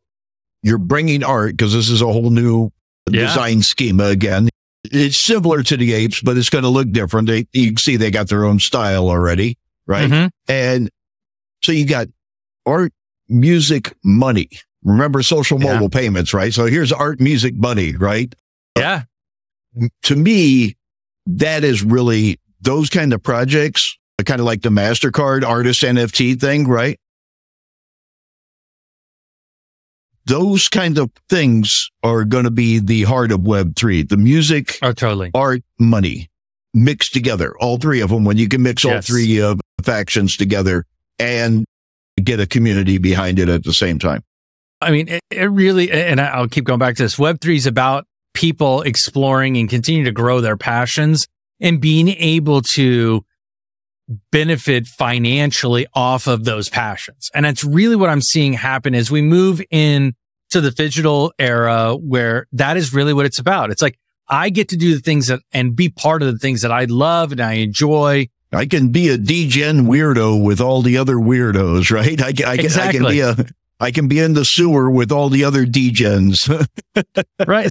you're 0.63 0.77
bringing 0.77 1.23
art 1.23 1.51
because 1.51 1.73
this 1.73 1.89
is 1.89 2.01
a 2.01 2.05
whole 2.05 2.29
new 2.29 2.71
yeah. 3.09 3.27
design 3.27 3.61
schema 3.61 4.05
again. 4.05 4.49
It's 4.85 5.17
similar 5.17 5.63
to 5.63 5.77
the 5.77 5.93
apes, 5.93 6.21
but 6.21 6.37
it's 6.37 6.49
going 6.49 6.63
to 6.63 6.69
look 6.69 6.91
different. 6.91 7.27
They, 7.27 7.47
you 7.53 7.69
can 7.69 7.77
see 7.77 7.97
they 7.97 8.11
got 8.11 8.29
their 8.29 8.45
own 8.45 8.59
style 8.59 9.09
already, 9.09 9.57
right? 9.87 10.09
Mm-hmm. 10.09 10.27
And 10.47 10.89
so 11.61 11.71
you 11.71 11.85
got 11.85 12.07
art, 12.65 12.93
music, 13.27 13.95
money. 14.03 14.49
Remember 14.83 15.23
social 15.23 15.57
mobile 15.57 15.89
yeah. 15.91 15.99
payments, 15.99 16.33
right? 16.33 16.53
So 16.53 16.65
here's 16.65 16.91
art, 16.91 17.19
music, 17.19 17.55
money, 17.55 17.95
right? 17.95 18.33
Yeah. 18.77 19.03
To 20.03 20.15
me, 20.15 20.77
that 21.25 21.63
is 21.63 21.83
really 21.83 22.39
those 22.66 22.89
kind 22.89 23.13
of 23.13 23.24
projects, 23.24 23.97
kind 24.26 24.39
of 24.41 24.45
like 24.45 24.61
the 24.63 24.70
MasterCard 24.70 25.43
artist 25.47 25.82
NFT 25.84 26.39
thing, 26.39 26.68
right? 26.68 26.99
Those 30.26 30.68
kind 30.70 30.97
of 30.97 31.11
things 31.30 31.89
are 32.03 32.24
going 32.26 32.45
to 32.45 32.51
be 32.51 32.80
the 32.80 33.03
heart 33.03 33.32
of 33.32 33.41
Web3. 33.41 34.09
The 34.09 34.18
music, 34.18 34.80
oh, 34.82 34.91
totally. 34.91 35.30
art, 35.36 35.61
money. 35.80 36.30
mixed 36.74 37.13
together, 37.13 37.53
all 37.59 37.78
three 37.78 38.01
of 38.01 38.09
them, 38.09 38.26
when 38.26 38.38
you 38.38 38.47
can 38.49 38.61
mix 38.63 38.84
all 38.84 38.91
Yes. 38.91 39.07
three 39.07 39.41
uh, 39.41 39.55
factions 39.84 40.36
together 40.36 40.86
and 41.20 41.63
get 42.22 42.39
a 42.39 42.47
community 42.47 42.97
behind 42.97 43.39
it 43.39 43.47
at 43.49 43.63
the 43.63 43.72
same 43.72 43.99
time. 43.99 44.24
I 44.82 44.91
mean, 44.91 45.07
it, 45.07 45.22
it 45.32 45.45
really, 45.45 45.89
and 45.91 46.20
I'll 46.20 46.49
keep 46.49 46.66
going 46.66 46.80
back 46.80 46.95
to 46.97 47.03
this. 47.03 47.16
Web3 47.18 47.55
is 47.55 47.66
about 47.68 48.05
people 48.34 48.82
exploring 48.82 49.55
and 49.57 49.70
continue 49.70 50.03
to 50.03 50.11
grow 50.11 50.41
their 50.41 50.57
passions 50.57 51.28
and 51.59 51.79
being 51.79 52.09
able 52.09 52.61
to 52.61 53.25
benefit 54.31 54.85
financially 54.87 55.87
off 55.93 56.27
of 56.27 56.45
those 56.45 56.69
passions. 56.69 57.31
And 57.33 57.45
that's 57.45 57.63
really 57.63 57.95
what 57.95 58.09
I'm 58.09 58.21
seeing 58.21 58.53
happen 58.53 58.93
as 58.93 59.09
we 59.09 59.21
move 59.21 59.61
in 59.71 60.13
to 60.51 60.61
the 60.61 60.71
digital 60.71 61.33
era 61.39 61.95
where 61.95 62.47
that 62.53 62.77
is 62.77 62.93
really 62.93 63.13
what 63.13 63.25
it's 63.25 63.39
about. 63.39 63.71
It's 63.71 63.81
like 63.81 63.97
I 64.29 64.49
get 64.49 64.69
to 64.69 64.77
do 64.77 64.93
the 64.93 65.01
things 65.01 65.27
that 65.27 65.39
and 65.51 65.75
be 65.75 65.89
part 65.89 66.21
of 66.21 66.31
the 66.31 66.37
things 66.37 66.61
that 66.61 66.71
I 66.71 66.85
love 66.85 67.31
and 67.31 67.41
I 67.41 67.53
enjoy. 67.53 68.27
I 68.53 68.65
can 68.67 68.89
be 68.89 69.09
a 69.09 69.17
degen 69.17 69.85
weirdo 69.85 70.41
with 70.43 70.61
all 70.61 70.81
the 70.81 70.97
other 70.97 71.15
weirdos, 71.15 71.91
right? 71.91 72.21
I, 72.21 72.31
can- 72.31 72.45
I, 72.45 72.57
can, 72.57 72.71
I 72.79 72.91
can 72.91 73.03
be 73.03 73.19
a, 73.21 73.35
I 73.79 73.91
can 73.91 74.07
be 74.07 74.19
in 74.19 74.33
the 74.33 74.45
sewer 74.45 74.89
with 74.89 75.11
all 75.11 75.29
the 75.29 75.43
other 75.43 75.65
degens. 75.65 76.47
right 77.47 77.69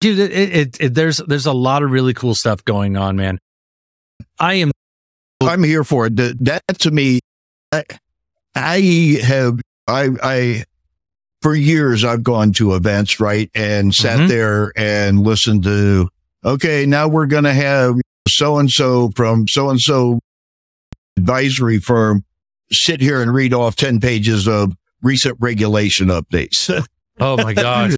dude 0.00 0.18
it, 0.18 0.32
it, 0.32 0.80
it 0.80 0.94
there's 0.94 1.18
there's 1.18 1.46
a 1.46 1.52
lot 1.52 1.82
of 1.82 1.90
really 1.90 2.14
cool 2.14 2.34
stuff 2.34 2.64
going 2.64 2.96
on 2.96 3.16
man 3.16 3.38
i 4.38 4.54
am 4.54 4.70
I'm 5.42 5.62
here 5.64 5.84
for 5.84 6.04
it. 6.06 6.16
That, 6.16 6.36
that 6.44 6.78
to 6.80 6.90
me, 6.90 7.20
I, 7.72 7.84
I 8.54 8.80
have, 9.22 9.58
I, 9.88 10.10
I, 10.22 10.64
for 11.40 11.54
years 11.54 12.04
I've 12.04 12.22
gone 12.22 12.52
to 12.54 12.74
events, 12.74 13.20
right, 13.20 13.50
and 13.54 13.94
sat 13.94 14.18
Mhm. 14.18 14.28
there 14.28 14.72
and 14.76 15.20
listened 15.20 15.64
to. 15.64 16.10
Okay, 16.44 16.84
now 16.84 17.08
we're 17.08 17.24
going 17.24 17.44
to 17.44 17.54
have 17.54 17.94
so 18.28 18.58
and 18.58 18.70
so 18.70 19.10
from 19.16 19.48
so 19.48 19.70
and 19.70 19.80
so 19.80 20.20
advisory 21.16 21.78
firm 21.78 22.22
sit 22.70 23.00
here 23.00 23.22
and 23.22 23.32
read 23.32 23.54
off 23.54 23.76
ten 23.76 23.98
pages 23.98 24.46
of 24.46 24.74
recent 25.00 25.38
regulation 25.40 26.08
updates, 26.08 26.68
oh 27.18 27.36
my 27.38 27.54
gosh 27.54 27.96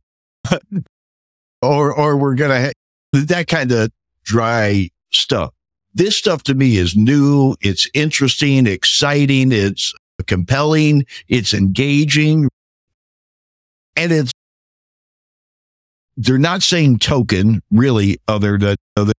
or 1.62 1.92
or 1.92 2.16
we're 2.16 2.34
to 2.50 2.58
have 2.60 2.72
that 3.28 3.46
kind 3.46 3.70
of 3.72 3.90
dry 4.24 4.88
stuff. 5.10 5.52
This 5.94 6.16
stuff 6.16 6.42
to 6.44 6.54
me 6.54 6.76
is 6.76 6.96
new. 6.96 7.54
It's 7.60 7.88
interesting, 7.94 8.66
exciting. 8.66 9.52
It's 9.52 9.92
compelling. 10.26 11.04
It's 11.28 11.52
engaging. 11.52 12.48
And 13.96 14.10
it's, 14.10 14.32
they're 16.16 16.38
not 16.38 16.62
saying 16.62 16.98
token 17.00 17.60
really 17.70 18.18
other 18.26 18.56
than, 18.56 18.76
other, 18.96 19.12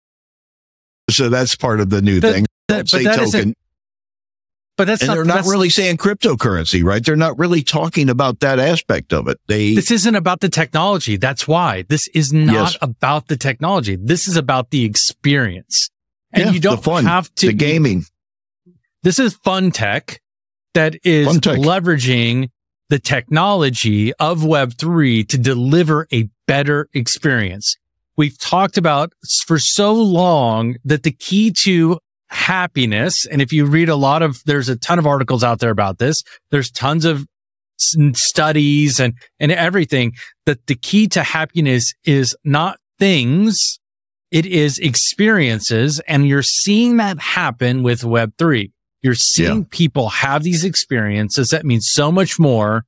so 1.11 1.29
that's 1.29 1.55
part 1.57 1.81
of 1.81 1.91
the 1.91 2.01
new 2.01 2.21
But 2.21 2.33
thing. 2.33 2.47
that- 2.69 2.77
but 2.79 2.89
say 2.89 3.05
that 3.05 3.17
token. 3.17 3.55
But 4.77 4.87
that's 4.87 5.03
And 5.03 5.09
not, 5.09 5.15
they're 5.17 5.25
not 5.25 5.45
really 5.45 5.69
saying 5.71 5.99
cryptocurrency, 5.99 6.83
right? 6.83 7.05
They're 7.05 7.15
not 7.17 7.39
really 7.39 7.63
talking 7.63 8.09
about 8.09 8.41
that 8.41 8.59
aspect 8.59 9.13
of 9.13 9.29
it. 9.29 9.39
They, 9.47 9.75
this 9.75 9.91
isn't 9.91 10.15
about 10.15 10.41
the 10.41 10.49
technology 10.49 11.17
that's 11.17 11.47
why 11.47 11.83
this 11.89 12.09
is 12.09 12.33
not 12.33 12.55
Yes. 12.55 12.77
about 12.81 13.29
the 13.29 13.37
technology 13.37 13.97
this 13.97 14.27
is 14.27 14.37
about 14.37 14.71
the 14.71 14.85
experience 14.85 15.91
and 16.33 16.47
Yeah, 16.47 16.51
you 16.53 16.61
don't 16.61 16.83
fun, 16.83 17.05
have 17.05 17.33
to 17.37 17.49
the 17.49 17.53
gaming. 17.53 18.05
this 19.03 19.19
is 19.19 19.35
fun 19.35 19.71
tech 19.73 20.21
that 20.75 20.97
is 21.05 21.39
tech. 21.41 21.59
leveraging 21.59 22.49
the 22.89 22.99
technology 22.99 24.13
of 24.15 24.41
Web3 24.41 25.29
to 25.29 25.39
deliver 25.39 26.07
a 26.13 26.29
better 26.47 26.89
experience. 26.95 27.77
We've 28.17 28.39
talked 28.39 28.77
about 28.79 29.13
for 29.47 29.59
so 29.59 29.93
long 29.95 30.77
that 30.85 31.03
the 31.03 31.11
key 31.13 31.53
to 31.65 31.99
happiness, 32.33 33.27
and 33.27 33.43
if 33.43 33.53
you 33.53 33.67
read 33.67 33.89
a 33.89 33.97
lot 33.97 34.23
of, 34.23 34.43
there's 34.45 34.69
a 34.69 34.77
ton 34.77 34.99
of 34.99 35.07
articles 35.07 35.45
out 35.45 35.61
there 35.61 35.71
about 35.71 35.99
this. 35.99 36.23
There's 36.51 36.71
tons 36.71 37.05
of 37.05 37.27
studies 38.15 39.01
and, 39.01 39.15
and 39.41 39.53
everything 39.53 40.13
that 40.47 40.67
the 40.67 40.75
key 40.75 41.09
to 41.09 41.23
happiness 41.23 41.93
is 42.05 42.37
not 42.45 42.79
things. 42.99 43.79
It 44.31 44.47
is 44.47 44.79
experiences. 44.79 46.01
And 46.07 46.27
you're 46.27 46.43
seeing 46.43 46.97
that 46.99 47.21
happen 47.21 47.83
with 47.83 48.03
Web3. 48.03 48.71
You're 49.03 49.15
seeing 49.15 49.65
people 49.65 50.09
have 50.11 50.45
these 50.45 50.65
experiences 50.65 51.49
that 51.49 51.67
mean 51.67 51.81
so 51.81 52.13
much 52.13 52.39
more 52.39 52.85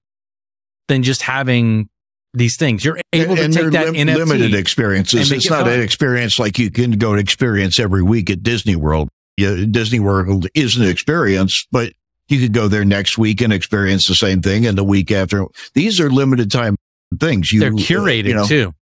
than 0.86 1.02
just 1.02 1.22
having 1.22 1.88
these 2.32 2.56
things. 2.56 2.84
You're 2.84 3.00
able 3.12 3.38
and 3.38 3.52
to 3.52 3.62
take 3.62 3.72
that 3.72 3.86
lim- 3.92 3.94
NFT. 3.94 4.16
limited 4.16 4.54
experiences. 4.54 5.32
It's 5.32 5.46
it 5.46 5.50
not 5.50 5.64
fun. 5.64 5.72
an 5.72 5.80
experience 5.80 6.38
like 6.38 6.58
you 6.58 6.70
can 6.70 6.92
go 6.92 7.14
to 7.14 7.20
experience 7.20 7.80
every 7.80 8.02
week 8.02 8.30
at 8.30 8.42
Disney 8.42 8.76
World. 8.76 9.08
Yeah, 9.36 9.64
Disney 9.70 10.00
World 10.00 10.46
is 10.54 10.76
an 10.76 10.86
experience, 10.86 11.66
but 11.72 11.92
you 12.28 12.40
could 12.40 12.52
go 12.52 12.68
there 12.68 12.84
next 12.84 13.18
week 13.18 13.40
and 13.40 13.52
experience 13.52 14.06
the 14.06 14.14
same 14.14 14.42
thing, 14.42 14.66
and 14.66 14.78
the 14.78 14.84
week 14.84 15.10
after. 15.10 15.46
These 15.74 16.00
are 16.00 16.10
limited 16.10 16.50
time 16.50 16.76
things. 17.18 17.52
You, 17.52 17.60
They're 17.60 17.70
uh, 17.70 17.76
curated 17.76 18.24
you 18.26 18.34
know, 18.34 18.46
too. 18.46 18.74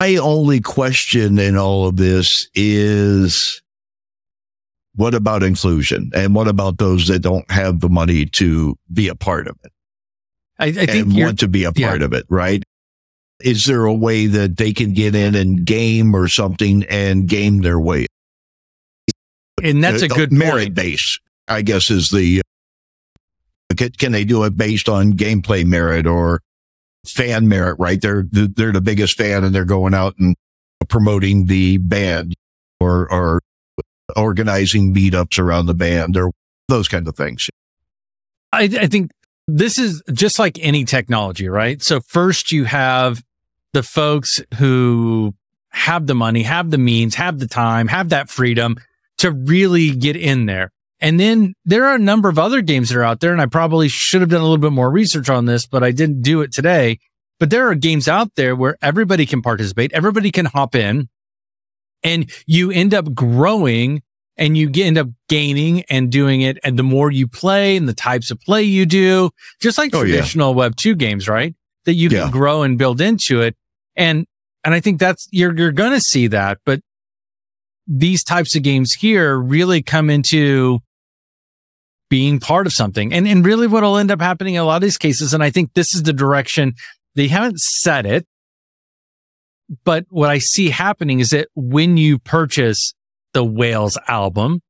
My 0.00 0.16
only 0.16 0.60
question 0.60 1.38
in 1.38 1.56
all 1.56 1.86
of 1.86 1.96
this 1.96 2.48
is 2.54 3.62
what 4.96 5.14
about 5.14 5.42
inclusion? 5.42 6.10
And 6.14 6.34
what 6.34 6.48
about 6.48 6.78
those 6.78 7.08
that 7.08 7.20
don't 7.20 7.48
have 7.50 7.80
the 7.80 7.88
money 7.88 8.26
to 8.26 8.76
be 8.92 9.08
a 9.08 9.14
part 9.14 9.48
of 9.48 9.56
it 9.64 9.72
I, 10.58 10.66
I 10.66 10.72
think 10.72 10.90
and 10.90 11.24
want 11.24 11.38
to 11.40 11.48
be 11.48 11.64
a 11.64 11.72
yeah. 11.74 11.88
part 11.88 12.02
of 12.02 12.12
it, 12.12 12.26
right? 12.28 12.62
Is 13.40 13.66
there 13.66 13.84
a 13.84 13.94
way 13.94 14.26
that 14.26 14.56
they 14.56 14.72
can 14.72 14.92
get 14.92 15.14
in 15.14 15.34
and 15.34 15.64
game 15.64 16.14
or 16.14 16.28
something 16.28 16.84
and 16.84 17.28
game 17.28 17.62
their 17.62 17.80
way? 17.80 18.06
and 19.62 19.82
that's 19.82 20.02
a 20.02 20.06
Uh, 20.06 20.14
good 20.14 20.32
merit 20.32 20.74
base, 20.74 21.18
I 21.48 21.62
guess, 21.62 21.90
is 21.90 22.10
the. 22.10 22.42
Can, 23.76 23.90
can 23.92 24.12
they 24.12 24.24
do 24.24 24.44
it 24.44 24.56
based 24.56 24.88
on 24.88 25.14
gameplay 25.14 25.64
merit 25.64 26.06
or 26.06 26.40
fan 27.06 27.48
merit? 27.48 27.76
Right, 27.78 28.00
they're 28.00 28.24
they're 28.30 28.72
the 28.72 28.80
biggest 28.80 29.16
fan, 29.16 29.42
and 29.42 29.54
they're 29.54 29.64
going 29.64 29.94
out 29.94 30.14
and 30.18 30.36
promoting 30.88 31.46
the 31.46 31.78
band 31.78 32.34
or 32.80 33.10
or 33.10 33.40
organizing 34.16 34.94
meetups 34.94 35.38
around 35.38 35.66
the 35.66 35.74
band 35.74 36.16
or 36.16 36.30
those 36.68 36.88
kind 36.88 37.08
of 37.08 37.16
things. 37.16 37.48
I, 38.52 38.64
I 38.64 38.86
think 38.86 39.10
this 39.46 39.78
is 39.78 40.02
just 40.12 40.38
like 40.38 40.58
any 40.60 40.84
technology, 40.84 41.48
right? 41.48 41.82
So 41.82 42.00
first 42.00 42.52
you 42.52 42.64
have 42.64 43.22
the 43.72 43.82
folks 43.82 44.40
who 44.58 45.34
have 45.70 46.06
the 46.06 46.14
money, 46.14 46.44
have 46.44 46.70
the 46.70 46.78
means, 46.78 47.16
have 47.16 47.38
the 47.38 47.48
time, 47.48 47.88
have 47.88 48.10
that 48.10 48.30
freedom 48.30 48.76
to 49.18 49.32
really 49.32 49.90
get 49.90 50.16
in 50.16 50.46
there. 50.46 50.70
And 51.00 51.20
then 51.20 51.54
there 51.64 51.84
are 51.84 51.96
a 51.96 51.98
number 51.98 52.28
of 52.28 52.38
other 52.38 52.62
games 52.62 52.88
that 52.88 52.96
are 52.96 53.02
out 53.02 53.20
there, 53.20 53.32
and 53.32 53.40
I 53.40 53.46
probably 53.46 53.88
should 53.88 54.20
have 54.20 54.30
done 54.30 54.40
a 54.40 54.44
little 54.44 54.58
bit 54.58 54.72
more 54.72 54.90
research 54.90 55.28
on 55.28 55.44
this, 55.44 55.66
but 55.66 55.82
I 55.82 55.90
didn't 55.90 56.22
do 56.22 56.40
it 56.40 56.52
today. 56.52 56.98
But 57.38 57.50
there 57.50 57.68
are 57.68 57.74
games 57.74 58.08
out 58.08 58.34
there 58.36 58.54
where 58.56 58.78
everybody 58.80 59.26
can 59.26 59.42
participate, 59.42 59.92
everybody 59.92 60.30
can 60.30 60.46
hop 60.46 60.74
in, 60.74 61.08
and 62.02 62.30
you 62.46 62.70
end 62.70 62.94
up 62.94 63.12
growing 63.12 64.02
and 64.36 64.56
you 64.56 64.70
end 64.76 64.98
up 64.98 65.08
gaining 65.28 65.82
and 65.90 66.10
doing 66.10 66.40
it. 66.40 66.58
And 66.64 66.78
the 66.78 66.82
more 66.82 67.10
you 67.10 67.28
play 67.28 67.76
and 67.76 67.88
the 67.88 67.94
types 67.94 68.30
of 68.30 68.40
play 68.40 68.62
you 68.62 68.84
do, 68.86 69.30
just 69.60 69.78
like 69.78 69.94
Oh, 69.94 70.02
yeah. 70.02 70.16
traditional 70.16 70.54
Web 70.54 70.76
two 70.76 70.94
games, 70.94 71.28
right? 71.28 71.54
That 71.84 71.94
you 71.94 72.08
can 72.08 72.18
Yeah. 72.18 72.30
grow 72.30 72.62
and 72.62 72.76
build 72.78 73.00
into 73.00 73.40
it. 73.40 73.56
And, 73.96 74.26
and 74.64 74.74
I 74.74 74.80
think 74.80 74.98
that's, 74.98 75.28
you're, 75.30 75.56
you're 75.56 75.72
going 75.72 75.92
to 75.92 76.00
see 76.00 76.26
that, 76.28 76.58
but 76.66 76.80
these 77.86 78.24
types 78.24 78.56
of 78.56 78.62
games 78.62 78.94
here 78.94 79.38
really 79.38 79.82
come 79.82 80.08
into 80.10 80.80
being 82.10 82.40
part 82.40 82.66
of 82.66 82.72
something. 82.72 83.12
And, 83.12 83.28
and 83.28 83.44
really 83.44 83.66
what 83.66 83.82
will 83.82 83.98
end 83.98 84.10
up 84.10 84.20
happening 84.20 84.54
in 84.54 84.60
a 84.60 84.64
lot 84.64 84.76
of 84.76 84.82
these 84.82 84.98
cases. 84.98 85.34
And 85.34 85.42
I 85.42 85.50
think 85.50 85.74
this 85.74 85.94
is 85.94 86.02
the 86.02 86.12
direction 86.12 86.74
they 87.14 87.28
haven't 87.28 87.58
said 87.60 88.06
it, 88.06 88.26
but 89.84 90.04
what 90.08 90.30
I 90.30 90.38
see 90.38 90.70
happening 90.70 91.20
is 91.20 91.30
that 91.30 91.48
when 91.54 91.96
you 91.96 92.18
purchase 92.18 92.94
the 93.34 93.44
Whales 93.44 93.98
album, 94.08 94.62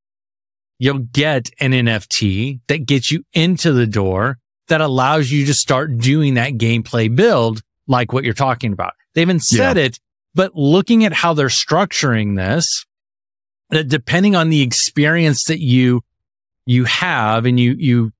you'll 0.78 0.98
get 0.98 1.50
an 1.60 1.70
NFT 1.70 2.60
that 2.66 2.86
gets 2.86 3.12
you 3.12 3.22
into 3.32 3.72
the 3.72 3.86
door 3.86 4.38
that 4.68 4.80
allows 4.80 5.30
you 5.30 5.46
to 5.46 5.54
start 5.54 5.98
doing 5.98 6.34
that 6.34 6.52
gameplay 6.54 7.14
build 7.14 7.62
like 7.86 8.12
what 8.12 8.24
you're 8.24 8.34
talking 8.34 8.72
about. 8.72 8.94
They 9.14 9.20
haven't 9.20 9.44
said 9.44 9.76
it, 9.76 10.00
but 10.34 10.54
looking 10.54 11.04
at 11.04 11.12
how 11.12 11.34
they're 11.34 11.46
structuring 11.48 12.36
this, 12.36 12.84
that 13.70 13.88
depending 13.88 14.34
on 14.34 14.50
the 14.50 14.62
experience 14.62 15.44
that 15.44 15.60
you 15.60 16.02
you 16.66 16.84
have 16.84 17.44
and 17.44 17.60
you 17.60 17.76
you 17.78 18.12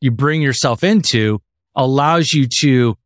you 0.00 0.10
bring 0.10 0.42
yourself 0.42 0.84
into 0.84 1.40
allows 1.74 2.32
you 2.32 2.46
to 2.60 2.96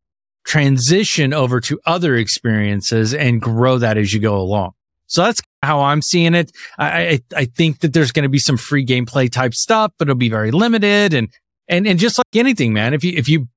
transition 0.45 1.33
over 1.33 1.59
to 1.61 1.79
other 1.85 2.15
experiences 2.15 3.13
and 3.13 3.41
grow 3.41 3.77
that 3.77 3.97
as 3.97 4.13
you 4.13 4.19
go 4.19 4.37
along. 4.37 4.71
So 5.11 5.23
that's 5.23 5.41
how 5.61 5.81
I'm 5.81 6.01
seeing 6.01 6.33
it. 6.33 6.51
I, 6.79 7.01
I, 7.01 7.19
I 7.35 7.45
think 7.45 7.79
that 7.79 7.91
there's 7.91 8.13
going 8.13 8.23
to 8.23 8.29
be 8.29 8.39
some 8.39 8.55
free 8.55 8.85
gameplay 8.85 9.29
type 9.29 9.53
stuff, 9.53 9.91
but 9.99 10.07
it'll 10.07 10.15
be 10.15 10.29
very 10.29 10.51
limited. 10.51 11.13
And, 11.13 11.27
and, 11.67 11.85
and 11.85 11.99
just 11.99 12.17
like 12.17 12.25
anything, 12.33 12.71
man, 12.71 12.93
if 12.93 13.03
you, 13.03 13.11
if 13.17 13.27
you, 13.27 13.49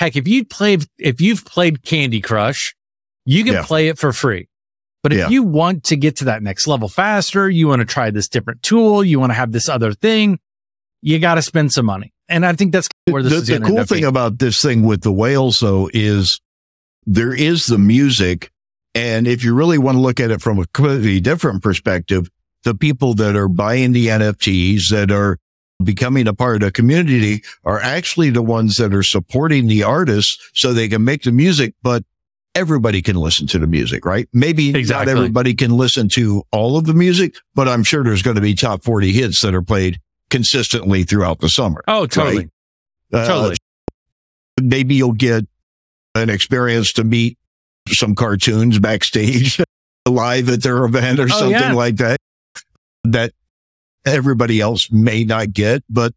heck, 0.00 0.16
if 0.16 0.26
you 0.26 0.44
played, 0.44 0.84
if 0.98 1.20
you've 1.20 1.44
played 1.44 1.84
Candy 1.84 2.20
Crush, 2.20 2.74
you 3.24 3.44
can 3.44 3.54
Yeah. 3.54 3.62
play 3.64 3.86
it 3.86 3.98
for 3.98 4.12
free. 4.12 4.48
But 5.04 5.12
if 5.12 5.18
Yeah. 5.20 5.28
you 5.28 5.44
want 5.44 5.84
to 5.84 5.96
get 5.96 6.16
to 6.16 6.24
that 6.24 6.42
next 6.42 6.66
level 6.66 6.88
faster, 6.88 7.48
you 7.48 7.68
want 7.68 7.80
to 7.80 7.86
try 7.86 8.10
this 8.10 8.28
different 8.28 8.64
tool, 8.64 9.04
you 9.04 9.20
want 9.20 9.30
to 9.30 9.34
have 9.34 9.52
this 9.52 9.68
other 9.68 9.92
thing, 9.92 10.40
you 11.02 11.20
got 11.20 11.36
to 11.36 11.42
spend 11.42 11.72
some 11.72 11.86
money. 11.86 12.12
And 12.28 12.44
I 12.44 12.52
think 12.54 12.72
that's 12.72 12.88
where 13.08 13.22
this 13.22 13.32
the, 13.32 13.38
is 13.38 13.46
the 13.46 13.60
cool 13.64 13.84
thing 13.84 13.98
being. 13.98 14.04
about 14.06 14.40
this 14.40 14.60
thing 14.60 14.82
with 14.82 15.02
the 15.02 15.12
whales 15.12 15.60
though 15.60 15.88
is 15.94 16.40
there 17.06 17.32
is 17.32 17.66
the 17.66 17.78
music 17.78 18.50
and 18.96 19.28
if 19.28 19.44
you 19.44 19.54
really 19.54 19.78
want 19.78 19.96
to 19.96 20.00
look 20.00 20.18
at 20.20 20.30
it 20.30 20.40
from 20.40 20.58
a 20.58 20.66
completely 20.68 21.20
different 21.20 21.62
perspective 21.62 22.28
the 22.64 22.74
people 22.74 23.14
that 23.14 23.36
are 23.36 23.48
buying 23.48 23.92
the 23.92 24.06
nfts 24.08 24.90
that 24.90 25.10
are 25.10 25.38
becoming 25.84 26.26
a 26.26 26.32
part 26.34 26.56
of 26.56 26.60
the 26.62 26.72
community 26.72 27.42
are 27.64 27.78
actually 27.80 28.30
the 28.30 28.42
ones 28.42 28.76
that 28.78 28.94
are 28.94 29.02
supporting 29.02 29.66
the 29.66 29.82
artists 29.82 30.38
so 30.54 30.72
they 30.72 30.88
can 30.88 31.04
make 31.04 31.22
the 31.22 31.30
music 31.32 31.74
but 31.82 32.02
everybody 32.54 33.02
can 33.02 33.16
listen 33.16 33.46
to 33.46 33.58
the 33.58 33.66
music 33.66 34.06
right 34.06 34.28
maybe 34.32 34.70
Exactly. 34.74 35.12
not 35.12 35.16
everybody 35.18 35.54
can 35.54 35.76
listen 35.76 36.08
to 36.08 36.42
all 36.52 36.78
of 36.78 36.86
the 36.86 36.94
music 36.94 37.34
but 37.54 37.68
i'm 37.68 37.84
sure 37.84 38.02
there's 38.02 38.22
going 38.22 38.36
to 38.36 38.40
be 38.42 38.54
top 38.54 38.82
40 38.82 39.12
hits 39.12 39.42
that 39.42 39.54
are 39.54 39.60
played 39.62 39.98
consistently 40.30 41.04
throughout 41.04 41.40
the 41.40 41.48
summer 41.50 41.84
Oh, 41.86 42.06
totally. 42.06 42.48
uh, 43.12 43.26
Totally. 43.28 43.56
maybe 44.60 44.94
you'll 44.94 45.12
get 45.12 45.44
an 46.14 46.30
experience 46.30 46.92
to 46.94 47.04
meet 47.04 47.36
some 47.88 48.14
cartoons 48.14 48.78
backstage 48.78 49.60
live 50.08 50.48
at 50.48 50.62
their 50.62 50.84
event 50.84 51.18
or 51.20 51.24
Oh, 51.24 51.26
something 51.28 51.50
yeah. 51.52 51.72
like 51.72 51.96
that 51.96 52.18
that 53.04 53.32
everybody 54.04 54.60
else 54.60 54.90
may 54.90 55.24
not 55.24 55.52
get 55.52 55.82
but 55.90 56.12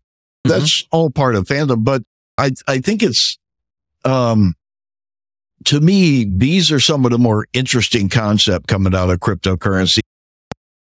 Mm-hmm. 0.48 0.58
that's 0.58 0.86
all 0.92 1.10
part 1.10 1.36
of 1.36 1.44
fandom 1.48 1.84
but 1.84 2.02
i 2.38 2.52
i 2.66 2.80
think 2.80 3.04
it's 3.04 3.38
um 4.06 4.56
to 5.66 5.82
me 5.82 6.24
these 6.34 6.72
are 6.72 6.80
some 6.80 7.04
of 7.04 7.12
the 7.12 7.18
more 7.18 7.46
interesting 7.52 8.08
concept 8.08 8.68
coming 8.70 8.96
out 8.96 9.10
of 9.10 9.20
cryptocurrency 9.20 10.00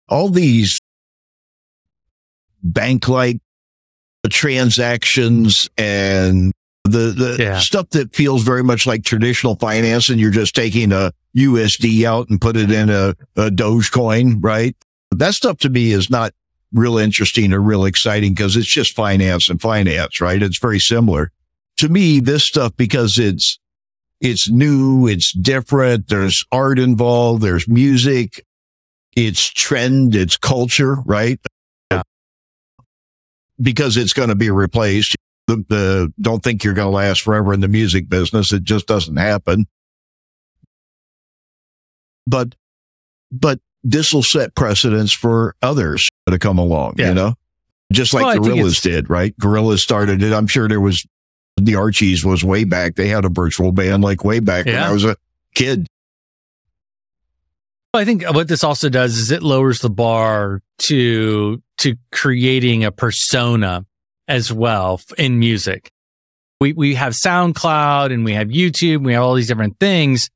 all 0.08 0.30
these 0.30 0.80
bank 2.62 3.06
like 3.06 3.36
transactions 4.30 5.68
and 5.76 6.50
the, 6.84 7.10
the 7.16 7.36
Yeah. 7.42 7.58
stuff 7.58 7.90
that 7.90 8.14
feels 8.14 8.42
very 8.42 8.62
much 8.62 8.86
like 8.86 9.04
traditional 9.04 9.56
finance 9.56 10.08
and 10.08 10.20
you're 10.20 10.30
just 10.30 10.54
taking 10.54 10.92
a 10.92 11.12
USD 11.36 12.04
out 12.04 12.28
and 12.28 12.40
put 12.40 12.56
it 12.56 12.70
in 12.70 12.90
a, 12.90 13.14
a 13.36 13.50
Dogecoin, 13.50 14.36
right? 14.42 14.76
That 15.10 15.34
stuff 15.34 15.58
to 15.58 15.68
me 15.70 15.92
is 15.92 16.10
not 16.10 16.32
real 16.72 16.98
interesting 16.98 17.52
or 17.52 17.60
real 17.60 17.84
exciting 17.84 18.32
because 18.34 18.56
it's 18.56 18.66
just 18.68 18.94
finance 18.94 19.48
and 19.48 19.60
finance, 19.60 20.20
right? 20.20 20.42
It's 20.42 20.58
very 20.58 20.80
similar 20.80 21.30
to 21.78 21.88
me. 21.88 22.20
This 22.20 22.44
stuff 22.44 22.72
because 22.76 23.18
it's, 23.18 23.58
it's 24.20 24.48
new. 24.50 25.06
It's 25.06 25.32
different. 25.32 26.08
There's 26.08 26.44
art 26.52 26.78
involved. 26.78 27.42
There's 27.42 27.68
music. 27.68 28.44
It's 29.16 29.48
trend. 29.48 30.14
It's 30.14 30.36
culture, 30.36 30.96
right? 31.04 31.38
Yeah. 31.90 32.02
Because 33.60 33.96
it's 33.96 34.12
going 34.12 34.30
to 34.30 34.34
be 34.34 34.50
replaced. 34.50 35.16
The, 35.46 35.56
the 35.68 36.12
don't 36.20 36.42
think 36.42 36.64
you're 36.64 36.74
going 36.74 36.86
to 36.86 36.96
last 36.96 37.20
forever 37.22 37.52
in 37.52 37.60
the 37.60 37.68
music 37.68 38.08
business. 38.08 38.52
It 38.52 38.64
just 38.64 38.86
doesn't 38.86 39.16
happen. 39.16 39.66
But, 42.26 42.54
but 43.30 43.60
this 43.82 44.14
will 44.14 44.22
set 44.22 44.54
precedents 44.54 45.12
for 45.12 45.54
others 45.62 46.08
to 46.28 46.38
come 46.38 46.58
along, 46.58 46.94
Yeah. 46.96 47.08
you 47.08 47.14
know, 47.14 47.34
just 47.92 48.14
like 48.14 48.24
Well, 48.40 48.50
Gorillaz 48.50 48.80
did, 48.82 49.10
right? 49.10 49.36
Gorillaz 49.38 49.80
started 49.80 50.22
it. 50.22 50.32
I'm 50.32 50.46
sure 50.46 50.66
there 50.68 50.80
was 50.80 51.06
the 51.58 51.74
Archies 51.76 52.24
was 52.24 52.42
way 52.42 52.64
back. 52.64 52.96
They 52.96 53.08
had 53.08 53.24
a 53.24 53.28
virtual 53.28 53.70
band 53.72 54.02
like 54.02 54.24
way 54.24 54.40
back 54.40 54.64
when 54.66 54.76
I 54.76 54.90
was 54.92 55.04
a 55.04 55.16
kid. 55.54 55.86
Well, 57.92 58.00
I 58.00 58.04
think 58.04 58.24
what 58.24 58.48
this 58.48 58.64
also 58.64 58.88
does 58.88 59.16
is 59.18 59.30
it 59.30 59.42
lowers 59.42 59.80
the 59.80 59.90
bar 59.90 60.62
to 60.78 61.62
to 61.78 61.96
creating 62.10 62.82
a 62.84 62.90
persona 62.90 63.84
as 64.28 64.52
well 64.52 65.00
in 65.18 65.38
music. 65.38 65.90
We 66.60 66.72
we 66.72 66.94
have 66.94 67.12
SoundCloud 67.12 68.12
and 68.12 68.24
we 68.24 68.32
have 68.32 68.48
YouTube, 68.48 69.04
we 69.04 69.12
have 69.12 69.22
all 69.22 69.34
these 69.34 69.48
different 69.48 69.78
things, 69.78 70.30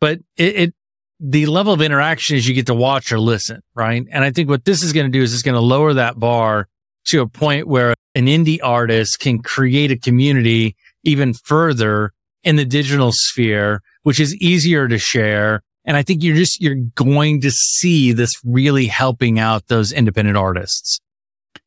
but 0.00 0.18
it, 0.36 0.56
it 0.56 0.74
the 1.20 1.46
level 1.46 1.72
of 1.72 1.82
interaction 1.82 2.36
is 2.36 2.48
you 2.48 2.54
get 2.54 2.66
to 2.66 2.74
watch 2.74 3.12
or 3.12 3.20
listen, 3.20 3.60
right? 3.74 4.04
And 4.10 4.24
I 4.24 4.30
think 4.30 4.48
what 4.48 4.64
this 4.64 4.82
is 4.82 4.92
going 4.92 5.06
to 5.06 5.16
do 5.16 5.22
is 5.22 5.34
it's 5.34 5.42
going 5.42 5.54
to 5.54 5.60
lower 5.60 5.92
that 5.92 6.18
bar 6.18 6.66
to 7.06 7.20
a 7.20 7.26
point 7.26 7.68
where 7.68 7.94
an 8.14 8.26
indie 8.26 8.58
artist 8.62 9.20
can 9.20 9.40
create 9.42 9.90
a 9.90 9.98
community 9.98 10.76
even 11.04 11.34
further 11.34 12.12
in 12.42 12.56
the 12.56 12.64
digital 12.64 13.12
sphere, 13.12 13.82
which 14.02 14.18
is 14.18 14.34
easier 14.36 14.88
to 14.88 14.98
share. 14.98 15.62
And 15.84 15.96
I 15.96 16.02
think 16.02 16.22
you're 16.22 16.36
just, 16.36 16.60
you're 16.60 16.76
going 16.94 17.42
to 17.42 17.50
see 17.50 18.12
this 18.12 18.32
really 18.44 18.86
helping 18.86 19.38
out 19.38 19.68
those 19.68 19.92
independent 19.92 20.36
artists. 20.36 21.00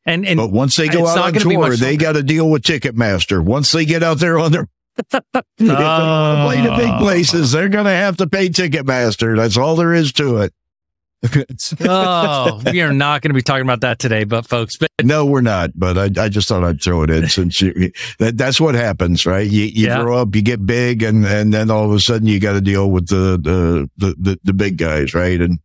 And, 0.06 0.26
and 0.26 0.38
But 0.38 0.52
once 0.52 0.76
they 0.76 0.88
go 0.88 1.08
out 1.08 1.18
on 1.18 1.34
tour, 1.34 1.76
they 1.76 1.96
got 1.96 2.14
to 2.14 2.24
deal 2.24 2.50
with 2.50 2.64
Ticketmaster. 2.64 3.44
Once 3.44 3.72
they 3.72 3.86
get 3.86 4.04
out 4.04 4.20
there 4.20 4.38
on 4.38 4.52
their 4.52 4.68
want 4.98 5.46
to 5.60 6.44
play 6.46 6.62
the 6.62 6.76
big 6.78 6.98
places, 7.00 7.52
they're 7.52 7.70
going 7.70 7.86
to 7.86 7.92
have 7.92 8.18
to 8.18 8.28
pay 8.28 8.50
Ticketmaster. 8.50 9.36
That's 9.36 9.58
all 9.58 9.76
there 9.76 9.94
is 9.94 10.12
to 10.14 10.38
it. 10.38 10.54
oh, 11.88 12.62
we 12.66 12.82
are 12.82 12.92
not 12.92 13.22
going 13.22 13.30
to 13.30 13.34
be 13.34 13.42
talking 13.42 13.62
about 13.64 13.80
that 13.80 13.98
today, 13.98 14.26
but 14.26 14.46
folks, 14.46 14.78
but 14.78 14.90
No, 15.02 15.26
we're 15.26 15.40
not. 15.40 15.72
But 15.74 15.98
I, 15.98 16.26
I 16.26 16.28
just 16.28 16.50
thought 16.50 16.66
I'd 16.66 16.82
throw 16.84 17.04
it 17.04 17.10
in 17.10 17.30
since 17.30 17.62
you, 17.62 17.92
that, 18.20 18.38
that's 18.38 18.60
what 18.60 18.76
happens, 18.76 19.26
right? 19.26 19.50
You, 19.50 19.64
you 19.64 19.88
Yeah. 19.88 20.02
grow 20.02 20.18
up, 20.18 20.36
you 20.36 20.42
get 20.42 20.66
big, 20.66 21.02
and 21.02 21.26
and 21.26 21.54
then 21.54 21.72
all 21.72 21.86
of 21.86 21.92
a 21.92 22.00
sudden 22.02 22.28
you 22.28 22.42
got 22.42 22.54
to 22.54 22.62
deal 22.62 22.92
with 22.92 23.08
the, 23.08 23.40
the 23.42 23.90
the 23.98 24.16
the 24.20 24.40
the 24.44 24.54
big 24.54 24.78
guys, 24.78 25.14
right? 25.14 25.40
And 25.40 25.60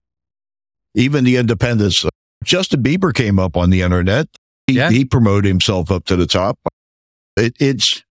even 0.94 1.24
the 1.24 1.36
independents. 1.36 2.04
Justin 2.44 2.82
Bieber 2.82 3.12
came 3.12 3.38
up 3.38 3.56
on 3.56 3.70
the 3.70 3.82
internet. 3.82 4.28
He, 4.66 4.74
Yeah. 4.74 4.90
he 4.90 5.04
promoted 5.04 5.44
himself 5.46 5.90
up 5.90 6.04
to 6.06 6.16
the 6.16 6.26
top. 6.26 6.58
It, 7.36 7.54
it's 7.58 8.02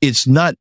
it's 0.00 0.26
not 0.26 0.54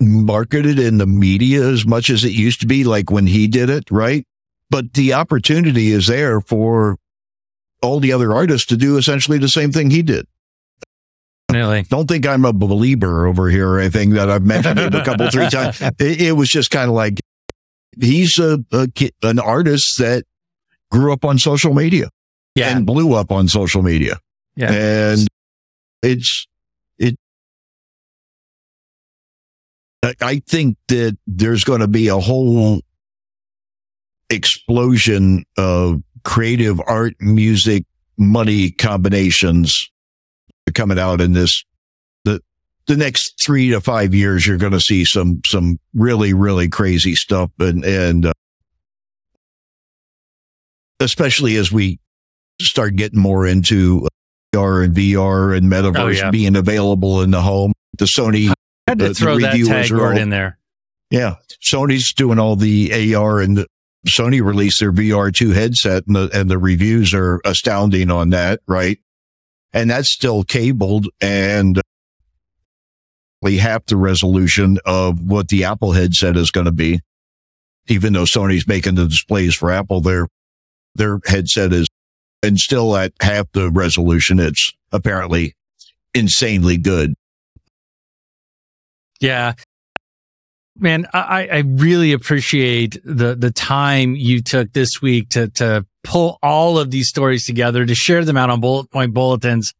marketed 0.00 0.78
in 0.78 0.98
the 0.98 1.06
media 1.06 1.62
as 1.68 1.84
much 1.84 2.08
as 2.10 2.24
it 2.24 2.32
used 2.32 2.60
to 2.60 2.66
be, 2.66 2.84
like 2.84 3.10
when 3.10 3.26
he 3.26 3.46
did 3.46 3.68
it, 3.68 3.90
right? 3.90 4.24
But 4.70 4.94
the 4.94 5.12
opportunity 5.12 5.90
is 5.92 6.06
there 6.06 6.40
for 6.40 6.96
all 7.82 8.00
the 8.00 8.12
other 8.12 8.32
artists 8.34 8.66
to 8.68 8.76
do 8.76 8.96
essentially 8.96 9.38
the 9.38 9.48
same 9.48 9.72
thing 9.72 9.90
he 9.90 10.02
did. 10.02 10.26
definitely. 11.48 11.82
Don't 11.82 12.06
think 12.06 12.26
I'm 12.26 12.44
a 12.44 12.52
believer 12.52 13.26
over 13.26 13.50
here 13.50 13.68
or 13.68 13.80
anything 13.80 14.10
that 14.10 14.30
I've 14.30 14.44
mentioned 14.44 14.78
it 14.78 14.94
a 14.94 15.04
couple, 15.04 15.28
three 15.30 15.48
times. 15.50 15.80
It, 15.98 16.20
it 16.22 16.32
was 16.32 16.48
just 16.48 16.70
kind 16.70 16.88
of 16.88 16.94
like 16.94 17.20
he's 18.00 18.38
a, 18.38 18.64
a 18.72 18.88
an 19.22 19.38
artist 19.38 19.98
that 19.98 20.24
grew 20.90 21.12
up 21.12 21.24
on 21.24 21.38
social 21.38 21.72
media 21.74 22.08
Yeah. 22.54 22.76
and 22.76 22.84
blew 22.86 23.14
up 23.14 23.30
on 23.32 23.48
social 23.48 23.82
media. 23.82 24.18
Yeah. 24.56 24.72
And 24.72 25.28
it's, 26.02 26.46
it, 26.98 27.16
I- 30.20 30.42
think 30.46 30.76
that 30.88 31.16
there's 31.26 31.64
going 31.64 31.80
to 31.80 31.88
be 31.88 32.08
a 32.08 32.18
whole 32.18 32.80
explosion 34.30 35.44
of 35.56 36.02
creative 36.24 36.80
art, 36.86 37.14
music, 37.20 37.84
money 38.16 38.70
combinations 38.70 39.90
coming 40.74 40.98
out 40.98 41.20
in 41.20 41.32
this, 41.32 41.64
the, 42.24 42.40
the 42.86 42.96
next 42.96 43.40
three 43.42 43.70
to 43.70 43.80
five 43.80 44.14
years, 44.14 44.46
you're 44.46 44.56
going 44.56 44.72
to 44.72 44.80
see 44.80 45.04
some, 45.04 45.40
some 45.44 45.78
really, 45.94 46.32
really 46.32 46.68
crazy 46.68 47.14
stuff. 47.14 47.50
And, 47.58 47.84
and, 47.84 48.26
uh, 48.26 48.32
especially 51.00 51.56
as 51.56 51.72
we 51.72 51.98
start 52.60 52.96
getting 52.96 53.18
more 53.20 53.46
into 53.46 54.06
uh, 54.54 54.58
AR 54.58 54.82
and 54.82 54.94
VR 54.94 55.56
and 55.56 55.72
oh, 55.72 55.76
metaverse 55.76 55.98
Oh, 55.98 56.08
yeah. 56.08 56.30
being 56.30 56.56
available 56.56 57.22
in 57.22 57.30
the 57.30 57.40
home. 57.40 57.72
The 57.98 58.04
Sony, 58.04 58.50
I 58.50 58.54
had 58.86 58.98
the- 58.98 59.04
to 59.04 59.08
the 59.10 59.14
throw 59.14 59.38
that 59.40 59.52
tag 59.54 59.90
word 59.90 60.00
all- 60.16 60.18
in 60.18 60.30
there. 60.30 60.58
yeah, 61.10 61.36
Sony's 61.62 62.12
doing 62.12 62.38
all 62.38 62.56
the 62.56 63.14
AR 63.14 63.40
and 63.40 63.56
the, 63.58 63.66
Sony 64.08 64.42
released 64.42 64.80
their 64.80 64.92
VR2 64.92 65.52
headset 65.52 66.06
and 66.06 66.16
the, 66.16 66.30
and 66.32 66.50
the 66.50 66.58
reviews 66.58 67.12
are 67.12 67.40
astounding 67.44 68.10
on 68.10 68.30
that, 68.30 68.60
right? 68.66 68.98
And 69.72 69.90
that's 69.90 70.08
still 70.08 70.42
cabled 70.42 71.06
and 71.20 71.78
uh, 71.78 71.82
only 73.44 73.58
half 73.58 73.86
the 73.86 73.96
resolution 73.96 74.78
of 74.84 75.20
what 75.22 75.48
the 75.48 75.64
Apple 75.64 75.92
headset 75.92 76.36
is 76.36 76.50
going 76.50 76.66
to 76.66 76.72
be. 76.72 77.00
Even 77.88 78.12
though 78.12 78.24
Sony's 78.24 78.66
making 78.66 78.94
the 78.96 79.06
displays 79.08 79.54
for 79.54 79.70
Apple, 79.70 80.00
their, 80.00 80.28
their 80.94 81.20
headset 81.26 81.72
is 81.72 81.88
and 82.42 82.58
still 82.58 82.96
at 82.96 83.12
half 83.20 83.46
the 83.52 83.70
resolution. 83.70 84.38
It's 84.38 84.72
apparently 84.92 85.54
insanely 86.14 86.76
good. 86.76 87.14
Yeah. 89.20 89.54
Man, 90.78 91.06
I, 91.12 91.48
I 91.48 91.58
really 91.66 92.12
appreciate 92.12 92.96
the 93.04 93.34
the 93.34 93.50
time 93.50 94.14
you 94.14 94.40
took 94.40 94.72
this 94.72 95.02
week 95.02 95.28
to 95.30 95.48
to 95.50 95.84
pull 96.04 96.38
all 96.42 96.78
of 96.78 96.90
these 96.90 97.08
stories 97.08 97.44
together 97.44 97.84
to 97.84 97.94
share 97.94 98.24
them 98.24 98.38
out 98.38 98.48
on 98.48 98.60
bullet 98.60 98.90
point 98.90 99.12
bulletins. 99.12 99.74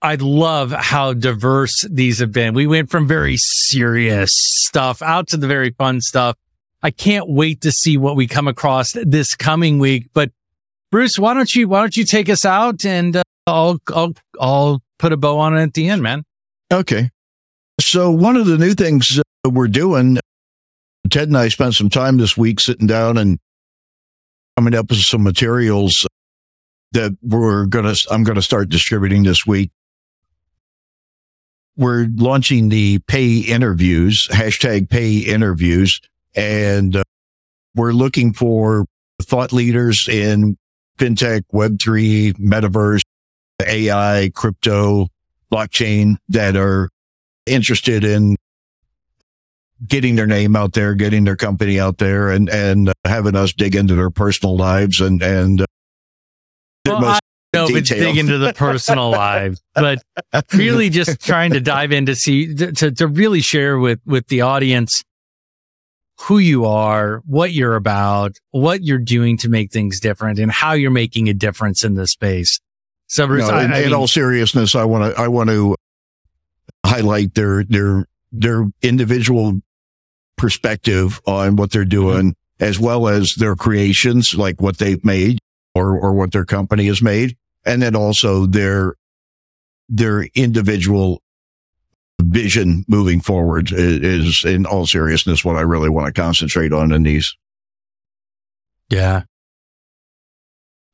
I 0.00 0.16
love 0.16 0.72
how 0.72 1.12
diverse 1.12 1.86
these 1.88 2.18
have 2.20 2.32
been. 2.32 2.54
We 2.54 2.66
went 2.66 2.90
from 2.90 3.06
very 3.06 3.36
serious 3.36 4.32
stuff 4.34 5.02
out 5.02 5.28
to 5.28 5.36
the 5.36 5.46
very 5.46 5.70
fun 5.70 6.00
stuff. 6.00 6.36
I 6.82 6.90
can't 6.90 7.28
wait 7.28 7.60
to 7.62 7.72
see 7.72 7.96
what 7.96 8.16
we 8.16 8.26
come 8.26 8.48
across 8.48 8.92
this 8.92 9.34
coming 9.34 9.78
week. 9.78 10.08
But 10.12 10.30
Bruce, 10.90 11.18
why 11.18 11.34
don't 11.34 11.54
you, 11.54 11.68
why 11.68 11.80
don't 11.80 11.96
you 11.96 12.04
take 12.04 12.28
us 12.28 12.44
out 12.44 12.84
and 12.84 13.16
uh, 13.16 13.22
I'll, 13.46 13.80
I'll, 13.94 14.14
I'll 14.40 14.82
put 14.98 15.12
a 15.12 15.16
bow 15.16 15.38
on 15.38 15.56
it 15.56 15.62
at 15.62 15.74
the 15.74 15.88
end, 15.88 16.02
man. 16.02 16.24
Okay. 16.72 17.10
So 17.80 18.10
one 18.10 18.36
of 18.36 18.46
the 18.46 18.58
new 18.58 18.74
things 18.74 19.20
we're 19.44 19.68
doing, 19.68 20.18
Tedd 21.08 21.24
and 21.24 21.36
I 21.36 21.48
spent 21.48 21.74
some 21.74 21.90
time 21.90 22.18
this 22.18 22.36
week 22.36 22.60
sitting 22.60 22.86
down 22.86 23.18
and 23.18 23.38
coming 24.56 24.74
up 24.74 24.90
with 24.90 25.00
some 25.00 25.22
materials 25.22 26.06
that 26.92 27.16
we're 27.22 27.66
to, 27.66 28.06
I'm 28.10 28.22
going 28.22 28.36
to 28.36 28.42
start 28.42 28.68
distributing 28.68 29.22
this 29.22 29.46
week. 29.46 29.70
We're 31.76 32.06
launching 32.14 32.68
the 32.68 32.98
pay 33.06 33.38
interviews, 33.38 34.28
hashtag 34.30 34.90
pay 34.90 35.18
interviews, 35.18 36.00
and 36.34 36.96
uh, 36.96 37.02
we're 37.74 37.92
looking 37.92 38.32
for 38.32 38.86
thought 39.20 39.52
leaders 39.52 40.08
in 40.08 40.56
fintech, 40.98 41.42
web3, 41.52 42.34
metaverse, 42.38 43.02
AI, 43.64 44.30
crypto, 44.34 45.08
blockchain 45.52 46.16
that 46.28 46.56
are 46.56 46.88
interested 47.46 48.04
in 48.04 48.36
getting 49.86 50.16
their 50.16 50.26
name 50.26 50.54
out 50.54 50.72
there, 50.72 50.94
getting 50.94 51.24
their 51.24 51.36
company 51.36 51.78
out 51.78 51.98
there 51.98 52.30
and, 52.30 52.48
and 52.48 52.92
having 53.04 53.34
us 53.34 53.52
dig 53.52 53.74
into 53.74 53.94
their 53.94 54.10
personal 54.10 54.56
lives 54.56 55.00
and, 55.00 55.22
and, 55.22 55.62
uh, 55.62 55.66
well, 56.86 57.18
know 57.54 57.66
if 57.68 57.88
dig 57.88 58.16
into 58.16 58.38
the 58.38 58.52
personal 58.52 59.10
lives, 59.12 59.60
but 59.74 60.02
really 60.54 60.88
just 60.88 61.20
trying 61.24 61.52
to 61.52 61.60
dive 61.60 61.92
in 61.92 62.06
to 62.06 62.14
see, 62.14 62.54
to, 62.54 62.90
to 62.90 63.06
really 63.06 63.40
share 63.40 63.78
with, 63.78 64.00
with 64.06 64.26
the 64.28 64.40
audience 64.40 65.02
who 66.22 66.38
you 66.38 66.66
are, 66.66 67.20
what 67.26 67.52
you're 67.52 67.74
about, 67.74 68.36
what 68.50 68.84
you're 68.84 68.98
doing 68.98 69.36
to 69.36 69.48
make 69.48 69.72
things 69.72 69.98
different 69.98 70.38
and 70.38 70.52
how 70.52 70.72
you're 70.72 70.90
making 70.90 71.28
a 71.28 71.34
difference 71.34 71.82
in 71.82 71.94
this 71.94 72.12
space. 72.12 72.60
So 73.08 73.26
no, 73.26 73.34
in, 73.58 73.72
I, 73.72 73.82
mean, 73.82 73.92
all 73.92 74.06
seriousness, 74.06 74.74
I 74.74 74.84
want 74.84 75.14
to, 75.14 75.20
I 75.20 75.28
want 75.28 75.50
to 75.50 75.74
highlight 76.86 77.34
their, 77.34 77.64
their, 77.64 78.06
their 78.30 78.70
individual 78.82 79.60
perspective 80.36 81.20
on 81.26 81.56
what 81.56 81.72
they're 81.72 81.82
mm-hmm. 81.82 81.90
doing 81.90 82.36
as 82.60 82.78
well 82.78 83.08
as 83.08 83.34
their 83.34 83.56
creations, 83.56 84.34
like 84.34 84.60
what 84.60 84.78
they've 84.78 85.04
made 85.04 85.40
or, 85.74 85.98
or 85.98 86.12
what 86.12 86.30
their 86.30 86.44
company 86.44 86.86
has 86.86 87.02
made. 87.02 87.36
And 87.66 87.82
then 87.82 87.96
also 87.96 88.46
their, 88.46 88.94
their 89.88 90.22
individual 90.34 91.20
vision 92.22 92.84
moving 92.88 93.20
forward 93.20 93.72
is, 93.72 94.00
is 94.00 94.44
in 94.44 94.66
all 94.66 94.86
seriousness 94.86 95.44
what 95.44 95.56
I 95.56 95.62
really 95.62 95.90
want 95.90 96.12
to 96.12 96.20
concentrate 96.20 96.72
on 96.72 96.92
in 96.92 97.02
these. 97.02 97.36
Yeah. 98.90 99.22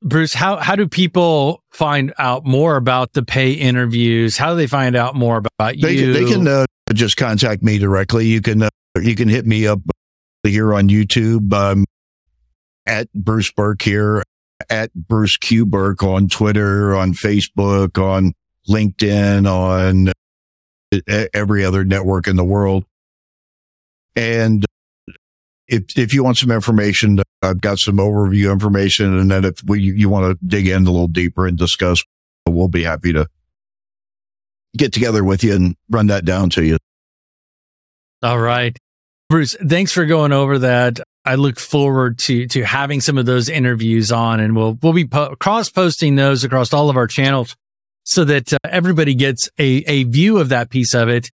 Bruce, 0.02 0.32
how, 0.32 0.56
how 0.56 0.76
do 0.76 0.86
people 0.86 1.62
find 1.72 2.12
out 2.18 2.44
more 2.44 2.76
about 2.76 3.14
the 3.14 3.24
pay 3.24 3.52
interviews? 3.52 4.36
How 4.36 4.50
do 4.50 4.56
they 4.56 4.68
find 4.68 4.94
out 4.94 5.16
more 5.16 5.38
about 5.38 5.74
they 5.80 5.92
you? 5.92 6.12
Can, 6.12 6.24
they 6.24 6.32
can 6.32 6.48
uh, 6.48 6.66
just 6.92 7.16
contact 7.16 7.62
me 7.62 7.78
directly. 7.78 8.26
You 8.26 8.40
can 8.40 8.62
uh, 8.62 8.68
you 9.00 9.16
can 9.16 9.28
hit 9.28 9.44
me 9.44 9.66
up 9.66 9.80
here 10.44 10.72
on 10.72 10.88
YouTube 10.88 11.52
um, 11.52 11.84
at 12.86 13.12
Bruce 13.12 13.50
Burke 13.50 13.82
here, 13.82 14.22
at 14.70 14.94
Bruce 14.94 15.36
Q 15.36 15.66
Burke 15.66 16.04
on 16.04 16.28
Twitter, 16.28 16.94
on 16.94 17.12
Facebook, 17.12 18.00
on 18.00 18.32
LinkedIn, 18.68 19.50
on 19.50 20.12
every 21.34 21.64
other 21.64 21.84
network 21.84 22.26
in 22.26 22.36
the 22.36 22.44
world. 22.44 22.84
And 24.16 24.64
if 25.68 25.96
if 25.98 26.14
you 26.14 26.24
want 26.24 26.38
some 26.38 26.50
information, 26.50 27.20
I've 27.42 27.60
got 27.60 27.78
some 27.78 27.96
overview 27.96 28.50
information, 28.50 29.18
and 29.18 29.30
then 29.30 29.44
if 29.44 29.62
we, 29.64 29.80
you 29.80 30.08
want 30.08 30.38
to 30.38 30.46
dig 30.46 30.66
in 30.66 30.86
a 30.86 30.90
little 30.90 31.08
deeper 31.08 31.46
and 31.46 31.56
discuss, 31.56 32.02
we'll 32.46 32.68
be 32.68 32.82
happy 32.82 33.12
to 33.12 33.28
get 34.76 34.92
together 34.92 35.22
with 35.22 35.44
you 35.44 35.54
and 35.54 35.76
run 35.90 36.08
that 36.08 36.24
down 36.24 36.50
to 36.50 36.64
you. 36.64 36.78
All 38.22 38.38
right, 38.38 38.76
Bruce. 39.28 39.54
Thanks 39.54 39.92
for 39.92 40.06
going 40.06 40.32
over 40.32 40.58
that. 40.60 41.00
I 41.24 41.34
look 41.34 41.60
forward 41.60 42.18
to 42.20 42.46
to 42.48 42.64
having 42.64 43.02
some 43.02 43.18
of 43.18 43.26
those 43.26 43.50
interviews 43.50 44.10
on, 44.10 44.40
and 44.40 44.56
we'll 44.56 44.78
we'll 44.82 44.94
be 44.94 45.06
po- 45.06 45.36
cross 45.36 45.68
posting 45.68 46.16
those 46.16 46.44
across 46.44 46.72
all 46.72 46.88
of 46.88 46.96
our 46.96 47.06
channels 47.06 47.54
so 48.08 48.24
that 48.24 48.54
uh, 48.54 48.56
everybody 48.64 49.14
gets 49.14 49.50
a 49.58 49.84
a 49.86 50.04
view 50.04 50.38
of 50.38 50.48
that 50.48 50.70
piece 50.70 50.94
of 50.94 51.08
it. 51.08 51.30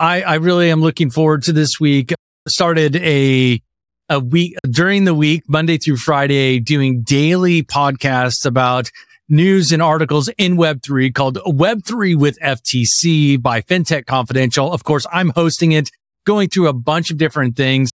I 0.00 0.22
I 0.22 0.34
really 0.34 0.70
am 0.70 0.80
looking 0.80 1.10
forward 1.10 1.44
to 1.44 1.52
this 1.52 1.78
week 1.78 2.12
started 2.48 2.96
a 2.96 3.62
a 4.08 4.18
week 4.18 4.56
during 4.68 5.04
the 5.04 5.14
week, 5.14 5.44
Monday 5.48 5.78
through 5.78 5.98
Friday, 5.98 6.58
doing 6.58 7.02
daily 7.02 7.62
podcasts 7.62 8.44
about 8.44 8.90
news 9.28 9.70
and 9.70 9.80
articles 9.80 10.28
in 10.38 10.56
Web3 10.56 11.14
called 11.14 11.36
Web3 11.46 12.18
with 12.18 12.36
FTC 12.40 13.40
by 13.40 13.60
FinTech 13.62 14.06
Confidential. 14.06 14.72
Of 14.72 14.82
course, 14.82 15.06
I'm 15.12 15.30
hosting 15.30 15.70
it, 15.70 15.90
going 16.26 16.48
through 16.48 16.66
a 16.66 16.72
bunch 16.72 17.12
of 17.12 17.16
different 17.16 17.56
things. 17.56 17.90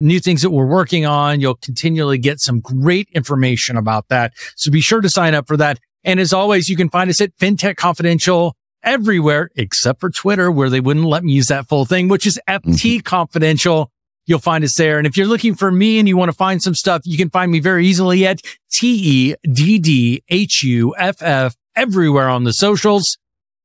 new 0.00 0.20
things 0.20 0.42
that 0.42 0.50
we're 0.50 0.66
working 0.66 1.06
on. 1.06 1.40
You'll 1.40 1.56
continually 1.56 2.18
get 2.18 2.40
some 2.40 2.60
great 2.60 3.08
information 3.12 3.76
about 3.76 4.08
that. 4.08 4.32
So 4.56 4.70
be 4.70 4.80
sure 4.80 5.00
to 5.00 5.08
sign 5.08 5.34
up 5.34 5.48
for 5.48 5.56
that. 5.56 5.78
And 6.04 6.20
as 6.20 6.32
always, 6.32 6.68
you 6.68 6.76
can 6.76 6.88
find 6.88 7.10
us 7.10 7.20
at 7.20 7.36
FinTech 7.36 7.76
Confidential 7.76 8.54
everywhere 8.84 9.50
except 9.56 10.00
for 10.00 10.10
Twitter, 10.10 10.50
where 10.50 10.70
they 10.70 10.80
wouldn't 10.80 11.06
let 11.06 11.24
me 11.24 11.32
use 11.32 11.48
that 11.48 11.66
full 11.66 11.84
thing, 11.84 12.06
which 12.06 12.26
is 12.26 12.38
FT 12.48 12.62
mm-hmm. 12.62 12.98
Confidential. 13.00 13.90
You'll 14.26 14.40
find 14.40 14.64
us 14.64 14.74
there. 14.74 14.98
And 14.98 15.06
if 15.06 15.16
you're 15.16 15.26
looking 15.26 15.54
for 15.54 15.70
me 15.70 15.98
and 15.98 16.08
you 16.08 16.16
want 16.16 16.30
to 16.30 16.36
find 16.36 16.62
some 16.62 16.74
stuff, 16.74 17.02
you 17.04 17.16
can 17.16 17.30
find 17.30 17.50
me 17.50 17.60
very 17.60 17.86
easily 17.86 18.26
at 18.26 18.40
T 18.70 19.32
E 19.32 19.34
D 19.50 19.78
D 19.78 20.22
H 20.28 20.62
U 20.64 20.94
F 20.98 21.22
F 21.22 21.54
everywhere 21.76 22.28
on 22.28 22.44
the 22.44 22.52
socials. 22.52 23.18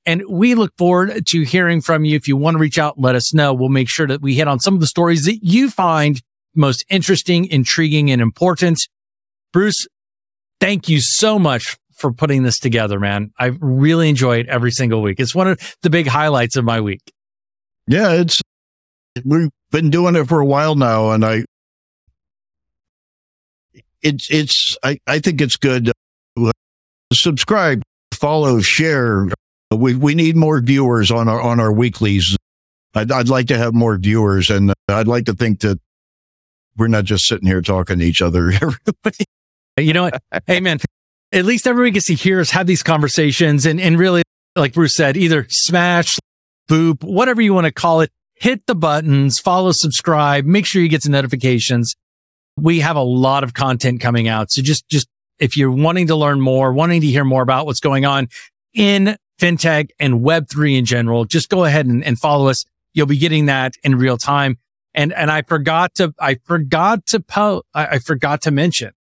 And 0.06 0.24
we 0.28 0.56
look 0.56 0.76
forward 0.78 1.26
to 1.28 1.42
hearing 1.42 1.82
from 1.82 2.06
you. 2.06 2.16
If 2.16 2.28
you 2.28 2.38
want 2.38 2.56
to 2.56 2.60
reach 2.60 2.80
out, 2.80 3.00
let 3.00 3.16
us 3.16 3.34
know. 3.34 3.54
We'll 3.54 3.70
make 3.70 3.90
sure 3.90 4.08
that 4.08 4.22
we 4.22 4.36
hit 4.36 4.48
on 4.48 4.60
some 4.60 4.74
of 4.74 4.80
the 4.80 4.88
stories 4.88 5.26
that 5.26 5.44
you 5.44 5.70
find 5.70 6.22
most 6.56 6.86
interesting, 6.90 7.46
intriguing, 7.46 8.12
and 8.12 8.22
important. 8.22 8.88
Bruce, 9.54 9.88
thank 10.60 10.90
you 10.90 11.00
so 11.02 11.38
much 11.40 11.78
for 11.94 12.12
putting 12.12 12.44
this 12.44 12.58
together, 12.60 13.00
man. 13.00 13.32
I 13.38 13.52
really 13.60 14.10
enjoy 14.10 14.40
it 14.40 14.48
every 14.48 14.72
single 14.72 15.02
week. 15.02 15.20
It's 15.20 15.36
one 15.36 15.48
of 15.48 15.76
the 15.82 15.90
big 15.90 16.08
highlights 16.08 16.56
of 16.56 16.66
my 16.66 16.82
week. 16.82 17.14
Yeah, 17.88 18.14
it's 18.14 18.41
we've 19.26 19.50
been 19.72 19.90
doing 19.90 20.16
it 20.16 20.28
for 20.28 20.40
a 20.40 20.46
while 20.46 20.76
now, 20.76 21.12
and 21.12 21.26
I 21.26 21.46
it's 24.02 24.30
it's 24.30 24.78
I, 24.84 25.00
I 25.08 25.20
think 25.20 25.42
it's 25.42 25.58
good. 25.58 25.86
To 25.86 25.94
uh, 26.38 26.52
subscribe, 27.14 27.84
follow, 28.14 28.62
share, 28.62 29.28
we 29.72 29.96
we 29.96 30.16
need 30.16 30.36
more 30.36 30.60
viewers 30.62 31.12
on 31.12 31.28
our 31.28 31.42
on 31.42 31.60
our 31.60 31.72
weeklies. 31.72 32.36
I'd 32.94 33.12
I'd 33.12 33.30
like 33.30 33.48
to 33.48 33.58
have 33.58 33.74
more 33.74 33.98
viewers, 33.98 34.50
and 34.50 34.74
I'd 34.88 35.08
like 35.08 35.26
to 35.26 35.34
think 35.34 35.62
that 35.62 35.80
we're 36.78 36.88
not 36.88 37.06
just 37.06 37.28
sitting 37.28 37.48
here 37.48 37.62
talking 37.62 38.00
to 38.00 38.06
each 38.06 38.22
other. 38.22 38.52
Everybody. 38.62 39.26
you 39.78 39.94
know 39.94 40.04
what? 40.04 40.22
hey 40.48 40.60
man, 40.60 40.80
at 41.32 41.46
least 41.46 41.68
everybody 41.68 41.92
gets 41.92 42.08
to 42.08 42.14
hear 42.14 42.40
us 42.40 42.52
have 42.52 42.68
these 42.68 42.84
conversations, 42.84 43.66
and 43.66 43.80
and 43.80 43.98
really, 43.98 44.24
like 44.56 44.74
Bruce 44.74 44.96
said, 44.96 45.18
either 45.18 45.46
smash, 45.50 46.18
boop, 46.70 47.04
whatever 47.04 47.42
you 47.42 47.54
want 47.54 47.66
to 47.66 47.72
call 47.72 48.02
it. 48.02 48.12
Hit 48.42 48.66
the 48.66 48.74
buttons, 48.74 49.38
follow, 49.38 49.72
subscribe, 49.72 50.46
make 50.46 50.66
sure 50.66 50.82
you 50.82 50.90
get 50.90 51.04
the 51.04 51.12
notifications. 51.12 51.96
We 52.58 52.80
have 52.80 52.96
a 52.96 53.04
lot 53.04 53.44
of 53.44 53.54
content 53.54 54.02
coming 54.02 54.28
out. 54.28 54.50
So 54.50 54.64
just, 54.64 54.90
just 54.90 55.08
if 55.38 55.56
you're 55.56 55.70
wanting 55.70 56.08
to 56.08 56.16
learn 56.16 56.42
more, 56.42 56.74
wanting 56.74 57.02
to 57.02 57.08
hear 57.08 57.24
more 57.24 57.44
about 57.44 57.68
what's 57.68 57.80
going 57.80 58.04
on 58.04 58.30
in 58.74 59.16
fintech 59.40 59.90
and 60.00 60.22
web3 60.22 60.76
in 60.76 60.86
general, 60.86 61.26
just 61.26 61.50
go 61.50 61.66
ahead 61.66 61.86
and, 61.86 62.04
and 62.04 62.18
follow 62.18 62.48
us. 62.48 62.66
You'll 62.96 63.06
be 63.06 63.20
getting 63.20 63.46
that 63.46 63.76
in 63.84 63.94
real 63.94 64.18
time. 64.18 64.58
And, 64.96 65.14
and 65.14 65.30
I 65.30 65.44
forgot 65.44 65.94
to, 65.96 66.12
I 66.20 66.40
forgot 66.44 67.06
to 67.10 67.20
po, 67.20 67.62
I, 67.76 67.86
I 67.86 68.00
forgot 68.00 68.42
to 68.42 68.50
mention 68.50 68.94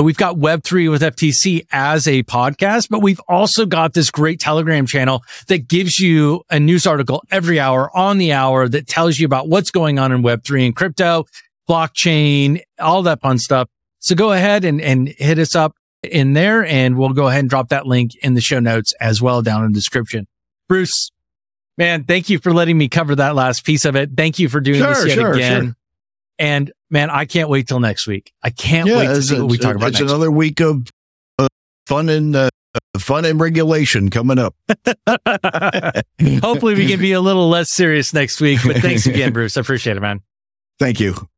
We've 0.00 0.16
got 0.16 0.36
Web3 0.36 0.92
with 0.92 1.02
FTC 1.02 1.66
as 1.72 2.06
a 2.06 2.22
podcast, 2.22 2.88
but 2.88 3.02
we've 3.02 3.20
also 3.26 3.66
got 3.66 3.94
this 3.94 4.12
great 4.12 4.38
Telegram 4.38 4.86
channel 4.86 5.24
that 5.48 5.66
gives 5.66 5.98
you 5.98 6.44
a 6.50 6.60
news 6.60 6.86
article 6.86 7.24
every 7.32 7.58
hour 7.58 7.90
on 7.96 8.18
the 8.18 8.32
hour 8.32 8.68
that 8.68 8.86
tells 8.86 9.18
you 9.18 9.26
about 9.26 9.48
what's 9.48 9.72
going 9.72 9.98
on 9.98 10.12
in 10.12 10.22
Web3 10.22 10.66
and 10.66 10.76
crypto, 10.76 11.24
blockchain, 11.68 12.60
all 12.78 13.02
that 13.02 13.20
fun 13.20 13.38
stuff. 13.38 13.68
So 13.98 14.14
go 14.14 14.30
ahead 14.30 14.64
and, 14.64 14.80
and 14.80 15.08
hit 15.08 15.40
us 15.40 15.56
up 15.56 15.74
in 16.04 16.32
there 16.32 16.64
and 16.64 16.96
we'll 16.96 17.12
go 17.12 17.26
ahead 17.26 17.40
and 17.40 17.50
drop 17.50 17.70
that 17.70 17.84
link 17.84 18.12
in 18.22 18.34
the 18.34 18.40
show 18.40 18.60
notes 18.60 18.94
as 19.00 19.20
well 19.20 19.42
down 19.42 19.64
in 19.64 19.72
the 19.72 19.76
description. 19.76 20.28
Bruce, 20.68 21.10
man, 21.76 22.04
thank 22.04 22.30
you 22.30 22.38
for 22.38 22.52
letting 22.52 22.78
me 22.78 22.88
cover 22.88 23.16
that 23.16 23.34
last 23.34 23.64
piece 23.64 23.84
of 23.84 23.96
it. 23.96 24.10
Thank 24.16 24.38
you 24.38 24.48
for 24.48 24.60
doing 24.60 24.78
Sure, 24.78 24.94
this 24.94 25.06
yet 25.06 25.14
sure, 25.14 25.32
again. 25.32 25.64
sure. 25.64 25.74
And 26.38 26.72
man, 26.90 27.10
I 27.10 27.24
can't 27.24 27.48
wait 27.48 27.68
till 27.68 27.80
next 27.80 28.06
week. 28.06 28.32
I 28.42 28.50
can't 28.50 28.88
wait 28.88 29.06
to 29.06 29.22
see 29.22 29.40
what 29.40 29.50
we 29.50 29.58
talk 29.58 29.76
about 29.76 29.90
it's 29.90 30.00
next. 30.00 30.10
another 30.10 30.30
week 30.30 30.60
of 30.60 30.88
uh, 31.38 31.48
fun 31.86 32.08
and 32.08 32.34
uh, 32.34 32.50
fun 32.98 33.24
and 33.24 33.40
regulation 33.40 34.10
coming 34.10 34.38
up. 34.38 34.54
Hopefully 36.42 36.74
we 36.74 36.86
can 36.86 37.00
be 37.00 37.12
a 37.12 37.20
little 37.20 37.48
less 37.48 37.70
serious 37.70 38.12
next 38.12 38.40
week. 38.40 38.60
But 38.64 38.78
thanks 38.78 39.06
again, 39.06 39.32
Bruce. 39.34 39.56
I 39.56 39.60
appreciate 39.60 39.96
it, 39.96 40.00
man. 40.00 40.20
Thank 40.78 41.00
you. 41.00 41.28